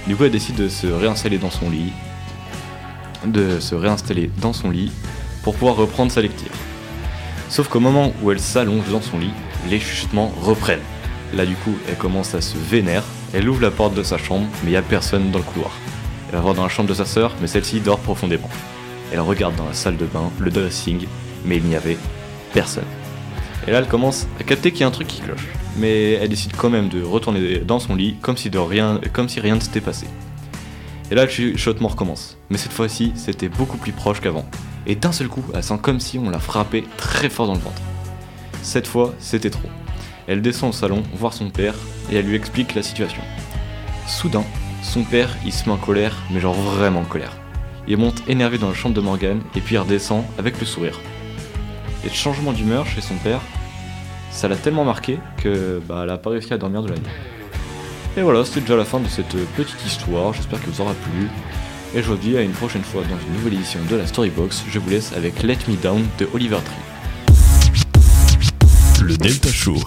Du 0.08 0.16
coup, 0.16 0.24
elle 0.24 0.32
décide 0.32 0.56
de 0.56 0.68
se 0.68 0.88
réinstaller 0.88 1.38
dans 1.38 1.52
son 1.52 1.70
lit. 1.70 1.94
De 3.28 3.60
se 3.60 3.76
réinstaller 3.76 4.32
dans 4.42 4.54
son 4.54 4.72
lit 4.72 4.92
pour 5.44 5.54
pouvoir 5.54 5.76
reprendre 5.76 6.12
sa 6.12 6.24
lecture. 6.24 6.50
Sauf 7.48 7.68
qu'au 7.68 7.80
moment 7.80 8.12
où 8.24 8.32
elle 8.32 8.40
s'allonge 8.40 8.90
dans 8.90 9.04
son 9.04 9.20
lit, 9.20 9.34
les 9.70 9.80
chuchotements 9.80 10.34
reprennent. 10.42 10.80
Là, 11.36 11.46
du 11.46 11.54
coup, 11.58 11.76
elle 11.88 11.98
commence 11.98 12.34
à 12.34 12.42
se 12.42 12.58
vénère. 12.58 13.04
Elle 13.36 13.48
ouvre 13.48 13.62
la 13.62 13.70
porte 13.70 13.94
de 13.94 14.02
sa 14.02 14.18
chambre, 14.18 14.48
mais 14.64 14.70
il 14.70 14.74
n'y 14.74 14.78
a 14.78 14.82
personne 14.82 15.30
dans 15.30 15.38
le 15.38 15.44
couloir. 15.44 15.70
Elle 16.28 16.36
va 16.36 16.42
voir 16.42 16.54
dans 16.54 16.64
la 16.64 16.70
chambre 16.70 16.90
de 16.90 16.94
sa 16.94 17.06
sœur, 17.06 17.34
mais 17.42 17.48
celle-ci 17.48 17.80
dort 17.80 18.00
profondément. 18.00 18.50
Elle 19.12 19.20
regarde 19.20 19.56
dans 19.56 19.66
la 19.66 19.74
salle 19.74 19.98
de 19.98 20.06
bain, 20.06 20.32
le 20.40 20.52
dressing, 20.52 21.06
mais 21.46 21.58
il 21.58 21.64
n'y 21.64 21.76
avait 21.76 21.98
personne. 22.54 22.86
Et 23.68 23.72
là, 23.72 23.80
elle 23.80 23.88
commence 23.88 24.28
à 24.40 24.44
capter 24.44 24.72
qu'il 24.72 24.82
y 24.82 24.84
a 24.84 24.88
un 24.88 24.92
truc 24.92 25.08
qui 25.08 25.22
cloche. 25.22 25.48
Mais 25.78 26.14
elle 26.14 26.30
décide 26.30 26.56
quand 26.56 26.70
même 26.70 26.90
de 26.90 27.02
retourner 27.04 27.60
dans 27.60 27.80
son 27.80 27.96
lit, 27.96 28.16
comme 28.22 28.38
si, 28.38 28.50
de 28.50 28.60
rien, 28.60 29.00
comme 29.14 29.30
si 29.30 29.40
rien 29.40 29.56
ne 29.56 29.60
s'était 29.60 29.82
passé. 29.82 30.08
Et 31.12 31.16
là, 31.16 31.26
le 31.26 31.30
chuchotement 31.30 31.90
recommence. 31.90 32.38
Mais 32.50 32.58
cette 32.58 32.74
fois-ci, 32.74 33.12
c'était 33.16 33.50
beaucoup 33.50 33.78
plus 33.78 33.92
proche 33.92 34.22
qu'avant. 34.22 34.46
Et 34.88 34.96
d'un 34.96 35.12
seul 35.12 35.28
coup, 35.28 35.44
elle 35.54 35.64
sent 35.64 35.80
comme 35.82 36.00
si 36.00 36.18
on 36.18 36.30
la 36.30 36.40
frappait 36.40 36.84
très 36.98 37.30
fort 37.30 37.48
dans 37.48 37.54
le 37.54 37.60
ventre. 37.60 37.82
Cette 38.62 38.88
fois, 38.88 39.14
c'était 39.20 39.50
trop. 39.50 39.70
Elle 40.28 40.42
descend 40.42 40.70
au 40.70 40.74
salon 40.74 41.04
voir 41.14 41.34
son 41.34 41.50
père 41.50 41.76
et 42.12 42.16
elle 42.16 42.26
lui 42.26 42.36
explique 42.36 42.74
la 42.76 42.82
situation. 42.82 43.22
Soudain, 44.08 44.44
son 44.86 45.04
père, 45.04 45.36
il 45.46 45.52
se 45.52 45.66
met 45.66 45.72
en 45.72 45.78
colère, 45.78 46.16
mais 46.32 46.40
genre 46.40 46.54
vraiment 46.54 47.02
en 47.02 47.06
colère. 47.06 47.34
Il 47.88 47.98
monte 47.98 48.24
énervé 48.28 48.58
dans 48.58 48.70
la 48.70 48.74
chambre 48.74 48.96
de 48.96 49.02
Morgane 49.02 49.42
et 49.56 49.62
puis 49.62 49.76
il 49.76 49.78
redescend 49.78 50.24
avec 50.38 50.60
le 50.60 50.66
sourire. 50.66 51.00
Et 52.04 52.08
le 52.08 52.14
changement 52.14 52.54
d'humeur 52.54 52.86
chez 52.86 53.02
son 53.02 53.16
père, 53.16 53.42
ça 54.32 54.48
l'a 54.48 54.56
tellement 54.56 54.86
marqué 54.86 55.20
que 55.38 55.82
bah, 55.88 56.02
elle 56.04 56.10
a 56.10 56.18
pas 56.18 56.30
réussi 56.30 56.54
à 56.54 56.58
dormir 56.58 56.82
de 56.84 56.90
la 56.90 56.96
nuit. 56.96 57.04
Et 58.18 58.22
voilà, 58.22 58.46
c'était 58.46 58.62
déjà 58.62 58.78
la 58.78 58.86
fin 58.86 59.00
de 59.00 59.08
cette 59.08 59.36
petite 59.58 59.86
histoire, 59.86 60.34
j'espère 60.34 60.62
qu'elle 60.62 60.72
vous 60.72 60.82
aura 60.82 60.94
plu. 60.94 61.28
Et 61.96 62.02
je 62.02 62.08
vous 62.08 62.18
dis 62.18 62.38
à 62.38 62.42
une 62.42 62.52
prochaine 62.52 62.84
fois 62.84 63.02
dans 63.04 63.20
une 63.28 63.34
nouvelle 63.34 63.54
édition 63.54 63.80
de 63.90 63.96
la 63.96 64.08
Storybox. 64.08 64.66
Je 64.70 64.80
vous 64.80 64.90
laisse 64.90 65.14
avec 65.14 65.44
Let 65.44 65.60
Me 65.68 65.76
Down 65.76 66.06
de 66.20 66.28
Oliver 66.34 66.60
Tree. 66.64 66.76
Le 69.02 69.18
Delta 69.18 69.50
Show. 69.50 69.78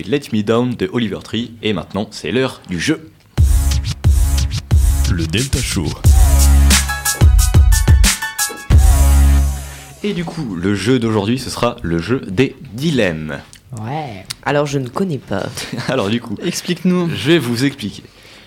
Let 0.00 0.22
Me 0.32 0.42
Down 0.42 0.74
de 0.74 0.88
Oliver 0.92 1.18
Tree 1.22 1.52
et 1.62 1.72
maintenant 1.72 2.08
c'est 2.10 2.30
l'heure 2.32 2.62
du 2.68 2.80
jeu. 2.80 3.10
Le 5.10 5.26
Delta 5.26 5.58
Show. 5.60 5.86
Et 10.02 10.14
du 10.14 10.24
coup, 10.24 10.54
le 10.56 10.74
jeu 10.74 10.98
d'aujourd'hui 10.98 11.38
ce 11.38 11.50
sera 11.50 11.76
le 11.82 11.98
jeu 11.98 12.20
des 12.26 12.56
dilemmes. 12.72 13.38
Ouais. 13.80 14.24
Alors 14.44 14.66
je 14.66 14.78
ne 14.78 14.88
connais 14.88 15.18
pas. 15.18 15.44
Alors 15.88 16.08
du 16.08 16.20
coup, 16.20 16.36
Explique-nous. 16.42 17.10
je 17.14 17.32
vais 17.32 17.38
vous 17.38 17.64
expliquer. 17.64 18.02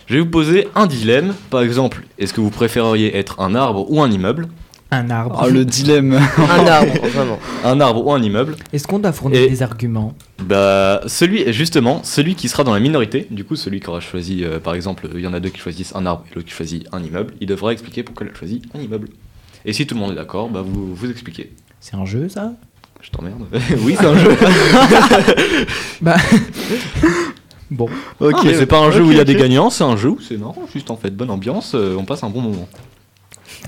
Je 0.07 0.15
vais 0.15 0.19
vous 0.21 0.29
poser 0.29 0.67
un 0.75 0.85
dilemme. 0.87 1.33
Par 1.49 1.61
exemple, 1.61 2.03
est-ce 2.19 2.33
que 2.33 2.41
vous 2.41 2.49
préféreriez 2.51 3.15
être 3.17 3.39
un 3.39 3.55
arbre 3.55 3.89
ou 3.89 4.01
un 4.01 4.11
immeuble? 4.11 4.47
Un 4.95 5.09
arbre. 5.09 5.41
Oh, 5.45 5.49
le 5.49 5.65
dilemme. 5.65 6.13
Un 6.37 6.67
arbre, 6.67 6.93
vraiment. 7.07 7.39
Un 7.65 7.81
arbre 7.81 8.05
ou 8.07 8.13
un 8.13 8.21
immeuble 8.21 8.55
Est-ce 8.71 8.87
qu'on 8.87 8.99
doit 8.99 9.11
fournir 9.11 9.41
Et- 9.41 9.49
des 9.49 9.61
arguments 9.61 10.13
Bah, 10.43 11.01
celui, 11.07 11.51
justement, 11.51 12.01
celui 12.03 12.35
qui 12.35 12.47
sera 12.47 12.63
dans 12.63 12.73
la 12.73 12.79
minorité, 12.79 13.27
du 13.29 13.43
coup, 13.43 13.55
celui 13.57 13.79
qui 13.81 13.89
aura 13.89 13.99
choisi, 13.99 14.43
euh, 14.45 14.59
par 14.59 14.73
exemple, 14.73 15.09
il 15.13 15.19
y 15.21 15.27
en 15.27 15.33
a 15.33 15.39
deux 15.41 15.49
qui 15.49 15.59
choisissent 15.59 15.93
un 15.95 16.05
arbre 16.05 16.23
et 16.31 16.35
l'autre 16.35 16.47
qui 16.47 16.53
choisit 16.53 16.87
un 16.93 17.03
immeuble, 17.03 17.33
il 17.41 17.47
devra 17.47 17.73
expliquer 17.73 18.03
pourquoi 18.03 18.25
il 18.25 18.31
a 18.31 18.35
choisi 18.35 18.61
un 18.73 18.79
immeuble. 18.79 19.09
Et 19.65 19.73
si 19.73 19.85
tout 19.85 19.95
le 19.95 19.99
monde 20.01 20.11
est 20.11 20.15
d'accord, 20.15 20.47
bah 20.49 20.61
vous 20.65 20.93
vous 20.95 21.09
expliquez. 21.09 21.51
C'est 21.81 21.95
un 21.95 22.05
jeu, 22.05 22.29
ça 22.29 22.53
Je 23.01 23.09
t'emmerde. 23.09 23.43
oui, 23.81 23.95
c'est 23.99 24.05
un 24.05 24.17
jeu. 24.17 24.31
Bah. 26.01 26.17
bon. 27.71 27.89
Ok, 28.19 28.43
mais 28.43 28.53
c'est 28.53 28.65
pas 28.65 28.79
un 28.79 28.91
jeu 28.91 29.01
où 29.03 29.11
il 29.11 29.17
y 29.17 29.19
a 29.19 29.23
des 29.23 29.35
gagnants, 29.35 29.69
c'est 29.69 29.83
un 29.83 29.97
jeu 29.97 30.09
où 30.09 30.19
c'est 30.21 30.37
marrant, 30.37 30.63
juste 30.73 30.91
en 30.91 30.97
fait, 30.97 31.09
bonne 31.15 31.29
ambiance, 31.31 31.73
euh, 31.75 31.95
on 31.97 32.05
passe 32.05 32.23
un 32.23 32.29
bon 32.29 32.41
moment. 32.41 32.67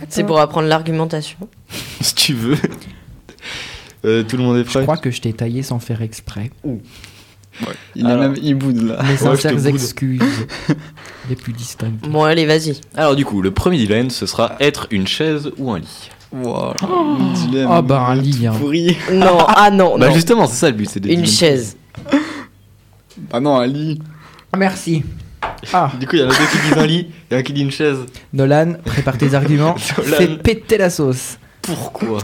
C'est 0.10 0.24
pour 0.24 0.39
apprendre 0.39 0.68
l'argumentation. 0.68 1.38
si 2.02 2.16
tu 2.16 2.34
veux. 2.34 2.58
Euh, 4.06 4.24
tout 4.24 4.38
le 4.38 4.43
monde 4.43 4.58
est 4.58 4.64
Je 4.64 4.70
prêt 4.70 4.84
crois 4.84 4.98
que 4.98 5.12
je 5.12 5.22
t'ai 5.22 5.34
taillé 5.34 5.64
sans 5.64 5.80
faire 5.80 6.02
exprès. 6.02 6.52
Il 7.95 8.06
est 8.06 8.10
Alors. 8.10 8.18
même 8.30 8.36
il 8.41 8.54
boude 8.56 8.82
là. 8.84 9.02
Mes 9.04 9.14
je 9.18 9.24
sincères 9.24 9.66
excuses. 9.68 10.22
les 11.30 11.36
plus 11.36 11.54
distinctes. 11.54 12.08
Bon, 12.08 12.24
allez, 12.24 12.45
vas-y. 12.45 12.80
Alors 12.95 13.16
du 13.16 13.26
coup, 13.26 13.41
le 13.41 13.52
premier 13.52 13.78
dilemme, 13.78 14.10
ce 14.12 14.26
sera 14.28 14.56
être 14.60 14.88
une 14.91 15.08
chaise 15.08 15.50
ou 15.58 15.72
un 15.72 15.80
lit. 15.80 16.10
Wow, 16.32 16.74
dilemme. 17.34 17.70
Oh, 17.72 17.82
bah, 17.82 18.02
un 18.10 18.16
lit, 18.16 18.45
hein. 18.45 18.54
Pourri. 18.60 18.95
Non, 19.12 19.39
ah 19.48 19.72
non, 19.72 19.98
Bah 19.98 20.10
non. 20.10 20.14
justement, 20.14 20.45
c'est 20.45 20.58
ça 20.58 20.70
le 20.70 20.76
but, 20.76 20.89
c'est 20.89 21.00
de 21.00 21.08
Une 21.10 21.22
dilemmes. 21.22 21.32
chaise. 21.32 21.78
Bah 23.32 23.39
non, 23.39 23.56
un 23.58 23.66
lit. 23.66 24.00
Merci. 24.56 25.04
Ah, 25.74 25.92
Du 26.00 26.08
coup, 26.08 26.16
il 26.16 26.22
y 26.22 26.24
en 26.24 26.30
a 26.30 26.32
deux 26.32 26.46
qui 26.52 26.68
disent 26.68 26.78
un 26.78 26.86
lit 26.86 27.08
et 27.32 27.36
un 27.36 27.44
qui 27.44 27.54
dit 27.54 27.62
une 27.62 27.72
chaise. 27.72 27.98
Nolan, 28.34 28.74
prépare 28.86 29.18
tes 29.18 29.34
arguments. 29.34 29.76
Fais 29.78 30.28
péter 30.28 30.78
la 30.78 30.90
sauce. 30.90 31.38
Pourquoi 31.62 32.20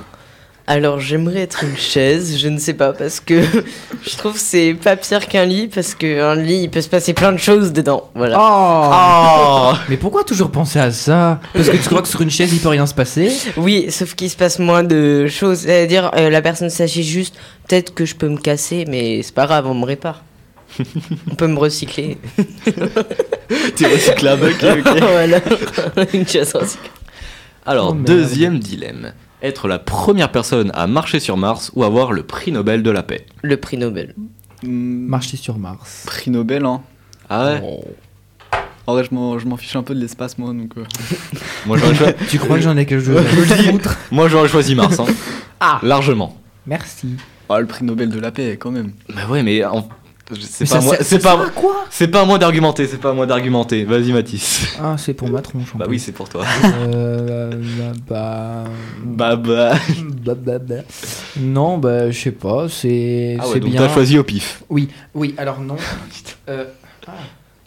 Alors, 0.66 0.99
j'aimerais 0.99 1.41
être 1.41 1.64
une 1.64 1.76
chaise, 1.76 2.38
je 2.38 2.47
ne 2.47 2.57
sais 2.57 2.74
pas, 2.74 2.93
parce 2.93 3.20
que 3.20 3.41
je 4.03 4.16
trouve 4.18 4.34
que 4.34 4.39
c'est 4.39 4.74
pas 4.82 4.95
pire 4.95 5.28
qu'un 5.28 5.45
lit, 5.45 5.68
parce 5.68 5.93
qu'un 5.95 6.36
lit, 6.36 6.61
il 6.64 6.70
peut 6.70 6.82
se 6.82 6.88
passer 6.89 7.14
plein 7.14 7.32
de 7.34 7.38
choses 7.38 7.74
dedans. 7.74 8.09
Voilà. 8.16 8.38
Oh, 8.39 9.74
Mais 9.89 9.97
pourquoi 9.97 10.24
toujours 10.24 10.49
penser 10.51 10.80
à 10.80 10.91
ça 10.91 11.39
Parce 11.53 11.70
que 11.70 11.78
tu 11.78 11.89
crois 11.89 12.01
que 12.01 12.07
sur 12.07 12.22
une 12.22 12.32
chaise 12.32 12.53
il 12.53 12.59
peut 12.59 12.70
rien 12.70 12.86
se 12.86 12.93
passer 12.93 13.32
Oui, 13.57 13.88
sauf 13.89 14.16
qu'il 14.16 14.30
se 14.30 14.38
passe 14.38 14.59
moins 14.59 14.84
de 14.84 15.28
choses. 15.28 15.59
C'est-à-dire, 15.59 16.11
euh, 16.16 16.30
la 16.30 16.41
personne 16.41 16.70
s'agit 16.70 17.03
juste, 17.03 17.36
peut-être 17.68 17.93
que 17.93 18.05
je 18.05 18.16
peux 18.16 18.30
me 18.30 18.38
casser, 18.38 18.86
mais 18.88 19.22
c'est 19.24 19.36
pas 19.36 19.45
grave, 19.45 19.68
on 19.68 19.74
me 19.76 19.86
répare. 19.86 20.24
on 21.32 21.36
peut 21.36 21.47
me 21.47 21.57
recycler. 21.59 22.17
T'es 23.76 23.88
recyclable, 23.88 24.45
ok, 24.45 24.65
ok. 24.86 24.99
voilà, 25.01 25.39
une 26.13 26.28
chaise 26.28 26.53
recyclable. 26.53 26.89
Alors, 27.65 27.91
Oh, 27.91 27.93
deuxième 27.93 28.59
dilemme. 28.59 29.13
Être 29.41 29.67
la 29.67 29.80
première 29.80 30.32
personne 30.32 30.71
à 30.74 30.88
marcher 30.88 31.19
sur 31.19 31.36
Mars 31.38 31.71
ou 31.76 31.84
avoir 31.84 32.11
le 32.13 32.24
prix 32.24 32.51
Nobel 32.51 32.82
de 32.84 32.89
la 32.91 33.03
paix. 33.03 33.26
Le 33.41 33.57
prix 33.57 33.78
Nobel. 33.78 34.15
Hmm, 34.63 35.07
Marcher 35.07 35.36
sur 35.38 35.57
Mars. 35.57 36.03
Prix 36.05 36.32
Nobel, 36.32 36.65
hein. 36.65 36.82
Ah 37.30 37.53
ouais 37.55 37.80
En 38.88 38.93
vrai, 38.93 39.03
je 39.09 39.13
m'en 39.13 39.39
je 39.39 39.45
m'en 39.47 39.57
fiche 39.57 39.76
un 39.76 39.84
peu 39.84 39.93
de 39.95 39.99
l'espace, 39.99 40.38
moi, 40.38 40.53
donc. 40.53 40.71
euh. 40.78 40.84
Moi 41.65 41.78
Tu 42.30 42.39
crois 42.39 42.55
que 42.57 42.61
j'en 42.63 42.76
ai 42.78 42.86
quelque 42.86 43.03
chose 43.05 43.17
à 43.17 43.24
foutre? 43.57 43.97
Moi, 44.11 44.28
j'aurais 44.30 44.47
choisi 44.47 44.76
Mars, 44.76 44.99
hein. 44.99 45.05
Ah. 45.59 45.80
Largement. 45.84 46.38
Merci. 46.65 47.15
Ah, 47.49 47.59
le 47.59 47.65
prix 47.67 47.84
Nobel 47.84 48.09
de 48.09 48.19
la 48.19 48.32
paix, 48.32 48.57
quand 48.59 48.71
même. 48.71 48.91
Bah 49.13 49.28
ouais, 49.30 49.43
mais 49.43 49.63
en- 49.65 49.88
c'est 50.39 50.69
pas, 50.69 50.81
moi- 50.81 50.95
c'est 51.01 51.19
pas, 51.19 51.34
à 51.45 51.49
quoi 51.49 51.86
c'est 51.89 52.07
pas 52.07 52.21
à 52.21 52.25
moi 52.25 52.38
d'argumenter, 52.38 52.88
c'est 52.88 52.97
pas 52.99 53.11
à 53.11 53.13
moi 53.13 53.25
d'argumenter. 53.25 53.84
Vas-y, 53.86 54.11
Mathis. 54.11 54.75
Ah, 54.81 54.95
c'est 54.97 55.13
pour 55.13 55.29
ma 55.29 55.41
tronche. 55.41 55.75
Bah 55.75 55.86
oui, 55.88 55.99
c'est 55.99 56.11
pour 56.11 56.29
toi. 56.29 56.43
Euh, 56.65 57.51
bah, 58.09 58.63
Bah 59.03 59.36
bah. 59.36 59.73
bah, 60.25 60.36
bah, 60.36 60.59
bah. 60.59 60.75
Non, 61.39 61.77
bah, 61.77 62.11
je 62.11 62.19
sais 62.19 62.31
pas, 62.31 62.67
c'est 62.69 63.38
Ah 63.39 63.45
ouais, 63.47 63.53
c'est 63.53 63.59
donc 63.59 63.71
bien. 63.71 63.81
t'as 63.81 63.93
choisi 63.93 64.17
au 64.17 64.23
pif. 64.23 64.63
Oui, 64.69 64.89
oui, 65.13 65.34
alors 65.38 65.59
non. 65.59 65.75
Euh, 66.49 66.65
ah. 67.07 67.11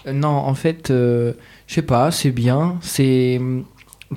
Euh, 0.06 0.12
non, 0.12 0.28
en 0.28 0.54
fait, 0.54 0.90
euh, 0.90 1.32
je 1.66 1.74
sais 1.74 1.82
pas, 1.82 2.10
c'est 2.10 2.30
bien. 2.30 2.76
C'est 2.82 3.38
hum, 3.40 3.64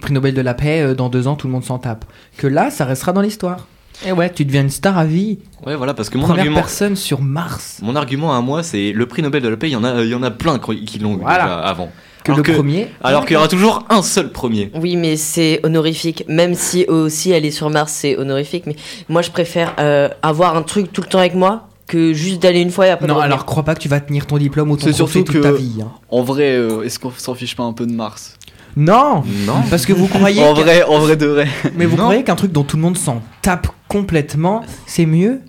prix 0.01 0.13
Nobel 0.13 0.33
de 0.33 0.41
la 0.41 0.53
paix, 0.53 0.81
euh, 0.81 0.93
dans 0.95 1.07
deux 1.09 1.27
ans, 1.27 1.35
tout 1.35 1.47
le 1.47 1.53
monde 1.53 1.63
s'en 1.63 1.79
tape. 1.79 2.03
Que 2.37 2.45
là, 2.47 2.69
ça 2.69 2.83
restera 2.85 3.13
dans 3.13 3.21
l'histoire. 3.21 3.67
Et 4.05 4.11
ouais, 4.11 4.31
tu 4.31 4.45
deviens 4.45 4.61
une 4.61 4.69
star 4.69 4.97
à 4.97 5.05
vie. 5.05 5.39
Ouais, 5.65 5.75
voilà, 5.75 5.93
parce 5.93 6.09
que 6.09 6.17
mon 6.17 6.23
Première 6.23 6.41
argument, 6.43 6.59
personne 6.61 6.95
sur 6.95 7.21
Mars. 7.21 7.79
mon 7.81 7.95
argument 7.95 8.33
à 8.35 8.41
moi, 8.41 8.63
c'est 8.63 8.91
le 8.93 9.05
prix 9.07 9.21
Nobel 9.21 9.41
de 9.43 9.49
la 9.49 9.57
paix. 9.57 9.67
Il 9.67 9.73
y 9.73 9.75
en 9.75 9.83
a, 9.83 10.01
il 10.03 10.09
y 10.09 10.15
en 10.15 10.23
a 10.23 10.31
plein 10.31 10.57
qui 10.59 10.99
l'ont 10.99 11.15
eu 11.17 11.21
Voilà. 11.21 11.43
déjà 11.43 11.59
avant. 11.59 11.91
Que 12.23 12.31
Alors 12.31 12.37
le 12.37 12.43
que- 12.43 12.51
premier. 12.53 12.87
Alors 13.01 13.25
qu'il 13.25 13.33
y 13.33 13.37
aura 13.37 13.47
toujours 13.47 13.85
un 13.89 14.01
seul 14.01 14.31
premier. 14.31 14.71
Oui, 14.75 14.95
mais 14.95 15.15
c'est 15.17 15.59
honorifique. 15.63 16.23
Même 16.27 16.53
si 16.53 16.85
aussi 16.85 17.33
aller 17.33 17.51
sur 17.51 17.69
Mars, 17.69 17.91
c'est 17.93 18.17
honorifique. 18.17 18.65
Mais 18.67 18.75
moi, 19.09 19.21
je 19.21 19.31
préfère 19.31 19.73
euh, 19.79 20.09
avoir 20.21 20.55
un 20.55 20.61
truc 20.63 20.91
tout 20.93 21.01
le 21.01 21.07
temps 21.07 21.19
avec 21.19 21.35
moi 21.35 21.67
que 21.87 22.13
juste 22.13 22.41
d'aller 22.41 22.59
une 22.61 22.69
fois 22.69 22.85
et 22.87 22.89
après 22.91 23.07
Non, 23.07 23.17
alors 23.19 23.45
crois 23.45 23.63
pas 23.63 23.73
que 23.73 23.79
tu 23.79 23.89
vas 23.89 23.99
tenir 23.99 24.27
ton 24.27 24.37
diplôme 24.37 24.69
ou 24.69 24.77
ton 24.77 24.93
surtout 24.93 25.23
toute 25.23 25.35
que- 25.35 25.39
ta 25.41 25.51
vie. 25.51 25.79
hein. 25.81 25.87
En 26.09 26.21
vrai, 26.21 26.51
euh, 26.55 26.83
est-ce 26.83 26.99
qu'on 26.99 27.09
s'en 27.11 27.33
fiche 27.33 27.55
pas 27.55 27.63
un 27.63 27.73
peu 27.73 27.87
de 27.87 27.91
Mars? 27.93 28.35
Non, 28.77 29.23
Non. 29.45 29.61
parce 29.69 29.85
que 29.85 29.93
vous 29.93 30.07
croyez. 30.07 30.43
En 30.43 30.53
vrai, 30.53 30.83
en 30.83 30.99
vrai 30.99 31.15
de 31.17 31.25
vrai. 31.25 31.47
Mais 31.75 31.85
vous 31.85 31.97
Non. 31.97 32.03
croyez 32.03 32.23
qu'un 32.23 32.35
truc 32.35 32.51
dont 32.51 32.63
tout 32.63 32.77
le 32.77 32.83
monde 32.83 32.97
s'en 32.97 33.21
tape 33.41 33.67
complètement, 33.87 34.63
c'est 34.85 35.05
mieux 35.05 35.41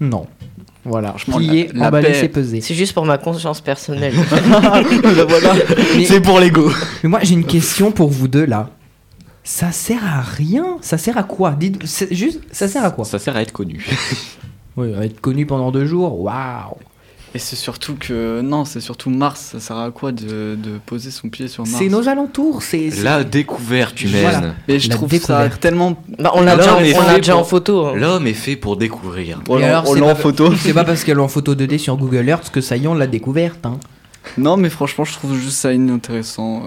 Non. 0.00 0.26
Voilà, 0.84 1.08
Franchement, 1.10 1.36
plier, 1.36 1.68
la- 1.74 1.90
la 1.90 2.00
paix. 2.00 2.14
c'est 2.14 2.28
peser. 2.28 2.60
C'est 2.62 2.74
juste 2.74 2.94
pour 2.94 3.04
ma 3.04 3.18
conscience 3.18 3.60
personnelle. 3.60 4.14
voilà. 5.28 5.54
Mais, 5.96 6.04
C'est 6.06 6.20
pour 6.20 6.40
l'ego. 6.40 6.70
mais 7.02 7.08
moi, 7.10 7.20
j'ai 7.22 7.34
une 7.34 7.44
question 7.44 7.92
pour 7.92 8.08
vous 8.10 8.28
deux 8.28 8.46
là. 8.46 8.70
Ça 9.44 9.72
sert 9.72 10.04
à 10.04 10.20
rien 10.20 10.76
Ça 10.80 10.96
sert 10.98 11.16
à 11.18 11.22
quoi? 11.22 11.52
Dites, 11.58 11.84
c'est 11.86 12.14
juste, 12.14 12.40
ça 12.52 12.68
sert 12.68 12.84
à 12.84 12.90
quoi? 12.90 13.04
Ça 13.04 13.18
sert 13.18 13.36
à 13.36 13.42
être 13.42 13.52
connu. 13.52 13.84
Oui, 14.76 14.94
à 14.94 15.04
être 15.04 15.20
connu 15.20 15.44
pendant 15.46 15.70
deux 15.70 15.86
jours, 15.86 16.20
waouh 16.20 16.76
Et 17.34 17.38
c'est 17.38 17.54
surtout 17.56 17.94
que. 17.94 18.40
Non, 18.40 18.64
c'est 18.64 18.80
surtout 18.80 19.08
Mars. 19.10 19.50
Ça 19.52 19.60
sert 19.60 19.76
à 19.76 19.90
quoi 19.92 20.10
de, 20.10 20.56
de 20.56 20.78
poser 20.84 21.10
son 21.12 21.28
pied 21.28 21.46
sur 21.46 21.64
Mars 21.64 21.76
C'est 21.78 21.88
nos 21.88 22.08
alentours, 22.08 22.62
c'est. 22.62 22.90
c'est- 22.90 23.02
La 23.04 23.22
découverte 23.22 24.02
humaine. 24.02 24.22
Voilà. 24.22 24.54
Mais 24.66 24.80
je 24.80 24.88
la 24.88 24.96
trouve 24.96 25.08
découverte. 25.10 25.52
ça 25.52 25.58
tellement. 25.58 26.02
bah, 26.18 26.32
on 26.34 26.40
l'a 26.42 26.56
déjà, 26.56 26.76
on 26.76 27.22
pour- 27.22 27.40
en 27.40 27.44
photo. 27.44 27.86
hein. 27.86 27.92
L'homme 27.94 28.26
est 28.26 28.32
fait 28.34 28.56
pour 28.56 28.76
découvrir. 28.76 29.40
On 29.48 29.58
Et 29.58 29.60
l'a 29.60 29.68
alors, 29.78 29.90
on 29.90 29.94
c'est 29.94 30.00
l'a 30.00 30.06
en 30.06 30.08
pas- 30.10 30.14
photo. 30.16 30.52
C'est 30.56 30.74
pas 30.74 30.84
parce 30.84 31.04
qu'elle 31.04 31.18
est 31.18 31.22
en 31.22 31.28
photo 31.28 31.54
2D 31.54 31.78
sur 31.78 31.96
Google 31.96 32.28
Earth 32.28 32.50
que 32.50 32.60
ça 32.60 32.76
y 32.76 32.84
est, 32.84 32.88
on 32.88 32.94
l'a 32.94 33.06
découverte. 33.06 33.64
Hein. 33.64 33.78
Non, 34.36 34.56
mais 34.56 34.68
franchement, 34.68 35.04
je 35.04 35.12
trouve 35.12 35.34
juste 35.36 35.56
ça 35.56 35.72
inintéressant. 35.72 36.62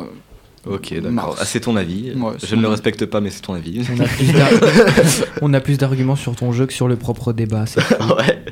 Ok, 0.66 0.93
d'accord. 1.01 1.36
Ah, 1.39 1.45
c'est 1.45 1.59
ton 1.59 1.76
avis. 1.76 2.14
Ouais, 2.16 2.34
Je 2.41 2.55
ne 2.55 2.61
le 2.61 2.70
respecte 2.70 3.05
pas, 3.05 3.20
mais 3.20 3.30
c'est 3.30 3.41
ton 3.41 3.53
avis. 3.53 3.82
On 3.91 3.99
a 3.99 4.05
plus 4.07 4.32
d'ar- 4.32 4.49
on 5.41 5.53
a 5.53 5.59
plus 5.59 5.78
d'arguments 5.78 6.16
sur 6.16 6.36
ton 6.36 6.51
jeu 6.53 6.66
que 6.66 6.74
sur 6.74 6.88
le 6.88 6.95
propre 6.95 7.34
débat. 7.34 7.66
c'est- 7.66 7.80
ouais. 8.18 8.43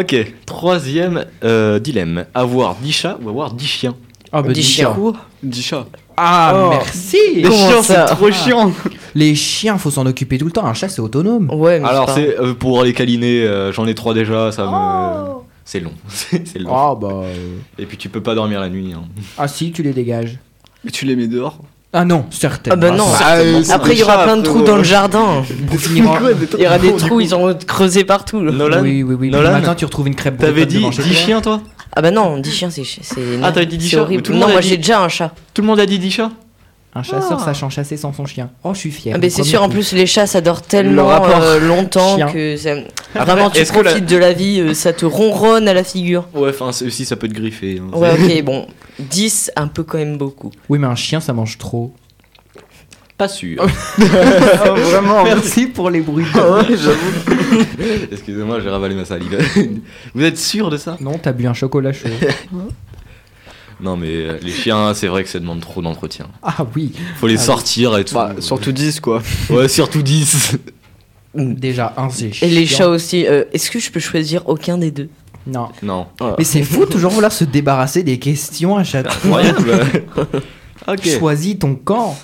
Ok. 0.00 0.34
Troisième 0.46 1.24
euh, 1.42 1.78
dilemme. 1.80 2.24
Avoir 2.34 2.76
10 2.76 2.92
chats 2.92 3.18
ou 3.22 3.28
avoir 3.28 3.52
10 3.52 3.66
chiens 3.66 3.96
Ah, 4.32 4.42
bah, 4.42 4.52
Dix 4.52 4.60
dis 4.60 4.66
chiens. 4.66 4.94
ça. 4.94 5.20
Dix 5.42 5.62
chats. 5.62 5.86
Ah, 6.16 6.52
Oh. 6.54 6.68
merci 6.70 7.16
Les 7.36 7.50
chiens, 7.50 7.82
ça 7.82 8.06
c'est 8.06 8.14
trop 8.14 8.30
chiant. 8.30 8.72
Les 9.14 9.34
chiens, 9.34 9.78
faut 9.78 9.90
s'en 9.90 10.04
occuper 10.06 10.38
tout 10.38 10.44
le 10.44 10.52
temps. 10.52 10.66
Un 10.66 10.74
chat, 10.74 10.88
c'est 10.88 11.00
autonome. 11.00 11.50
Ouais, 11.50 11.80
mais 11.80 11.88
Alors, 11.88 12.10
c'est 12.10 12.38
euh, 12.38 12.52
pour 12.54 12.82
les 12.84 12.92
câliner, 12.92 13.42
euh, 13.42 13.72
j'en 13.72 13.86
ai 13.86 13.94
3 13.94 14.12
déjà, 14.14 14.52
ça 14.52 14.66
me. 14.66 15.40
C'est 15.64 15.80
long. 15.80 15.92
c'est 16.08 16.46
c'est 16.46 16.58
long. 16.58 16.70
Ah, 16.72 16.94
bah. 17.00 17.08
euh, 17.24 17.56
Et 17.78 17.86
puis 17.86 17.96
tu 17.96 18.08
peux 18.08 18.20
pas 18.22 18.34
dormir 18.34 18.60
la 18.60 18.68
nuit. 18.68 18.92
hein. 18.94 19.02
Ah, 19.38 19.48
si, 19.48 19.72
tu 19.72 19.82
les 19.82 19.92
dégages. 19.92 20.38
Mais 20.84 20.90
tu 20.90 21.04
les 21.04 21.16
mets 21.16 21.26
dehors. 21.26 21.58
Ah, 21.92 22.04
non, 22.04 22.26
certainement. 22.30 22.80
Ah 22.86 22.90
bah 22.90 22.96
non. 22.96 23.06
certainement 23.12 23.62
pas. 23.66 23.74
Après, 23.74 23.92
il 23.94 23.98
y 23.98 24.02
aura 24.04 24.22
plein 24.22 24.36
de 24.36 24.42
trous 24.42 24.62
dans 24.62 24.76
le 24.76 24.84
jardin. 24.84 25.42
Il 25.90 26.62
y 26.62 26.66
aura 26.66 26.78
des 26.78 26.94
trous, 26.94 27.20
ils 27.20 27.34
ont 27.34 27.52
creusé 27.66 28.04
partout. 28.04 28.40
là. 28.44 28.52
Nolan 28.52 28.80
Oui, 28.82 29.02
oui, 29.02 29.16
oui. 29.18 29.30
Nolan 29.30 29.50
matin, 29.50 29.74
tu 29.74 29.84
retrouves 29.84 30.06
une 30.06 30.14
crêpe 30.14 30.38
T'avais 30.38 30.66
dit 30.66 30.76
devant 30.76 30.92
chez 30.92 31.02
10 31.02 31.08
toi. 31.10 31.18
chiens, 31.18 31.40
toi? 31.40 31.60
Ah 31.96 32.02
bah 32.02 32.12
non, 32.12 32.38
10 32.38 32.50
chiens, 32.52 32.70
c'est 32.70 32.84
Ah, 33.42 33.50
t'avais 33.50 33.66
dit 33.66 33.76
10 33.76 33.84
c'est 33.84 33.90
chats 33.96 34.02
horrible. 34.02 34.18
Mais 34.18 34.22
tout 34.22 34.32
le 34.32 34.38
Non, 34.38 34.48
moi 34.48 34.60
j'ai 34.60 34.76
déjà 34.76 35.02
un 35.02 35.08
chat. 35.08 35.32
Tout 35.52 35.62
le 35.62 35.66
monde 35.66 35.80
a 35.80 35.86
dit 35.86 35.98
10 35.98 36.10
chats? 36.12 36.30
Un 36.92 37.04
chasseur, 37.04 37.38
Ah. 37.40 37.44
sachant 37.44 37.70
chasser 37.70 37.96
sans 37.96 38.12
son 38.12 38.26
chien. 38.26 38.50
Oh, 38.64 38.74
je 38.74 38.80
suis 38.80 38.90
fier. 38.90 39.16
Ah 39.16 39.26
c'est 39.30 39.44
sûr, 39.44 39.62
en 39.62 39.68
plus 39.68 39.92
les 39.92 40.06
chats 40.06 40.26
ça 40.26 40.40
dort 40.40 40.56
Le 40.64 40.68
tellement 40.68 41.08
euh, 41.24 41.60
longtemps 41.60 42.16
Chien. 42.16 42.26
que 42.32 42.56
ça... 42.56 42.74
vraiment 43.14 43.48
tu 43.48 43.58
est-ce 43.60 43.72
que 43.72 43.78
la- 43.78 43.90
profites 43.92 44.06
de 44.10 44.16
la 44.16 44.32
vie, 44.32 44.58
euh, 44.60 44.74
ça 44.74 44.92
te 44.92 45.06
ronronne 45.06 45.68
à 45.68 45.72
la 45.74 45.84
figure. 45.84 46.26
Ouais, 46.34 46.50
enfin, 46.50 46.70
aussi 46.84 47.04
ça 47.04 47.14
peut 47.14 47.28
te 47.28 47.34
griffer. 47.34 47.80
hein. 47.80 47.96
Ouais 47.96 48.10
ok 48.40 48.42
bon, 48.44 48.66
10 48.98 49.52
un 49.54 49.68
peu 49.68 49.84
quand 49.84 49.98
même 49.98 50.18
beaucoup. 50.18 50.50
Oui, 50.68 50.80
mais 50.80 50.88
un 50.88 50.96
chien, 50.96 51.20
ça 51.20 51.32
mange 51.32 51.58
trop. 51.58 51.94
Pas 53.16 53.28
sûr. 53.28 53.64
Vraiment. 53.98 55.22
Merci 55.24 55.66
pour 55.66 55.90
les 55.90 56.00
bruits. 56.00 56.24
Ah 56.34 56.52
ouais, 56.54 56.64
j'avoue. 56.70 57.64
Excusez-moi, 58.10 58.60
j'ai 58.60 58.68
ravalé 58.70 58.94
ma 58.96 59.04
salive. 59.04 59.38
Vous 60.14 60.24
êtes 60.24 60.38
sûr 60.38 60.70
de 60.70 60.76
ça? 60.76 60.96
Non, 61.00 61.18
t'as 61.22 61.32
bu 61.32 61.46
un 61.46 61.54
chocolat 61.54 61.92
chaud. 61.92 62.08
Non, 63.82 63.96
mais 63.96 64.08
euh, 64.08 64.38
les 64.42 64.52
chiens, 64.52 64.92
c'est 64.94 65.06
vrai 65.08 65.24
que 65.24 65.30
ça 65.30 65.38
demande 65.38 65.60
trop 65.60 65.80
d'entretien. 65.82 66.26
Ah 66.42 66.66
oui. 66.76 66.92
Faut 67.16 67.26
les 67.26 67.36
Ah 67.38 67.42
sortir 67.42 67.96
et 67.96 68.04
tout. 68.04 68.14
Bah, 68.14 68.34
surtout 68.40 68.72
10 68.72 69.00
quoi. 69.00 69.22
Ouais, 69.50 69.68
surtout 69.68 70.02
10. 70.02 70.56
Déjà, 71.34 71.94
un, 71.96 72.10
c'est 72.10 72.30
Et 72.42 72.48
les 72.50 72.66
chiant. 72.66 72.78
chats 72.78 72.88
aussi. 72.88 73.26
euh, 73.26 73.44
Est-ce 73.52 73.70
que 73.70 73.78
je 73.78 73.90
peux 73.90 74.00
choisir 74.00 74.48
aucun 74.48 74.78
des 74.78 74.90
deux? 74.90 75.08
Non. 75.46 75.68
Non. 75.82 76.06
Mais 76.38 76.44
c'est 76.44 76.62
fou 76.62 76.84
toujours 76.86 77.10
vouloir 77.12 77.32
se 77.32 77.44
débarrasser 77.44 78.02
des 78.02 78.18
questions 78.18 78.76
à 78.76 78.84
chaque 78.84 79.10
fois. 79.10 79.40
Incroyable. 79.40 80.02
Choisis 81.18 81.58
ton 81.58 81.74
camp. 81.76 82.18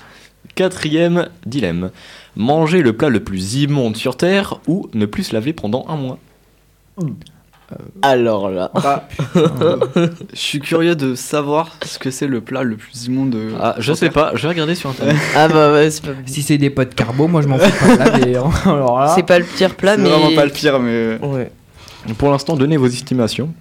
Quatrième 0.55 1.29
dilemme. 1.47 1.91
Manger 2.37 2.83
le 2.83 2.95
plat 2.95 3.09
le 3.09 3.23
plus 3.23 3.55
immonde 3.57 3.97
sur 3.97 4.17
Terre 4.17 4.59
ou 4.67 4.89
ne 4.95 5.07
plus 5.07 5.25
se 5.25 5.35
laver 5.35 5.53
pendant 5.53 5.87
un 5.89 5.97
mois? 5.97 6.19
Alors 8.03 8.51
là. 8.51 8.71
Bah, 8.83 9.09
je 9.35 10.09
suis 10.39 10.61
curieux 10.61 10.95
de 10.95 11.15
savoir 11.15 11.71
ce 11.85 11.99
que 11.99 12.11
c'est 12.11 12.27
le 12.29 12.41
plat 12.41 12.63
le 12.63 12.77
plus 12.77 13.07
immonde. 13.07 13.31
de- 13.31 13.53
Ah, 13.61 13.75
je 13.79 13.93
sais 13.93 14.11
pas, 14.11 14.33
je 14.35 14.43
vais 14.43 14.49
regarder 14.49 14.75
sur 14.75 14.91
internet. 14.91 15.17
Ah 15.35 15.49
bah 15.49 15.73
ouais, 15.73 15.91
c'est 15.91 16.03
pas, 16.05 16.13
Si 16.27 16.43
c'est 16.43 16.59
des 16.59 16.71
potes 16.71 16.95
carbo, 16.95 17.27
moi 17.27 17.43
je 17.43 17.49
m'en 17.49 17.59
fous 17.59 17.97
pas 17.97 18.05
hein. 18.17 18.51
Alors 18.67 18.99
là. 19.01 19.13
c'est 19.15 19.25
pas 19.25 19.39
le 19.39 19.45
pire 19.45 19.75
plat, 19.75 19.97
C'est 19.97 20.03
mais. 20.03 20.09
vraiment 20.09 20.35
pas 20.35 20.45
le 20.45 20.51
pire, 20.53 20.79
mais. 20.79 21.19
Ouais. 21.21 21.51
Pour 22.19 22.31
l'instant, 22.31 22.55
donnez 22.57 22.77
vos 22.77 22.87
estimations. 22.87 23.53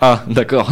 Ah, 0.00 0.22
d'accord. 0.28 0.70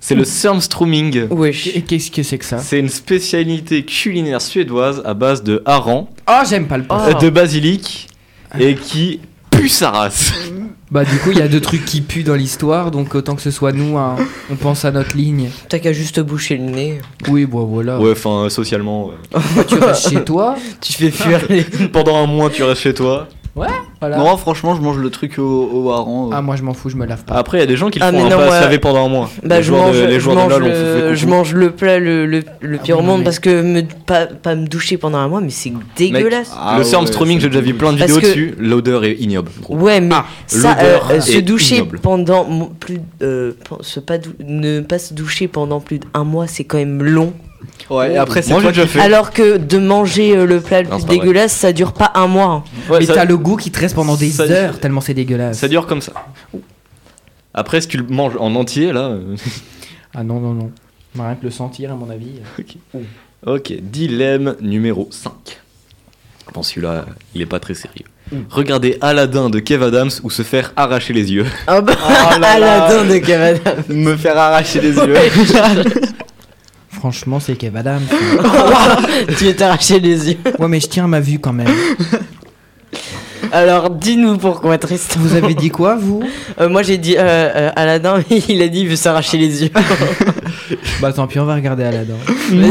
C'est 0.00 0.14
le 0.16 0.24
surströmming. 0.24 1.28
Wesh. 1.30 1.68
Et 1.68 1.82
qu'est-ce 1.82 2.10
que 2.10 2.22
c'est 2.24 2.36
que 2.36 2.44
ça 2.44 2.58
C'est 2.58 2.80
une 2.80 2.88
spécialité 2.88 3.84
culinaire 3.84 4.42
suédoise 4.42 5.00
à 5.06 5.14
base 5.14 5.42
de 5.44 5.62
hareng, 5.64 6.08
Oh, 6.28 6.40
j'aime 6.48 6.66
pas 6.66 6.76
le 6.78 6.84
euh, 6.90 7.14
de 7.14 7.30
basilic 7.30 8.08
et 8.58 8.74
qui 8.74 9.20
pue 9.50 9.68
sa 9.68 9.90
race. 9.90 10.32
Bah, 10.90 11.04
du 11.04 11.18
coup, 11.18 11.32
il 11.32 11.38
y 11.38 11.42
a 11.42 11.48
deux 11.48 11.60
trucs 11.60 11.84
qui 11.84 12.00
puent 12.00 12.24
dans 12.24 12.34
l'histoire, 12.34 12.90
donc 12.90 13.14
autant 13.14 13.36
que 13.36 13.42
ce 13.42 13.50
soit 13.50 13.72
nous, 13.72 13.98
hein, 13.98 14.16
on 14.50 14.56
pense 14.56 14.86
à 14.86 14.90
notre 14.90 15.16
ligne. 15.18 15.50
T'as 15.68 15.78
qu'à 15.80 15.92
juste 15.92 16.18
boucher 16.20 16.56
le 16.56 16.64
nez. 16.64 16.98
Oui, 17.28 17.44
bon, 17.44 17.64
voilà. 17.66 17.98
Ouais, 18.00 18.12
enfin, 18.12 18.44
euh, 18.44 18.48
socialement. 18.48 19.08
ouais. 19.08 19.14
Bah, 19.54 19.64
tu 19.64 19.74
restes 19.78 20.08
chez 20.10 20.24
toi. 20.24 20.56
Tu 20.80 20.92
fais 20.94 21.10
fuir 21.10 21.40
les. 21.50 21.62
Pendant 21.92 22.16
un 22.16 22.26
mois, 22.26 22.48
tu 22.48 22.62
restes 22.62 22.82
chez 22.82 22.94
toi. 22.94 23.28
Voilà. 24.00 24.18
Non, 24.18 24.36
franchement, 24.36 24.76
je 24.76 24.80
mange 24.80 24.98
le 24.98 25.10
truc 25.10 25.38
au, 25.38 25.42
au 25.72 25.90
hareng. 25.90 26.28
euh. 26.30 26.34
Ah, 26.36 26.40
moi 26.42 26.54
je 26.54 26.62
m'en 26.62 26.72
fous, 26.74 26.88
je 26.88 26.96
me 26.96 27.04
lave 27.04 27.24
pas. 27.24 27.34
Après, 27.34 27.58
il 27.58 27.60
y 27.60 27.64
a 27.64 27.66
des 27.66 27.76
gens 27.76 27.90
qui 27.90 27.98
le 27.98 28.04
Ah, 28.04 28.12
font 28.12 28.16
mais 28.18 28.22
hein, 28.24 28.28
non, 28.30 28.36
pas 28.36 28.44
moi- 28.46 28.56
se 28.58 28.62
laver 28.62 28.78
pendant 28.78 29.04
un 29.06 29.08
mois. 29.08 29.30
Bah, 29.42 29.56
les 29.56 29.62
je 29.62 29.68
joueurs 29.68 29.82
mange, 29.86 29.96
de, 30.00 30.04
les 30.06 30.14
je, 30.14 30.18
joueurs 30.20 30.36
mange 30.36 30.54
de 30.54 30.58
LoL, 30.58 30.62
on 30.62 30.66
le, 30.68 30.74
fait 31.10 31.16
je 31.16 31.20
coucou. 31.24 31.30
mange 31.36 31.54
le 31.54 31.70
plat 31.72 31.98
le, 31.98 32.26
le, 32.26 32.44
le 32.60 32.78
pire 32.78 32.96
oui, 32.96 33.02
au 33.02 33.04
non, 33.04 33.08
monde 33.12 33.18
mais- 33.18 33.24
parce 33.24 33.38
que 33.40 33.60
me, 33.62 33.82
pas, 34.06 34.26
pas 34.26 34.54
me 34.54 34.66
doucher 34.68 34.98
pendant 34.98 35.18
un 35.18 35.26
mois, 35.28 35.40
mais 35.40 35.50
c'est 35.50 35.72
dégueulasse. 35.96 36.52
Ah 36.56 36.74
le 36.78 36.84
ouais, 36.84 37.40
j'ai 37.40 37.48
déjà 37.48 37.60
vu 37.60 37.74
plein 37.74 37.92
de 37.92 37.98
Parce 37.98 38.10
vidéos 38.12 38.20
que- 38.22 38.26
dessus. 38.28 38.54
L'odeur 38.58 39.04
est 39.04 39.14
ignoble. 39.18 39.50
gros. 39.62 39.76
Ouais, 39.76 40.00
mais 40.00 40.14
ça, 40.46 40.74
l'odeur 40.76 41.08
euh, 41.10 41.20
se 41.20 41.32
est 41.38 41.42
doucher 41.42 41.76
ignoble. 41.78 41.98
pendant 41.98 42.44
mo- 42.44 42.70
plus, 42.78 43.00
euh, 43.22 43.52
pen- 43.68 43.78
se 43.80 43.98
pas 44.00 44.18
dou- 44.18 44.34
ne 44.44 44.80
pas 44.80 44.98
se 45.00 45.12
doucher 45.14 45.48
pendant 45.48 45.80
plus 45.80 45.98
d'un 45.98 46.24
mois, 46.24 46.46
c'est 46.46 46.64
quand 46.64 46.78
même 46.78 47.02
long. 47.02 47.32
Ouais, 47.90 48.12
et 48.14 48.16
après, 48.18 48.42
c'est 48.42 48.50
Moi, 48.50 48.60
toi 48.60 48.70
j'ai 48.72 48.82
déjà 48.82 48.86
qui 48.92 48.98
fait. 48.98 49.04
Alors 49.04 49.30
que 49.32 49.56
de 49.56 49.78
manger 49.78 50.36
euh, 50.36 50.46
le 50.46 50.60
plat 50.60 50.82
le 50.82 50.88
Non, 50.88 50.96
plus 50.96 51.00
c'est 51.02 51.06
pas 51.06 51.12
vrai. 51.14 51.20
dégueulasse, 51.20 51.52
ça 51.52 51.72
dure 51.72 51.92
pas 51.92 52.12
un 52.14 52.26
mois. 52.26 52.44
hein. 52.46 52.64
Ouais, 52.90 52.98
Mais 53.00 53.06
ça- 53.06 53.14
t'as 53.14 53.24
le 53.24 53.36
goût 53.36 53.56
qui 53.56 53.70
te 53.70 53.80
reste 53.80 53.94
pendant 53.94 54.16
des 54.16 54.30
ça- 54.30 54.44
heures, 54.44 54.78
tellement 54.78 55.00
c'est 55.00 55.14
dégueulasse. 55.14 55.58
Ça 55.58 55.68
dure 55.68 55.86
comme 55.86 56.00
ça. 56.02 56.12
Après, 57.54 57.80
si 57.80 57.88
tu 57.88 57.96
le 57.96 58.06
manges 58.06 58.36
en 58.38 58.54
entier, 58.54 58.92
là. 58.92 59.08
euh, 59.08 59.36
Ah 60.14 60.22
non, 60.22 60.38
non, 60.40 60.54
non. 60.54 60.70
Rien 61.18 61.34
que 61.34 61.44
le 61.44 61.50
sentir, 61.50 61.90
à 61.92 61.94
mon 61.94 62.08
avis. 62.10 62.40
Ok, 63.46 63.72
dilemme 63.80 64.56
numéro 64.60 65.06
5. 65.12 65.32
Bon, 66.52 66.62
celui-là, 66.64 67.06
il 67.34 67.40
est 67.42 67.46
pas 67.46 67.60
très 67.60 67.74
sérieux. 67.74 68.04
Regarder 68.50 68.98
Aladdin 69.00 69.48
de 69.48 69.58
Kev 69.60 69.82
Adams 69.84 70.10
ou 70.24 70.28
se 70.30 70.42
faire 70.42 70.72
arracher 70.76 71.12
les 71.12 71.32
yeux. 71.32 71.46
Ah 71.68 71.80
bah, 71.80 71.92
Oh 72.04 72.38
là 72.40 72.58
là. 72.58 72.84
Aladdin 72.84 73.04
de 73.04 73.18
Cavada. 73.18 73.74
me 73.88 74.16
faire 74.16 74.36
arracher 74.36 74.80
les 74.80 74.94
yeux. 74.96 75.14
Franchement, 76.98 77.38
c'est 77.38 77.54
Kev 77.54 77.76
Adams. 77.78 78.02
tu 79.38 79.46
es 79.46 79.62
arraché 79.62 80.00
les 80.00 80.30
yeux. 80.30 80.38
ouais, 80.58 80.68
mais 80.68 80.80
je 80.80 80.88
tiens 80.88 81.04
à 81.04 81.08
ma 81.08 81.20
vue 81.20 81.38
quand 81.38 81.52
même. 81.52 81.68
Alors 83.52 83.90
dis-nous 83.90 84.36
pourquoi 84.36 84.78
Tristan. 84.78 85.20
Vous 85.20 85.34
avez 85.36 85.54
dit 85.54 85.70
quoi, 85.70 85.96
vous? 85.96 86.22
Euh, 86.60 86.68
moi 86.68 86.82
j'ai 86.82 86.98
dit 86.98 87.16
euh, 87.16 87.20
euh, 87.22 87.70
Aladdin, 87.76 88.22
mais 88.30 88.42
il 88.48 88.60
a 88.62 88.68
dit 88.68 88.80
il 88.80 88.88
veut 88.88 88.96
s'arracher 88.96 89.38
les 89.38 89.62
yeux. 89.62 89.70
Bah 91.00 91.12
tant 91.12 91.26
pis, 91.26 91.38
on 91.38 91.44
va 91.44 91.54
regarder 91.54 91.84
Aladdin. 91.84 92.16
non 92.52 92.68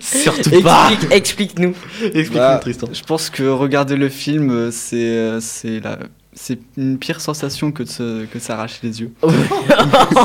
Surtout 0.00 0.62
pas 0.62 0.90
Explique, 0.92 1.12
Explique-nous. 1.12 1.74
Explique-nous, 2.02 2.38
Bah, 2.38 2.58
Tristan. 2.60 2.88
Je 2.92 3.02
pense 3.02 3.30
que 3.30 3.44
regarder 3.44 3.96
le 3.96 4.10
film, 4.10 4.70
c'est 4.70 5.40
c'est 5.40 5.80
la 5.80 5.98
c'est 6.34 6.58
une 6.76 6.98
pire 6.98 7.20
sensation 7.20 7.72
que 7.72 7.82
de 7.82 8.38
s'arracher 8.38 8.78
les 8.82 9.00
yeux. 9.00 9.12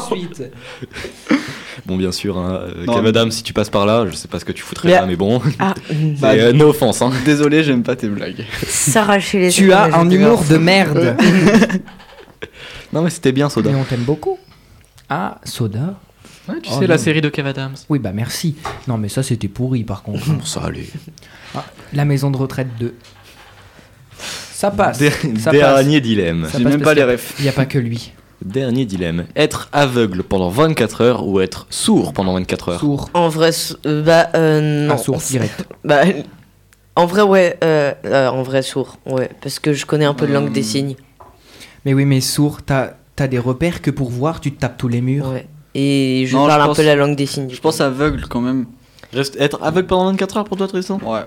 Suite. 0.09 0.43
Bon, 1.87 1.95
bien 1.97 2.11
sûr, 2.11 2.37
hein, 2.37 2.59
euh, 2.63 2.85
Non, 2.85 2.93
Kev 2.95 3.03
mais- 3.03 3.09
Adams, 3.09 3.31
si 3.31 3.43
tu 3.43 3.53
passes 3.53 3.69
par 3.69 3.85
là, 3.85 4.05
je 4.09 4.15
sais 4.15 4.27
pas 4.27 4.39
ce 4.39 4.45
que 4.45 4.51
tu 4.51 4.61
foutrais 4.61 4.89
Mais- 4.89 4.93
là, 4.95 5.05
mais 5.05 5.15
bon. 5.15 5.41
Ah, 5.57 5.73
C'est 5.87 6.19
Bah, 6.19 6.31
euh, 6.33 6.51
no 6.53 6.69
offense, 6.69 7.01
hein. 7.01 7.11
Désolé, 7.25 7.63
j'aime 7.63 7.81
pas 7.83 7.95
tes 7.95 8.07
blagues. 8.09 8.43
s'arracher 8.67 9.39
les 9.39 9.45
yeux. 9.59 9.67
Tu 9.67 9.73
as 9.73 9.95
un 9.95 10.09
humour 10.09 10.43
de 10.43 10.57
merde. 10.57 11.15
Non, 12.93 13.01
mais 13.01 13.09
c'était 13.09 13.31
bien, 13.33 13.49
Soda. 13.49 13.69
Mais 13.69 13.75
on 13.75 13.83
t'aime 13.83 14.03
beaucoup. 14.03 14.37
Ah, 15.09 15.39
Soda 15.43 15.95
Ouais, 16.47 16.55
tu 16.63 16.69
Oh 16.73 16.79
sais, 16.79 16.87
la 16.87 16.97
série 16.97 17.19
de 17.19 17.27
Kev 17.27 17.49
Adams. 17.49 17.75
Oui, 17.89 17.99
bah 17.99 18.11
merci. 18.13 18.55
Non, 18.87 18.97
mais 18.97 19.09
ça 19.09 19.21
c'était 19.23 19.49
pourri 19.49 19.83
par 19.83 20.01
contre. 20.03 20.25
Ça, 20.45 20.61
allez. 20.65 20.89
La 21.93 22.05
maison 22.05 22.31
de 22.31 22.37
retraite 22.37 22.69
2. 22.79 22.95
Ça 24.53 24.71
passe. 24.71 24.97
Der- 24.99 25.13
ça 25.39 25.51
Dernier 25.51 25.99
dilemme. 25.99 26.45
Ça 26.49 26.57
J'ai 26.57 26.63
passe 26.63 26.73
même 26.73 26.81
pas 26.81 26.93
les 26.93 27.03
refs. 27.03 27.33
Il 27.39 27.43
n'y 27.43 27.49
a 27.49 27.51
pas 27.53 27.65
que 27.65 27.77
lui. 27.77 28.13
Dernier 28.43 28.85
dilemme. 28.85 29.25
Être 29.35 29.67
aveugle 29.71 30.21
pendant 30.23 30.49
24 30.49 31.01
heures 31.01 31.27
ou 31.27 31.39
être 31.41 31.65
sourd 31.69 32.13
pendant 32.13 32.33
24 32.33 32.69
heures 32.69 32.79
Sourd. 32.79 33.09
En 33.13 33.29
vrai, 33.29 33.49
euh, 33.85 34.03
bah 34.03 34.29
euh, 34.35 34.87
non. 34.87 34.93
Ah, 34.93 34.97
sourd 34.97 35.17
direct. 35.17 35.65
Bah, 35.83 36.01
en 36.95 37.05
vrai, 37.05 37.21
ouais. 37.23 37.57
euh, 37.63 37.93
euh, 38.05 38.27
en 38.29 38.43
vrai, 38.43 38.61
sourd. 38.61 38.97
Ouais, 39.05 39.29
parce 39.41 39.59
que 39.59 39.73
je 39.73 39.85
connais 39.85 40.05
un 40.05 40.13
peu 40.13 40.27
de 40.27 40.33
langue 40.33 40.51
des 40.51 40.63
signes. 40.63 40.95
Mais 41.85 41.93
oui, 41.93 42.05
mais 42.05 42.21
sourd, 42.21 42.61
t'as 42.63 42.91
as 43.19 43.27
des 43.27 43.39
repères 43.39 43.81
que 43.81 43.89
pour 43.89 44.09
voir, 44.09 44.39
tu 44.39 44.51
te 44.53 44.59
tapes 44.59 44.77
tous 44.77 44.87
les 44.87 45.01
murs. 45.01 45.29
Ouais. 45.31 45.47
Et 45.73 46.25
je 46.27 46.35
Non, 46.35 46.43
je 46.43 46.47
parle 46.49 46.61
un 46.61 46.65
pense- 46.67 46.77
peu 46.77 46.83
la 46.83 46.95
langue 46.95 47.15
des 47.15 47.25
signes. 47.25 47.49
Je 47.51 47.59
pense 47.59 47.81
aveugle 47.81 48.25
quand 48.27 48.41
même. 48.41 48.65
Reste 49.13 49.35
être 49.39 49.59
aveugle 49.63 49.87
pendant 49.87 50.05
24 50.11 50.37
heures 50.37 50.43
pour 50.45 50.57
toi, 50.57 50.67
Tristan? 50.67 50.99
Ouais. 51.03 51.21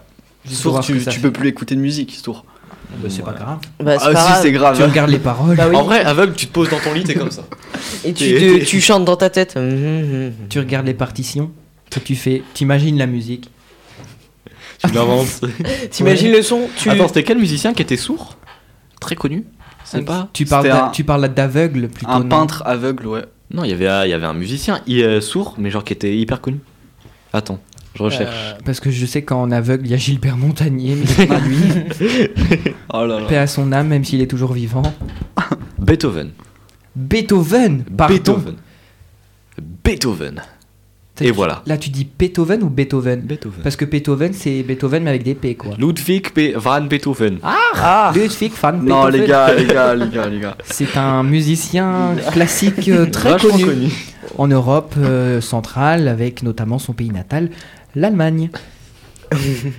Juste 0.45 0.63
pour 0.63 0.63
Sourd, 0.63 0.73
voir 0.73 0.85
ce 0.85 0.93
tu, 0.93 1.01
ça 1.01 1.11
tu 1.11 1.19
fait. 1.19 1.23
peux 1.23 1.33
plus 1.33 1.49
écouter 1.49 1.75
de 1.75 1.81
musique, 1.81 2.15
sourd. 2.15 2.45
Bah, 2.99 3.09
c'est 3.09 3.23
pas 3.25 3.33
grave. 3.33 3.59
Bah, 3.79 3.97
Ah 4.01 4.11
pas 4.13 4.35
si, 4.37 4.43
c'est 4.43 4.53
grave. 4.53 4.77
Tu 4.77 4.83
regardes 4.83 5.11
les 5.11 5.19
paroles. 5.19 5.57
Bah 5.57 5.67
oui. 5.69 5.77
En 5.77 5.85
vrai, 5.85 6.01
aveugle, 6.05 6.35
tu 6.35 6.47
te 6.47 6.53
poses 6.53 6.69
dans 6.71 6.79
ton 6.81 6.93
lit, 6.93 7.05
t'es 7.05 7.15
comme 7.15 7.31
ça. 7.31 7.43
Et 8.05 8.13
tu, 8.13 8.25
te- 8.35 8.65
tu 8.65 8.81
chantes 8.81 9.05
dans 9.05 9.17
ta 9.17 9.31
tête. 9.31 9.55
Hum, 9.57 9.63
hum, 9.69 10.03
hum. 10.27 10.33
Tu 10.49 10.59
regardes 10.59 10.87
les 10.87 10.95
partitions. 10.95 11.51
Tu 12.05 12.15
fais. 12.17 12.43
T'imagines 12.55 12.99
la 12.99 13.07
musique. 13.07 13.51
tu 14.85 14.93
l'inventes. 14.93 15.41
T'imagines 15.91 16.33
le 16.33 16.43
son 16.43 16.69
tu... 16.77 16.91
Attends, 16.91 17.09
c'était 17.09 17.25
quel 17.25 17.39
musicien 17.39 17.73
qui 17.75 17.83
était 17.83 17.97
sourd? 17.97 18.37
Très 19.01 19.17
connu 19.17 19.45
C'est 19.85 20.03
pas 20.03 20.29
Tu 20.33 20.45
parles 20.45 20.71
un- 20.71 20.89
tu 20.91 21.05
parles 21.05 21.29
d'aveugle 21.33 21.89
plutôt. 21.89 22.11
Un 22.11 22.21
non 22.21 22.29
peintre 22.29 22.63
aveugle, 22.67 23.07
ouais. 23.07 23.25
Non, 23.53 23.65
il 23.65 23.71
y 23.71 23.73
avait, 23.73 24.07
il 24.09 24.11
y 24.11 24.15
avait 24.15 24.27
un 24.27 24.35
musicien 24.35 24.81
il, 24.87 25.03
euh, 25.03 25.21
sourd, 25.21 25.55
mais 25.59 25.71
genre 25.71 25.83
qui 25.85 25.93
était 25.93 26.17
hyper 26.17 26.41
connu. 26.41 26.59
Attends, 27.33 27.59
je 27.95 28.03
recherche. 28.03 28.35
Euh, 28.35 28.59
parce 28.65 28.81
que 28.81 28.91
je 28.91 29.05
sais 29.07 29.23
qu'en 29.23 29.51
aveugle, 29.51 29.85
il 29.87 29.91
y 29.91 29.95
a 29.95 29.99
Gilbert 29.99 30.37
Montagnier, 30.37 30.97
mais 30.97 31.07
c'est 31.07 31.27
pas 31.27 31.39
lui. 31.41 31.59
Oh 32.93 33.05
là 33.07 33.21
là. 33.21 33.27
Paix 33.27 33.37
à 33.37 33.47
son 33.47 33.71
âme, 33.73 33.89
même 33.89 34.05
s'il 34.05 34.21
est 34.21 34.27
toujours 34.27 34.53
vivant. 34.53 34.83
Beethoven. 35.79 36.31
Beethoven 36.97 37.85
Pardon. 37.97 38.15
Beethoven. 38.15 38.55
Beethoven. 39.85 40.41
Et 41.23 41.31
voilà. 41.33 41.63
Là, 41.67 41.77
tu 41.77 41.91
dis 41.91 42.09
Beethoven 42.19 42.63
ou 42.63 42.71
Beethoven? 42.71 43.21
Beethoven. 43.21 43.61
Parce 43.63 43.77
que 43.77 43.85
Beethoven, 43.85 44.33
c'est 44.33 44.63
Beethoven, 44.63 45.03
mais 45.03 45.11
avec 45.11 45.23
des 45.23 45.35
P, 45.35 45.55
quoi. 45.55 45.73
Ludwig 45.79 46.29
Be- 46.35 46.57
van 46.57 46.81
Beethoven. 46.83 47.39
Ah 47.43 48.11
Ludwig 48.15 48.53
van 48.61 48.73
Non, 48.73 49.05
Beethoven. 49.05 49.21
les 49.21 49.27
gars, 49.27 49.55
les 49.55 49.67
gars, 49.67 49.95
les 49.95 50.09
gars, 50.09 50.27
les 50.29 50.41
gars. 50.41 50.57
C'est 50.65 50.97
un 50.97 51.23
musicien 51.23 52.15
classique 52.33 52.89
euh, 52.89 53.05
très 53.05 53.37
connu, 53.37 53.91
en 54.39 54.49
Europe 54.49 54.95
euh, 54.97 55.43
centrale, 55.43 56.09
avec 56.09 56.43
notamment 56.43 56.79
son 56.79 56.95
pays 56.95 57.11
natal, 57.11 57.51
l'Allemagne. 57.95 58.51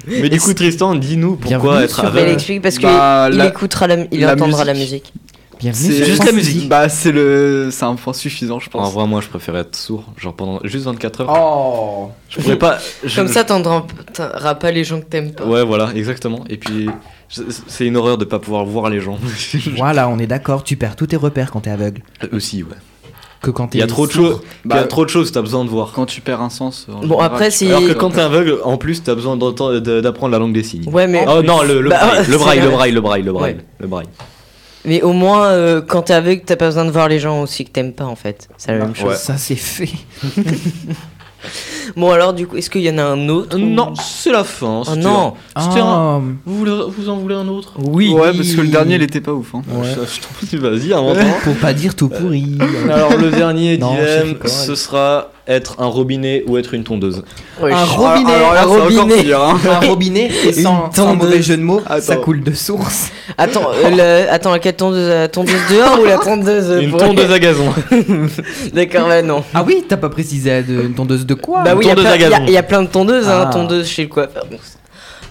Mais 0.07 0.30
du 0.30 0.39
coup, 0.39 0.53
Tristan, 0.53 0.95
dis-nous 0.95 1.36
pourquoi 1.36 1.84
être 1.84 1.93
sur 1.95 2.03
Il 2.05 2.07
aveugle. 2.07 2.30
explique 2.32 2.62
parce 2.62 2.76
qu'il 2.78 2.88
Bah, 2.88 3.30
la- 3.30 3.47
écoutera 3.47 3.88
la, 3.88 3.97
il 4.12 4.22
la 4.22 4.34
entendra 4.34 4.64
la 4.64 4.74
musique. 4.74 5.12
musique. 5.12 5.14
Bienvenue 5.59 5.93
C'est 5.93 6.05
juste 6.05 6.24
la 6.26 6.32
musique. 6.32 6.70
Bah, 6.70 6.89
c'est 6.89 7.12
le. 7.12 7.70
C'est 7.70 7.84
un 7.86 7.95
point 7.95 8.14
suffisant, 8.14 8.59
je 8.59 8.68
En 8.70 8.72
pense. 8.72 8.93
vrai, 8.93 9.05
moi, 9.05 9.22
je 9.22 9.28
préfère 9.28 9.55
être 9.57 9.76
sourd, 9.76 10.05
genre 10.18 10.34
pendant 10.34 10.59
juste 10.64 10.86
24 10.86 11.22
heures. 11.22 11.30
Oh 11.38 12.09
Je 12.30 12.39
pourrais 12.39 12.57
pas. 12.57 12.80
je- 13.03 13.16
Comme 13.16 13.28
ça, 13.28 13.43
t'entendras 13.43 14.55
pas 14.55 14.72
les 14.72 14.84
gens 14.84 14.99
que 15.01 15.05
t'aimes 15.05 15.34
pas. 15.34 15.45
Ouais, 15.45 15.64
voilà, 15.64 15.91
exactement. 15.93 16.43
Et 16.49 16.57
puis, 16.57 16.89
c'est 17.68 17.86
une 17.86 17.95
horreur 17.97 18.18
de 18.18 18.26
pas 18.26 18.39
pouvoir 18.39 18.66
voir 18.66 18.89
les 18.89 19.01
gens. 19.01 19.20
Voilà, 19.78 20.07
on 20.09 20.18
est 20.18 20.28
d'accord, 20.28 20.64
tu 20.64 20.78
perds 20.78 20.95
tous 20.95 21.07
tes 21.07 21.18
repères 21.18 21.51
quand 21.51 21.59
t'es 21.62 21.70
aveugle. 21.70 22.01
Euh, 22.24 22.28
Aussi, 22.38 22.64
ouais. 22.64 22.70
Que 23.42 23.50
quand 23.52 23.74
Il 23.74 23.80
y 23.80 23.84
a 23.84 23.88
trop 23.88 24.06
de 24.08 24.12
choses. 24.12 24.42
Il 24.66 24.72
y 24.72 24.78
a 24.78 24.84
trop 24.84 25.04
de 25.04 25.10
choses, 25.10 25.32
t'as 25.32 25.42
besoin 25.42 25.66
de 25.66 25.70
voir. 25.70 25.92
Quand 25.94 26.06
tu 26.06 26.22
perds 26.22 26.42
un 26.42 26.50
sens. 26.50 26.88
en 26.89 26.96
Bon, 26.98 27.02
général, 27.02 27.26
après, 27.26 27.50
tu 27.50 27.58
si- 27.58 27.68
Alors 27.68 27.82
que 27.82 27.94
quand 27.94 28.12
t'es 28.12 28.22
aveugle, 28.22 28.58
en 28.64 28.78
plus, 28.78 29.02
t'as 29.04 29.16
besoin 29.16 29.36
d'apprendre 29.38 30.32
la 30.32 30.39
langue 30.39 30.54
des 30.54 30.64
signes. 30.64 30.88
Ouais, 30.89 31.08
mais, 31.08 31.26
Oh 31.28 31.42
non, 31.42 31.64
le, 31.64 31.82
le 31.82 31.89
Bah, 31.89 31.98
braille, 32.00 32.26
le 32.28 32.38
braille, 32.38 32.60
le 32.62 32.70
braille, 32.70 32.92
le 32.92 33.02
braille, 33.02 33.24
le 33.24 33.32
braille, 33.34 33.54
Ouais. 33.54 33.66
le 33.80 33.88
braille. 33.88 34.08
mais 34.86 35.02
au 35.02 35.14
moins, 35.14 35.46
euh, 35.48 35.82
quand 35.82 36.04
t'es 36.04 36.14
aveugle, 36.14 36.44
t'as 36.46 36.56
pas 36.56 36.66
besoin 36.68 36.86
de 36.86 36.92
voir 36.92 37.08
les 37.08 37.20
gens 37.20 37.42
aussi 37.42 37.66
que 37.66 37.72
t'aimes 37.72 37.94
pas 37.94 38.06
en 38.06 38.16
fait. 38.16 38.48
C'est 38.58 38.72
la 38.72 38.78
même 38.80 38.96
chose. 38.96 39.10
Ouais. 39.10 39.16
Ça, 39.16 39.38
c'est 39.38 39.56
fait. 39.56 39.89
Bon, 41.96 42.12
alors, 42.12 42.34
du 42.34 42.48
coup, 42.48 42.56
est-ce 42.58 42.70
qu'il 42.70 42.82
y 42.82 42.89
en 42.89 42.98
a 42.98 43.04
un 43.04 43.28
autre 43.30 43.58
ou- 43.58 43.60
Non, 43.62 43.94
c'est 43.96 44.32
la 44.32 44.44
fin. 44.44 44.84
Oh 44.89 44.96
non 44.96 45.34
un- 45.56 45.62
Ah, 45.76 46.20
Vous, 46.46 46.58
voulez- 46.58 46.84
vous 46.88 47.10
en 47.10 47.18
voulez 47.18 47.36
un 47.36 47.48
autre 47.48 47.74
oui. 47.78 48.14
Ouais, 48.14 48.32
parce 48.34 48.52
que 48.54 48.62
le 48.62 48.68
dernier, 48.70 48.96
il 48.96 49.02
était 49.02 49.22
pas 49.22 49.34
ouf. 49.34 49.54
Hein. 49.56 49.62
Ouais. 49.70 49.88
Je- 49.89 50.16
je 50.16 50.22
t'en 50.22 50.30
prie, 50.34 50.58
Vas-y, 50.58 50.94
invente. 50.94 51.18
Pour 51.44 51.56
pas 51.56 51.74
dire 51.74 51.96
tout 51.96 52.10
pourri. 52.10 52.58
Alors 52.89 53.18
le 53.18 53.32
dernier 53.32 53.78
dilemme, 53.78 54.36
ce 54.48 54.76
sera 54.76 55.32
être 55.48 55.76
un 55.80 55.88
robinet 55.88 56.44
ou 56.48 56.58
être 56.58 56.74
une 56.74 56.84
tondeuse. 56.84 57.24
Ouais, 57.62 57.74
Un 57.74 57.86
je- 57.86 57.92
robinet, 57.92 58.34
Alors 58.34 58.54
là, 58.54 58.62
un 58.62 58.64
c'est 58.64 58.70
encore 58.82 59.02
robinet. 59.04 59.24
pire, 59.24 59.42
hein. 59.44 59.58
un 59.70 59.88
robinet 59.88 60.32
et 60.48 60.54
sans, 60.54 60.86
Une 60.88 60.94
sans 60.94 61.06
tondeuse. 61.08 61.18
mauvais 61.30 61.42
jeu 61.42 61.58
de 61.58 61.62
mots, 61.64 61.82
ça 62.00 62.16
coule 62.18 62.44
de 62.44 62.54
source. 62.54 63.10
Attends, 63.38 63.70
euh, 63.74 63.89
le- 64.26 64.32
attends, 64.32 64.52
laquelle 64.52 64.76
tondeuse, 64.76 65.10
la 65.10 65.28
tondeuse 65.28 65.56
dehors 65.70 66.00
ou 66.02 66.06
la 66.06 66.18
tondeuse 66.18 66.70
euh, 66.70 66.82
Une 66.82 66.92
pour- 66.92 67.00
tondeuse 67.00 67.32
à 67.32 67.39
gazon. 67.39 67.74
D'accord, 68.74 69.08
ouais, 69.08 69.24
non. 69.24 69.44
Ah 69.54 69.64
oui, 69.66 69.84
t'as 69.88 69.98
pas 69.98 70.10
précisé 70.10 70.62
de, 70.64 70.84
une 70.84 70.94
tondeuse 70.94 71.26
de 71.26 71.34
quoi 71.34 71.64
Bah 71.64 71.72
oui, 71.76 71.86
il 71.86 71.88
y, 71.88 71.92
a 71.92 71.96
tondeuse 71.96 72.12
plein- 72.12 72.14
à 72.14 72.18
y 72.18 72.24
a- 72.34 72.39
gazon. 72.39 72.52
y 72.52 72.58
a 72.58 72.64
plein 72.64 72.82
de 72.84 72.88
tondeuses, 72.88 73.28
hein, 73.28 73.46
Ah. 73.48 73.52
tondeuses 73.52 73.88
chez 73.88 74.04
le 74.04 74.10
coiffeur. 74.10 74.46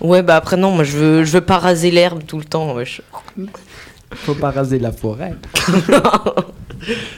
Ouais, 0.01 0.23
bah 0.23 0.37
après, 0.37 0.57
non, 0.57 0.71
moi 0.73 0.83
je 0.85 0.97
veux, 0.97 1.25
je 1.25 1.31
veux 1.33 1.41
pas 1.43 1.59
raser 1.59 1.91
l'herbe 1.91 2.23
tout 2.27 2.39
le 2.39 2.45
temps. 2.45 2.75
wesh. 2.75 3.03
Faut 4.13 4.35
pas 4.35 4.51
raser 4.51 4.79
la 4.79 4.91
forêt. 4.93 5.35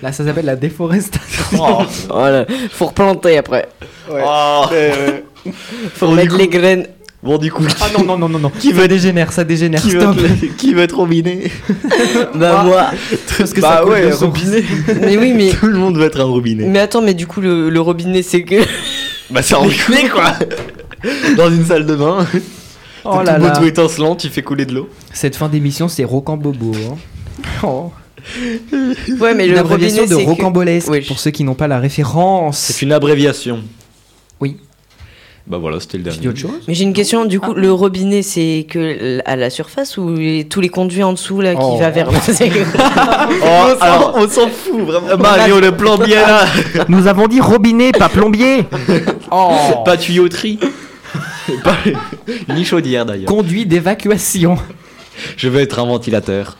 Là, 0.03 0.13
ça 0.13 0.25
s'appelle 0.25 0.45
la 0.47 0.57
déforestation. 0.57 1.79
Voilà, 2.09 2.47
faut 2.71 2.87
replanter 2.87 3.39
après. 3.39 3.69
Oh. 4.11 4.65
Faut 5.95 6.07
Bon, 6.07 6.13
du 6.13 6.17
mettre 6.17 6.33
coup- 6.33 6.39
les 6.39 6.49
graines. 6.49 6.87
Bon 7.23 7.39
du 7.39 7.53
coup, 7.53 7.65
Ah 7.81 7.87
non, 7.97 8.05
non, 8.05 8.19
non, 8.19 8.29
non, 8.29 8.39
non. 8.41 8.51
Qui 8.51 8.73
veut 8.73 8.89
dégénère, 8.89 9.33
ça 9.33 9.45
dégénère. 9.45 9.81
qui, 9.81 9.91
Stop. 9.91 10.17
veut 10.17 10.27
être, 10.27 10.57
qui 10.57 10.75
veut 10.75 10.83
être 10.83 10.97
robinet 10.97 11.51
Bah 12.35 12.63
moi. 12.65 12.91
Parce 13.39 13.53
que 13.53 13.61
Bah 13.61 13.77
ça 13.77 13.83
coule 13.83 13.93
ouais, 13.93 14.07
de 14.07 14.11
source. 14.11 14.23
robinet. 14.23 14.65
Mais 15.01 15.17
oui, 15.17 15.33
mais. 15.33 15.51
Tout 15.51 15.67
le 15.67 15.79
monde 15.79 15.97
veut 15.99 16.05
être 16.07 16.21
un 16.21 16.25
robinet. 16.25 16.67
Mais 16.67 16.81
attends, 16.81 17.01
mais 17.03 17.15
du 17.15 17.27
coup, 17.29 17.41
le, 17.41 17.71
le 17.71 17.81
robinet, 17.81 18.23
c'est 18.23 18.43
que. 18.43 18.57
Bah 19.31 19.41
c'est 19.43 19.55
un 19.55 19.59
robinet 19.59 20.09
quoi 20.13 20.33
Dans 21.37 21.49
une 21.51 21.65
salle 21.65 21.87
de 21.87 21.95
bain, 21.95 22.27
Oh 23.05 23.19
tout 23.19 23.25
là 23.27 23.39
beau 23.39 23.47
là. 23.47 23.51
tout 23.57 23.65
étincelant, 23.65 24.15
tu 24.17 24.29
fais 24.29 24.43
couler 24.43 24.65
de 24.67 24.75
l'eau. 24.75 24.89
Cette 25.13 25.35
fin 25.37 25.49
d'émission, 25.49 25.87
c'est 25.89 26.05
rocambobo. 26.05 26.73
Hein. 26.75 26.97
Oh. 27.65 27.93
Ouais, 29.21 29.35
mais 29.35 29.47
Une 29.47 29.53
le 29.53 29.59
abréviation 29.59 30.03
robinet, 30.03 30.21
de 30.21 30.25
que- 30.25 30.29
rocambolesque, 30.31 30.89
Oui. 30.91 31.01
pour 31.03 31.19
ceux 31.19 31.31
qui 31.31 31.45
n'ont 31.45 31.55
pas 31.55 31.69
la 31.69 31.79
référence. 31.79 32.59
C'est 32.59 32.83
une 32.83 32.93
abréviation. 32.93 33.61
Oui. 34.41 34.57
Bah 35.45 35.59
voilà, 35.59 35.81
c'était 35.81 35.99
le 35.99 36.05
dernier. 36.05 36.29
autre 36.29 36.39
chose? 36.39 36.63
Mais 36.69 36.75
j'ai 36.75 36.85
une 36.85 36.93
question, 36.93 37.25
du 37.25 37.41
coup, 37.41 37.53
le 37.53 37.73
robinet, 37.73 38.23
c'est 38.23 38.65
que 38.71 39.19
à 39.25 39.35
la 39.35 39.51
surface 39.51 39.97
ou 39.99 40.15
les- 40.15 40.45
tous 40.45 40.61
les 40.61 40.69
conduits 40.69 41.03
en 41.03 41.13
dessous 41.15 41.41
là 41.41 41.55
qui 41.57 41.61
Oh. 41.65 41.79
va 41.79 41.91
vers. 41.91 42.09
Oh, 43.45 43.75
alors 43.81 44.15
on 44.17 44.29
s'en 44.29 44.49
fout 44.49 44.81
vraiment. 44.83 45.17
Mario 45.19 45.59
le 45.59 45.73
plombier 45.77 46.15
là, 46.15 46.45
Nous 46.89 47.09
avons 47.09 47.27
dit 47.27 47.41
robinet, 47.41 47.91
pas 47.91 48.09
plombier. 48.09 48.65
oh. 49.33 49.83
pas 49.85 49.97
tuyauterie. 49.97 50.61
Pas- 51.65 51.77
Ni 52.55 52.65
chaudière 52.65 53.05
d'ailleurs. 53.05 53.27
Conduit 53.27 53.67
d'évacuation. 53.67 54.57
Je 55.37 55.49
veux 55.49 55.61
être 55.61 55.81
un 55.81 55.87
ventilateur. 55.87 56.57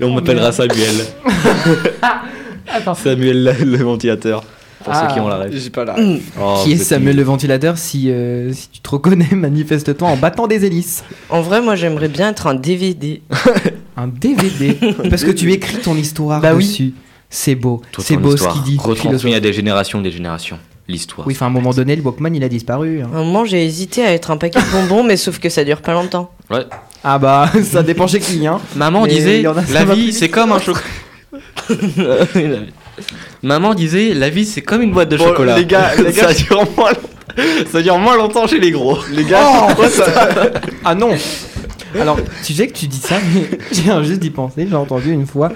Et 0.00 0.04
on 0.04 0.14
m'appellera 0.14 0.52
Samuel. 0.52 0.94
Attends. 2.68 2.94
Samuel 2.94 3.44
le, 3.44 3.64
le 3.64 3.82
ventilateur. 3.84 4.42
Pour 4.84 4.92
Ah. 4.92 5.06
ceux 5.08 5.14
qui 5.14 5.20
ont 5.20 5.28
la 5.28 5.36
rêve. 5.36 5.52
J'ai 5.56 5.70
pas 5.70 5.84
la. 5.84 5.94
Oh, 6.40 6.60
qui 6.64 6.72
est 6.72 6.76
Samuel 6.76 7.16
le 7.16 7.22
ventilateur 7.22 7.78
si, 7.78 8.10
euh, 8.10 8.52
si 8.52 8.68
tu 8.68 8.80
te 8.80 8.90
reconnais, 8.90 9.28
manifeste-toi 9.32 10.08
en 10.08 10.16
battant 10.16 10.46
des 10.46 10.64
hélices. 10.64 11.04
En 11.30 11.40
vrai, 11.40 11.60
moi, 11.62 11.76
j'aimerais 11.76 12.08
bien 12.08 12.30
être 12.30 12.46
un 12.46 12.54
DVD. 12.54 13.22
Un 13.96 14.08
DVD. 14.08 14.78
Parce 15.10 15.22
que 15.22 15.30
tu 15.30 15.52
écris 15.52 15.76
ton 15.76 15.94
histoire 15.94 16.40
Bah 16.40 16.54
oui. 16.54 16.64
dessus. 16.64 16.94
C'est 17.28 17.54
beau. 17.54 17.82
C'est 17.98 18.16
beau 18.16 18.30
ce 18.30 18.34
histoire, 18.36 18.54
qu'il 18.54 18.62
dit. 18.62 18.78
Retransmis 18.80 19.34
à 19.34 19.40
des 19.40 19.52
générations, 19.52 20.00
des 20.00 20.10
générations. 20.10 20.58
L'histoire. 20.88 21.26
Oui, 21.26 21.34
enfin 21.34 21.46
à 21.46 21.48
un 21.48 21.52
moment 21.52 21.70
donné, 21.70 21.94
le 21.96 22.02
Walkman 22.02 22.34
il 22.34 22.42
a 22.44 22.48
disparu. 22.48 23.02
hein. 23.02 23.08
À 23.14 23.18
un 23.18 23.24
moment, 23.24 23.44
j'ai 23.44 23.64
hésité 23.64 24.04
à 24.04 24.12
être 24.12 24.30
un 24.30 24.36
paquet 24.36 24.58
de 24.60 24.70
bonbons, 24.72 25.04
mais 25.04 25.16
sauf 25.16 25.38
que 25.38 25.48
ça 25.48 25.64
dure 25.64 25.80
pas 25.80 25.92
longtemps. 25.92 26.30
Ah 27.04 27.18
bah, 27.18 27.50
ça 27.64 27.82
dépend 27.82 28.06
chez 28.06 28.20
qui, 28.20 28.46
hein. 28.46 28.60
Maman 28.76 29.02
Mais 29.04 29.08
disait, 29.10 29.38
il 29.38 29.42
y 29.42 29.48
en 29.48 29.56
a, 29.56 29.64
ça 29.64 29.72
la 29.84 29.94
vie 29.94 30.12
c'est 30.12 30.28
comme 30.28 30.52
un 30.52 30.58
chocolat. 30.58 30.84
Maman 33.42 33.74
disait, 33.74 34.12
la 34.14 34.28
vie 34.28 34.44
c'est 34.44 34.60
comme 34.62 34.82
une 34.82 34.92
boîte 34.92 35.08
de 35.08 35.16
Bon, 35.16 35.28
chocolat. 35.28 35.58
les 35.58 35.66
gars- 35.66 35.92
les 35.96 36.12
gars- 36.12 36.28
ça, 36.28 36.34
dure 36.34 36.64
moins, 36.76 36.92
ça 37.70 37.80
dure 37.82 37.98
moins 37.98 38.16
longtemps 38.16 38.46
chez 38.46 38.58
les 38.60 38.70
gros. 38.70 38.98
Les 39.12 39.24
gars, 39.24 39.68
Oh, 39.78 39.82
Ah 40.84 40.94
non 40.94 41.10
Alors, 41.98 42.18
tu 42.44 42.52
sais 42.54 42.66
que 42.68 42.72
tu 42.76 42.86
dis 42.86 42.98
ça, 42.98 43.16
mais 43.34 43.48
j'ai 43.72 43.90
un 43.90 44.02
juste 44.02 44.20
d'y 44.20 44.30
penser. 44.30 44.66
J'ai 44.68 44.76
entendu 44.76 45.12
une 45.12 45.26
fois. 45.26 45.52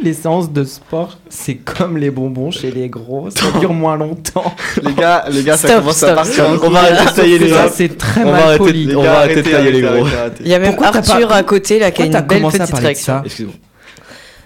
Les 0.04 0.14
séances 0.14 0.50
de 0.50 0.64
sport, 0.64 1.18
c'est 1.28 1.56
comme 1.56 1.98
les 1.98 2.10
bonbons 2.10 2.50
chez 2.50 2.70
les 2.70 2.88
gros, 2.88 3.28
ça 3.30 3.58
dure 3.60 3.74
moins 3.74 3.96
longtemps. 3.96 4.54
les 4.82 4.94
gars, 4.94 5.24
les 5.30 5.42
gars, 5.42 5.56
ça 5.58 5.74
commence 5.76 5.98
stop, 5.98 6.08
à 6.10 6.14
partir. 6.14 6.32
stop. 6.46 6.60
On 6.64 6.70
va 6.70 6.78
arrêter 6.80 7.04
de 7.04 7.14
tailler 7.16 7.38
les 7.38 7.48
Ça, 7.50 7.62
gros. 7.66 7.72
c'est 7.74 7.98
très 7.98 8.22
On 8.24 8.30
mal 8.32 8.56
poli. 8.58 8.94
on 8.96 9.02
va 9.02 9.18
arrêter 9.18 9.42
de 9.42 9.50
tailler 9.50 9.72
les 9.72 9.80
gros. 9.82 10.06
Il 10.40 10.48
y 10.48 10.54
a 10.54 10.58
même 10.58 10.70
Pourquoi 10.74 10.88
Arthur 10.96 11.28
pas- 11.28 11.34
à 11.36 11.42
côté 11.42 11.78
là 11.78 11.90
qui 11.90 12.02
a 12.02 12.06
une 12.06 12.12
belle 12.12 12.42
petite 12.42 12.72
réaction. 12.74 13.22
Excuse-moi. 13.24 13.54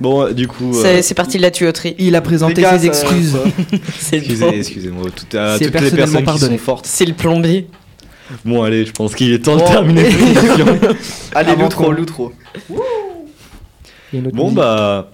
Bon, 0.00 0.22
euh, 0.22 0.32
du 0.32 0.48
coup, 0.48 0.72
euh, 0.76 0.98
C'est 1.02 1.14
parti 1.14 1.36
de 1.36 1.42
la 1.42 1.52
tuyauterie. 1.52 1.94
Il 2.00 2.16
a 2.16 2.20
présenté 2.20 2.62
gars, 2.62 2.76
ses 2.76 2.86
excuses. 2.86 3.36
Excusez, 4.12 4.44
plomb- 4.44 4.50
excusez-moi, 4.52 5.04
tout 5.14 5.36
à- 5.36 5.56
C'est 5.56 5.70
toutes 5.70 5.80
les 5.82 5.90
personnes 5.92 6.18
qui 6.18 6.24
pardonné. 6.24 6.58
sont 6.58 6.64
fortes. 6.64 6.86
c'est 6.88 7.04
le 7.04 7.14
plombier. 7.14 7.68
Bon, 8.44 8.64
allez, 8.64 8.84
je 8.86 8.90
pense 8.92 9.14
qu'il 9.14 9.32
est 9.32 9.38
temps 9.38 9.54
de 9.56 9.60
terminer 9.62 10.10
cette 10.10 10.20
émission. 10.20 10.66
Allez, 11.32 11.54
l'outro, 11.54 11.92
l'outro. 11.92 12.32
Bon, 14.12 14.44
musique. 14.44 14.54
bah. 14.56 15.10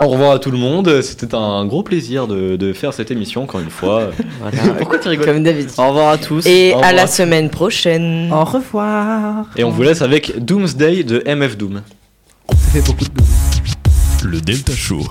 Au 0.00 0.08
revoir 0.08 0.32
à 0.32 0.38
tout 0.38 0.50
le 0.50 0.58
monde. 0.58 1.02
C'était 1.02 1.34
un 1.34 1.66
gros 1.66 1.82
plaisir 1.82 2.26
de, 2.26 2.56
de 2.56 2.72
faire 2.72 2.94
cette 2.94 3.10
émission 3.10 3.42
encore 3.42 3.60
une 3.60 3.70
fois. 3.70 4.10
Voilà. 4.40 4.74
Pourquoi 4.74 4.98
tu 4.98 5.08
rigoles 5.08 5.26
Comme 5.26 5.42
d'habitude. 5.42 5.70
Au 5.78 5.88
revoir 5.88 6.08
à 6.10 6.18
tous. 6.18 6.46
Et 6.46 6.74
à 6.74 6.92
la 6.92 7.06
semaine 7.06 7.50
prochaine. 7.50 8.32
Au 8.32 8.44
revoir. 8.44 9.46
Et 9.56 9.64
on 9.64 9.70
vous 9.70 9.82
laisse 9.82 10.02
avec 10.02 10.42
Doomsday 10.44 11.04
de 11.04 11.22
MF 11.26 11.56
Doom. 11.56 11.82
Ça 12.50 12.56
fait 12.72 12.80
beaucoup 12.86 13.04
de 13.04 14.26
Le 14.26 14.40
Delta 14.40 14.72
Show. 14.74 15.02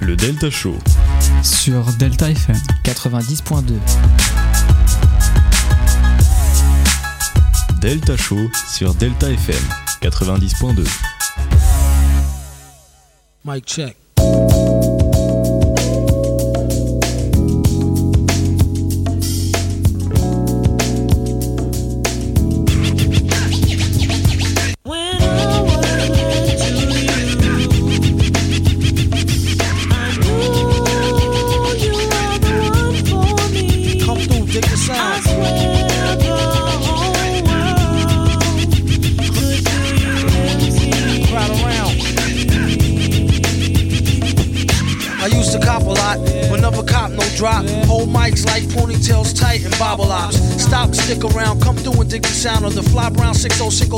Le 0.00 0.16
Delta 0.16 0.50
Show. 0.50 0.74
Sur 1.42 1.84
Delta 1.98 2.30
FM 2.30 2.56
90.2. 2.84 3.62
Delta 7.80 8.16
Show 8.16 8.50
sur 8.72 8.94
Delta 8.94 9.30
FM 9.30 9.85
90.2. 10.14 10.86
Mic 13.44 13.64
check. 13.66 13.96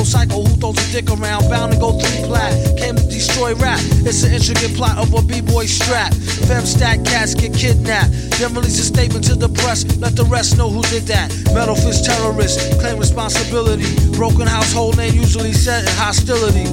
606 0.09 0.19
cycle. 0.19 0.45
Who 0.45 0.55
throws 0.57 0.79
a 0.81 0.93
dick 0.93 1.11
around? 1.11 1.49
Bound 1.51 1.73
to 1.73 1.79
go 1.79 1.93
three 1.99 2.25
plat. 2.25 2.53
Came 2.77 2.97
to 2.97 3.05
destroy 3.05 3.55
rap. 3.55 3.79
It's 4.09 4.25
an 4.25 4.33
intricate 4.33 4.75
plot 4.75 4.99
of 4.99 5.13
a 5.13 5.23
b-boy 5.23 5.67
strap. 5.67 6.13
Fem 6.49 6.65
stat 6.65 7.05
cats 7.05 7.35
get 7.35 7.53
kidnapped. 7.55 8.11
Then 8.39 8.55
release 8.55 8.79
a 8.81 8.85
statement 8.85 9.25
to 9.29 9.35
the 9.35 9.49
press. 9.49 9.85
Let 9.99 10.17
the 10.17 10.25
rest 10.25 10.57
know 10.57 10.71
who 10.71 10.83
did 10.89 11.05
that. 11.09 11.29
Metal 11.55 11.75
fist 11.75 12.05
terrorist 12.05 12.81
claim 12.81 12.99
responsibility. 12.99 13.87
Broken 14.17 14.47
household 14.47 14.97
name 14.97 15.15
usually 15.15 15.53
set 15.53 15.85
in 15.85 15.93
hostility. 15.97 16.67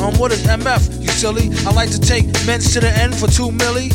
Um, 0.00 0.14
what 0.18 0.30
is 0.30 0.46
MF? 0.46 1.02
You 1.02 1.08
silly. 1.08 1.50
I 1.66 1.72
like 1.72 1.90
to 1.90 2.00
take 2.00 2.26
men's 2.46 2.72
to 2.74 2.80
the 2.80 2.90
end 2.90 3.14
for 3.16 3.26
two 3.26 3.50
milli. 3.50 3.90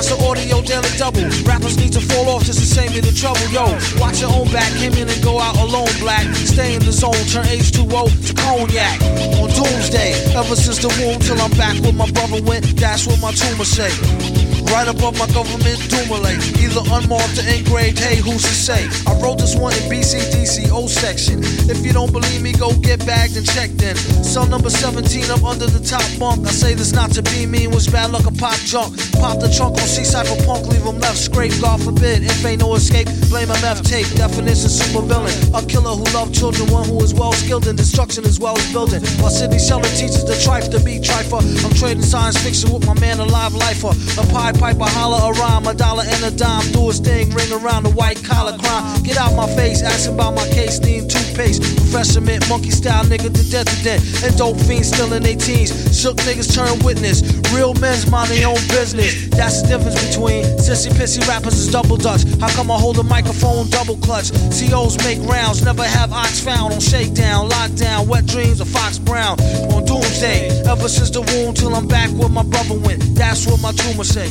Do. 0.00 0.16
The 0.16 0.24
audio 0.24 0.62
daily 0.62 0.88
double. 0.96 1.28
Rappers 1.44 1.76
need 1.76 1.92
to 1.92 2.00
fall 2.00 2.28
off 2.30 2.44
just 2.44 2.58
to 2.58 2.64
save 2.64 2.92
me 2.92 3.00
the 3.00 3.12
trouble. 3.12 3.44
Yo, 3.52 3.68
watch 4.00 4.20
your 4.20 4.32
own 4.32 4.50
back. 4.50 4.72
Came 4.78 4.94
in 4.94 5.08
and 5.08 5.22
go 5.22 5.38
out 5.38 5.56
alone, 5.56 5.92
black. 6.00 6.24
Stay 6.34 6.74
in 6.74 6.80
the 6.80 6.92
zone, 6.92 7.12
turn 7.28 7.44
H2O 7.44 8.08
to 8.08 8.34
cognac. 8.34 9.00
On 9.36 9.48
doomsday, 9.50 10.12
ever 10.34 10.56
since 10.56 10.78
the 10.78 10.88
womb 10.98 11.20
till 11.20 11.40
I'm 11.40 11.50
back 11.52 11.76
where 11.82 11.92
my 11.92 12.10
brother 12.12 12.42
went. 12.42 12.64
That's 12.80 13.06
what 13.06 13.20
my 13.20 13.32
tumor 13.32 13.64
say. 13.64 13.92
Right 14.70 14.86
above 14.86 15.18
my 15.18 15.26
government 15.34 15.82
Dumoulin, 15.90 16.38
either 16.62 16.80
unmarked 16.94 17.42
or 17.42 17.46
engraved. 17.50 17.98
Hey, 17.98 18.16
who's 18.16 18.42
to 18.46 18.54
say? 18.54 18.86
I 19.10 19.18
wrote 19.20 19.38
this 19.38 19.56
one 19.56 19.74
in 19.74 19.90
BCDC 19.90 20.70
O 20.70 20.86
section. 20.86 21.40
If 21.68 21.84
you 21.84 21.92
don't 21.92 22.12
believe 22.12 22.40
me, 22.40 22.52
go 22.52 22.72
get 22.78 23.04
bagged 23.04 23.36
and 23.36 23.44
checked 23.44 23.82
in. 23.82 23.96
Cell 24.22 24.46
number 24.46 24.70
17 24.70 25.28
up 25.30 25.42
under 25.42 25.66
the 25.66 25.82
top 25.82 26.06
bunk. 26.18 26.46
I 26.46 26.52
say 26.52 26.74
this 26.74 26.92
not 26.92 27.10
to 27.12 27.22
be 27.22 27.46
mean, 27.46 27.70
was 27.70 27.88
bad 27.88 28.12
luck 28.12 28.26
a 28.26 28.32
pop 28.32 28.54
junk. 28.62 28.94
Pop 29.18 29.40
the 29.40 29.50
trunk 29.50 29.74
on 29.74 29.88
C-side 29.90 30.28
for 30.28 30.38
punk, 30.46 30.66
leave 30.68 30.86
him 30.86 30.98
left 31.00 31.18
scrape. 31.18 31.52
God 31.60 31.82
forbid, 31.82 32.22
if 32.22 32.44
ain't 32.46 32.60
no 32.60 32.74
escape, 32.74 33.08
blame 33.28 33.48
MF 33.48 33.82
tape. 33.82 34.06
Definition 34.14 34.70
super 34.70 35.02
villain, 35.02 35.34
a 35.52 35.66
killer 35.66 35.98
who 35.98 36.06
loved 36.14 36.32
children, 36.32 36.70
one 36.70 36.86
who 36.86 37.02
is 37.02 37.12
well 37.12 37.32
skilled 37.32 37.66
in 37.66 37.74
destruction 37.74 38.24
as 38.24 38.38
well 38.38 38.56
as 38.56 38.72
building. 38.72 39.02
While 39.18 39.34
Sidney 39.34 39.58
Sheldon 39.58 39.90
teaches 39.98 40.24
the 40.24 40.38
trife 40.38 40.70
to 40.70 40.78
be 40.78 41.00
trifer. 41.02 41.42
I'm 41.66 41.74
trading 41.74 42.06
science 42.06 42.38
fiction 42.38 42.70
with 42.72 42.86
my 42.86 42.94
man, 43.00 43.18
alive 43.18 43.50
live 43.50 43.82
lifer. 43.82 43.92
A 44.20 44.24
pie 44.32 44.52
piper, 44.60 44.84
holler 44.84 45.32
a 45.32 45.40
rhyme, 45.40 45.66
a 45.66 45.74
dollar 45.74 46.04
and 46.06 46.22
a 46.22 46.30
dime. 46.30 46.70
Do 46.72 46.86
his 46.88 47.00
thing, 47.00 47.30
ring 47.30 47.50
around 47.50 47.84
the 47.84 47.90
white 47.90 48.22
collar 48.22 48.56
crime. 48.58 49.02
Get 49.02 49.16
out 49.16 49.34
my 49.34 49.48
face, 49.56 49.82
asking 49.82 50.14
about 50.14 50.34
my 50.34 50.46
case, 50.48 50.78
need 50.80 51.08
toothpaste. 51.08 51.62
Professor 51.62 52.20
mint, 52.20 52.46
monkey 52.48 52.70
style 52.70 53.04
nigga 53.04 53.32
to 53.32 53.44
death 53.50 53.66
to 53.66 53.82
death. 53.82 54.02
And 54.22 54.36
dope 54.36 54.60
fiends 54.68 54.92
still 54.92 55.12
in 55.14 55.22
their 55.22 55.36
teens. 55.36 55.72
Shook 55.98 56.16
niggas 56.28 56.54
turn 56.54 56.78
witness. 56.84 57.24
Real 57.56 57.72
men's 57.80 58.08
mind 58.10 58.30
their 58.30 58.46
own 58.46 58.60
business. 58.68 59.28
That's 59.30 59.62
the 59.62 59.68
difference 59.68 59.96
between 60.06 60.44
sissy 60.60 60.92
pissy 60.92 61.26
rappers 61.26 61.56
is 61.56 61.72
double 61.72 61.96
dutch. 61.96 62.22
How 62.38 62.52
come 62.52 62.70
I 62.70 62.78
hold 62.78 62.98
a 62.98 63.02
microphone 63.02 63.70
double 63.70 63.96
clutch? 63.96 64.30
COs 64.52 65.00
make 65.08 65.18
rounds, 65.24 65.64
never 65.64 65.84
have 65.84 66.12
ox 66.12 66.38
found 66.38 66.74
on 66.74 66.80
shakedown, 66.80 67.48
lockdown, 67.48 68.06
wet 68.06 68.26
dreams 68.26 68.60
of 68.60 68.68
Fox 68.68 68.98
Brown 68.98 69.40
on 69.72 69.84
doomsday. 69.86 70.52
Ever 70.68 70.88
since 70.88 71.10
the 71.10 71.22
womb 71.22 71.54
till 71.54 71.74
I'm 71.74 71.88
back 71.88 72.10
where 72.10 72.28
my 72.28 72.42
brother 72.42 72.78
went. 72.78 73.00
That's 73.16 73.46
what 73.46 73.60
my 73.60 73.72
tumor 73.72 74.04
say. 74.04 74.28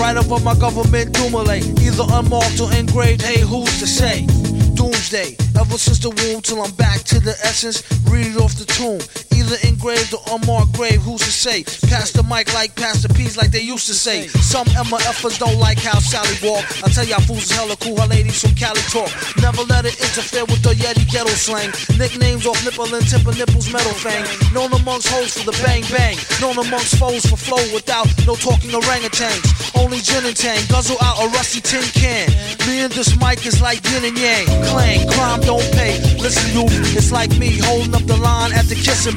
Right 0.00 0.16
above 0.16 0.44
my 0.44 0.54
government 0.54 1.12
Dumoulin, 1.12 1.62
either 1.80 2.04
unmarked 2.10 2.60
or 2.60 2.72
engraved. 2.74 3.22
Hey, 3.22 3.40
who's 3.40 3.78
to 3.80 3.86
say? 3.86 4.26
Doomsday, 4.74 5.36
ever 5.58 5.78
since 5.78 6.00
the 6.00 6.10
womb 6.10 6.42
till 6.42 6.60
I'm 6.62 6.72
back 6.72 7.02
to 7.04 7.20
the 7.20 7.36
essence. 7.42 7.82
Read 8.10 8.26
it 8.26 8.36
off 8.36 8.54
the 8.54 8.66
tomb, 8.66 9.00
either 9.34 9.56
engraved 9.66 10.14
or 10.14 10.22
unmarked 10.30 10.72
grave. 10.72 11.02
Who's 11.02 11.20
to 11.20 11.32
say? 11.32 11.64
Pass 11.90 12.12
the 12.12 12.22
mic 12.22 12.52
like 12.54 12.74
Pastor 12.76 13.08
P's, 13.08 13.36
like 13.36 13.50
they 13.50 13.60
used 13.60 13.86
to 13.86 13.94
say. 13.94 14.28
Some 14.28 14.66
MFers 14.68 15.38
don't 15.38 15.58
like 15.58 15.78
how 15.78 15.98
Sally 15.98 16.36
walk. 16.42 16.64
I 16.84 16.88
tell 16.88 17.04
y'all 17.04 17.20
fools 17.20 17.44
is 17.44 17.50
hella 17.50 17.76
cool, 17.76 17.98
her 18.00 18.06
ladies 18.06 18.40
from 18.40 18.54
Cali 18.54 18.80
talk. 18.92 19.10
Never 19.42 19.62
let 19.64 19.84
it 19.84 19.98
interfere 19.98 20.44
with 20.46 20.62
the 20.62 20.74
Yeti 20.74 21.04
ghetto 21.10 21.34
slang. 21.34 21.70
Nicknames 21.98 22.46
off 22.46 22.62
nipple 22.64 22.88
and 22.94 23.06
tip 23.06 23.26
of 23.26 23.36
nipples, 23.38 23.72
metal 23.72 23.92
fang. 23.98 24.24
Known 24.54 24.72
amongst 24.72 25.08
hoes 25.08 25.34
for 25.36 25.50
the 25.50 25.56
bang 25.64 25.82
bang. 25.90 26.16
Known 26.40 26.58
amongst 26.58 26.96
foes 26.96 27.26
for 27.26 27.36
flow 27.36 27.62
without 27.74 28.06
no 28.26 28.34
talking 28.36 28.70
orangutans. 28.70 29.42
Only 29.74 29.98
gin 29.98 30.24
and 30.24 30.36
tang, 30.36 30.60
guzzle 30.68 30.96
out 31.02 31.18
a 31.24 31.28
rusty 31.34 31.60
tin 31.60 31.82
can. 31.92 32.30
Me 32.66 32.84
and 32.84 32.92
this 32.92 33.18
mic 33.18 33.44
is 33.46 33.60
like 33.60 33.82
yin 33.90 34.04
and 34.04 34.18
yang. 34.18 34.46
Clang, 34.70 35.08
crime 35.10 35.40
don't 35.40 35.66
pay. 35.72 35.98
Listen, 36.22 36.46
you, 36.54 36.64
it's 36.96 37.10
like 37.10 37.30
me 37.38 37.58
holding 37.58 37.94
up 37.94 38.04
the 38.06 38.16
line 38.16 38.52
at 38.52 38.66
the 38.66 38.74
kissing. 38.74 39.16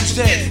Doomsday. 0.00 0.49